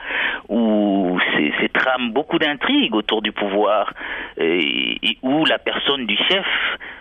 [0.48, 1.20] où
[1.60, 3.94] c'est trame beaucoup d'intrigues autour du pouvoir,
[4.38, 6.46] et, et, où la personne du chef,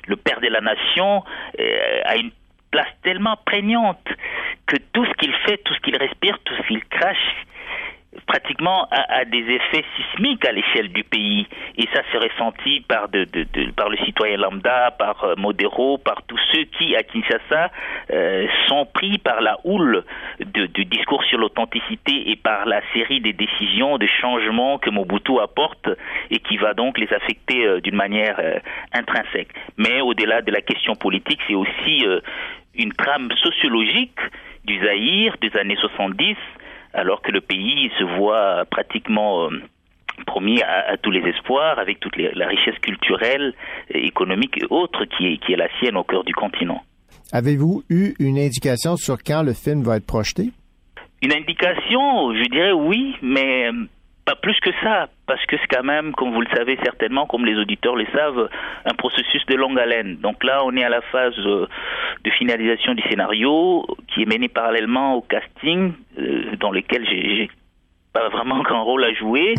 [0.07, 1.25] le père de la nation,
[1.59, 2.31] euh, a une
[2.71, 4.07] place tellement prégnante
[4.67, 7.47] que tout ce qu'il fait, tout ce qu'il respire, tout ce qu'il crache,
[8.27, 11.47] pratiquement a, des effets sismiques à l'échelle du pays
[11.77, 13.09] et ça s'est ressenti par
[13.77, 17.71] par le citoyen lambda, par euh, Modero, par tous ceux qui à Kinshasa
[18.11, 20.05] euh, sont pris par la houle
[20.41, 25.89] du discours sur l'authenticité et par la série des décisions, de changements que Mobutu apporte
[26.31, 28.41] et qui va donc les affecter euh, d'une manière
[28.93, 29.49] intrinsèque.
[29.77, 32.05] Mais au-delà de la question politique, c'est aussi
[32.75, 34.19] une trame sociologique
[34.65, 36.37] du Zaïre des années 70
[36.95, 39.63] alors que le pays se voit pratiquement euh,
[40.27, 43.55] promis à, à, tous les espoirs, avec toute les, la richesse culturelle,
[43.91, 46.83] économique et autres qui est, qui est la sienne au cœur du continent.
[47.33, 50.51] Avez-vous eu une indication sur quand le film va être projeté?
[51.21, 53.71] Une indication, je dirais oui, mais
[54.25, 57.47] pas plus que ça, parce que c'est quand même, comme vous le savez certainement, comme
[57.47, 58.49] les auditeurs le savent,
[58.85, 60.17] un processus de longue haleine.
[60.17, 63.87] Donc là, on est à la phase de finalisation du scénario
[64.19, 67.49] qui est mené parallèlement au casting, euh, dans lequel j'ai
[68.13, 69.55] pas vraiment grand rôle à jouer.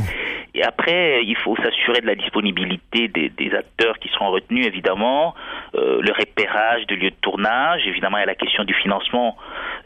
[0.53, 5.33] Et après, il faut s'assurer de la disponibilité des, acteurs qui seront retenus, évidemment,
[5.75, 9.37] euh, le repérage de lieux de tournage, évidemment, il y a la question du financement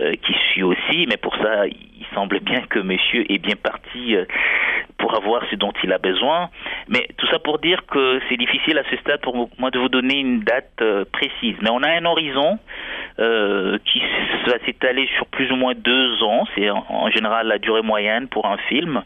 [0.02, 4.16] euh, qui suit aussi, mais pour ça, il semble bien que monsieur est bien parti
[5.14, 6.50] pour avoir ce dont il a besoin.
[6.88, 9.90] Mais tout ça pour dire que c'est difficile à ce stade pour moi de vous
[9.90, 11.56] donner une date euh, précise.
[11.62, 12.60] Mais on a un horizon
[13.20, 14.02] euh, qui
[14.48, 16.46] va s'étaler sur plus ou moins deux ans.
[16.56, 19.04] C'est en, général la durée moyenne pour un film.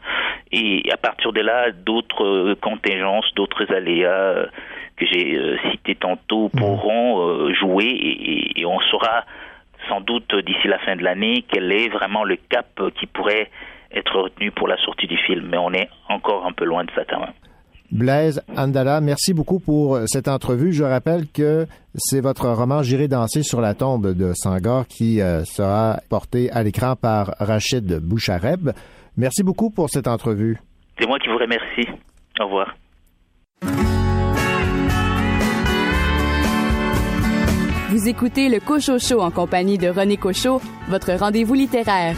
[0.51, 4.45] Et à partir de là, d'autres euh, contingences, d'autres aléas
[4.95, 7.85] que j'ai cités tantôt pourront jouer
[8.55, 9.25] et on saura
[9.87, 13.51] sans doute d'ici la fin de l'année quel est vraiment le cap qui pourrait
[13.91, 15.47] être retenu pour la sortie du film.
[15.49, 17.33] Mais on est encore un peu loin de ça quand même.
[17.91, 20.73] Blaise Andala, merci beaucoup pour cette entrevue.
[20.73, 21.65] Je rappelle que
[21.95, 26.63] c'est votre roman J'irai danser sur la tombe de Sangor qui euh, sera porté à
[26.63, 28.71] l'écran par Rachid Bouchareb.
[29.15, 30.59] Merci beaucoup pour cette entrevue.
[30.99, 31.87] C'est moi qui vous remercie.
[32.39, 32.75] Au revoir.
[37.89, 40.59] Vous écoutez le Cocho Show en compagnie de René Cochot,
[40.89, 42.15] votre rendez-vous littéraire.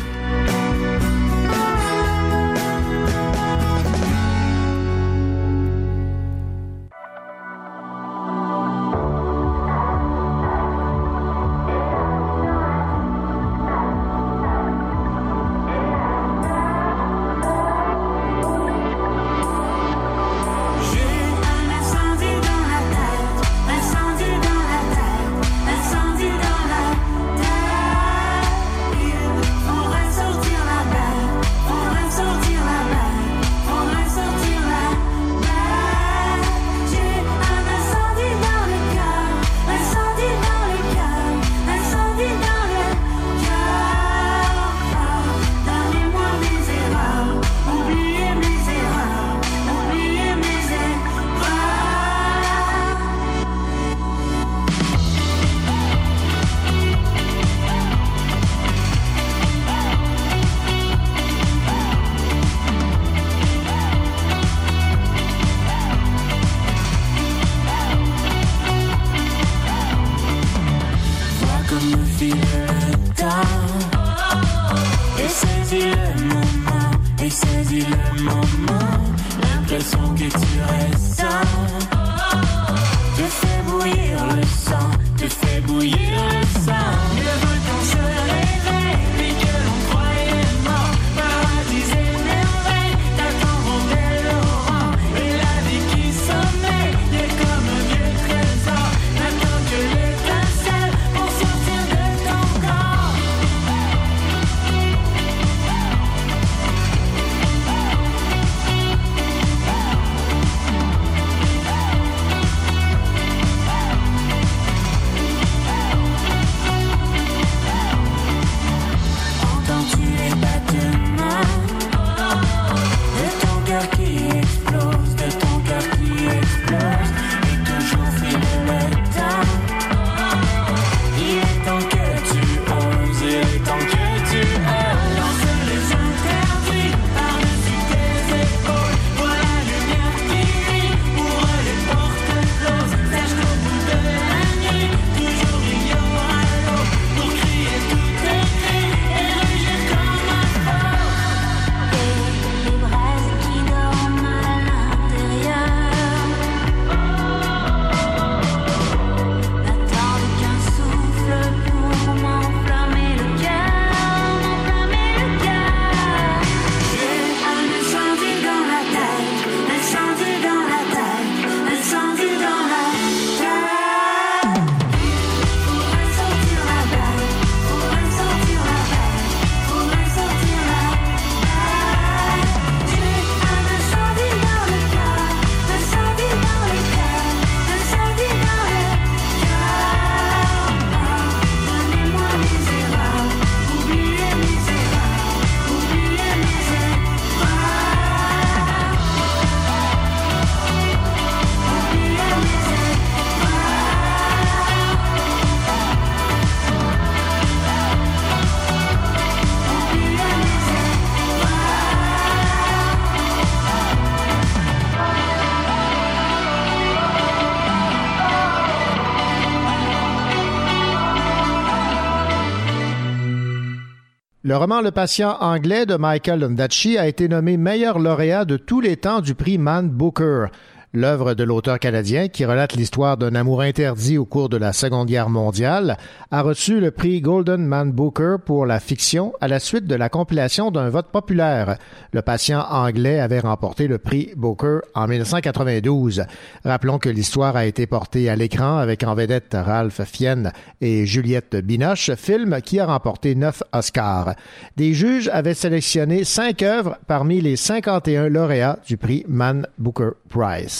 [224.49, 228.81] Le roman Le patient anglais de Michael Ondaatje a été nommé meilleur lauréat de tous
[228.81, 230.47] les temps du prix Man Booker.
[230.91, 235.07] L'œuvre de l'auteur canadien, qui relate l'histoire d'un amour interdit au cours de la Seconde
[235.07, 235.97] Guerre mondiale,
[236.31, 240.09] a reçu le prix Golden Man Booker pour la fiction à la suite de la
[240.09, 241.77] compilation d'un vote populaire.
[242.11, 246.23] Le patient anglais avait remporté le prix Booker en 1992.
[246.65, 250.51] Rappelons que l'histoire a été portée à l'écran avec en vedette Ralph Fiennes
[250.81, 254.33] et Juliette Binoche, film qui a remporté neuf Oscars.
[254.75, 260.78] Des juges avaient sélectionné cinq œuvres parmi les 51 lauréats du prix Man Booker Prize.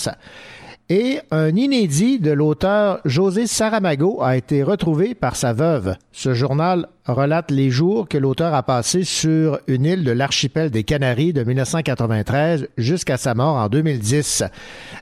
[0.92, 5.96] Et un inédit de l'auteur José Saramago a été retrouvé par sa veuve.
[6.12, 10.84] Ce journal relate les jours que l'auteur a passés sur une île de l'archipel des
[10.84, 14.46] Canaries de 1993 jusqu'à sa mort en 2010.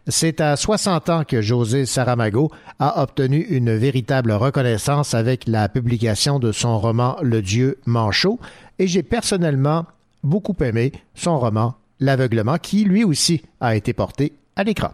[0.09, 6.37] C'est à 60 ans que José Saramago a obtenu une véritable reconnaissance avec la publication
[6.37, 8.41] de son roman Le Dieu Manchot
[8.77, 9.85] et j'ai personnellement
[10.21, 14.91] beaucoup aimé son roman L'aveuglement qui lui aussi a été porté à l'écran.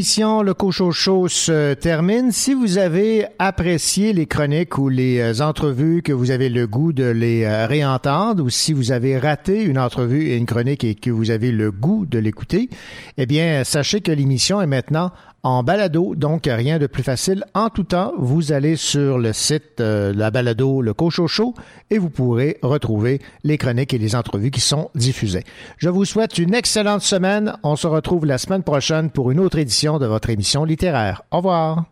[0.00, 2.30] Le Cocho se termine.
[2.30, 6.92] Si vous avez apprécié les chroniques ou les euh, entrevues que vous avez le goût
[6.92, 10.94] de les euh, réentendre ou si vous avez raté une entrevue et une chronique et
[10.94, 12.68] que vous avez le goût de l'écouter,
[13.16, 15.12] eh bien, sachez que l'émission est maintenant
[15.42, 17.44] en balado, donc rien de plus facile.
[17.54, 21.54] En tout temps, vous allez sur le site euh, la balado Le Cocho Show
[21.90, 25.44] et vous pourrez retrouver les chroniques et les entrevues qui sont diffusées.
[25.76, 27.54] Je vous souhaite une excellente semaine.
[27.62, 31.22] On se retrouve la semaine prochaine pour une autre édition de votre émission littéraire.
[31.30, 31.84] Au revoir.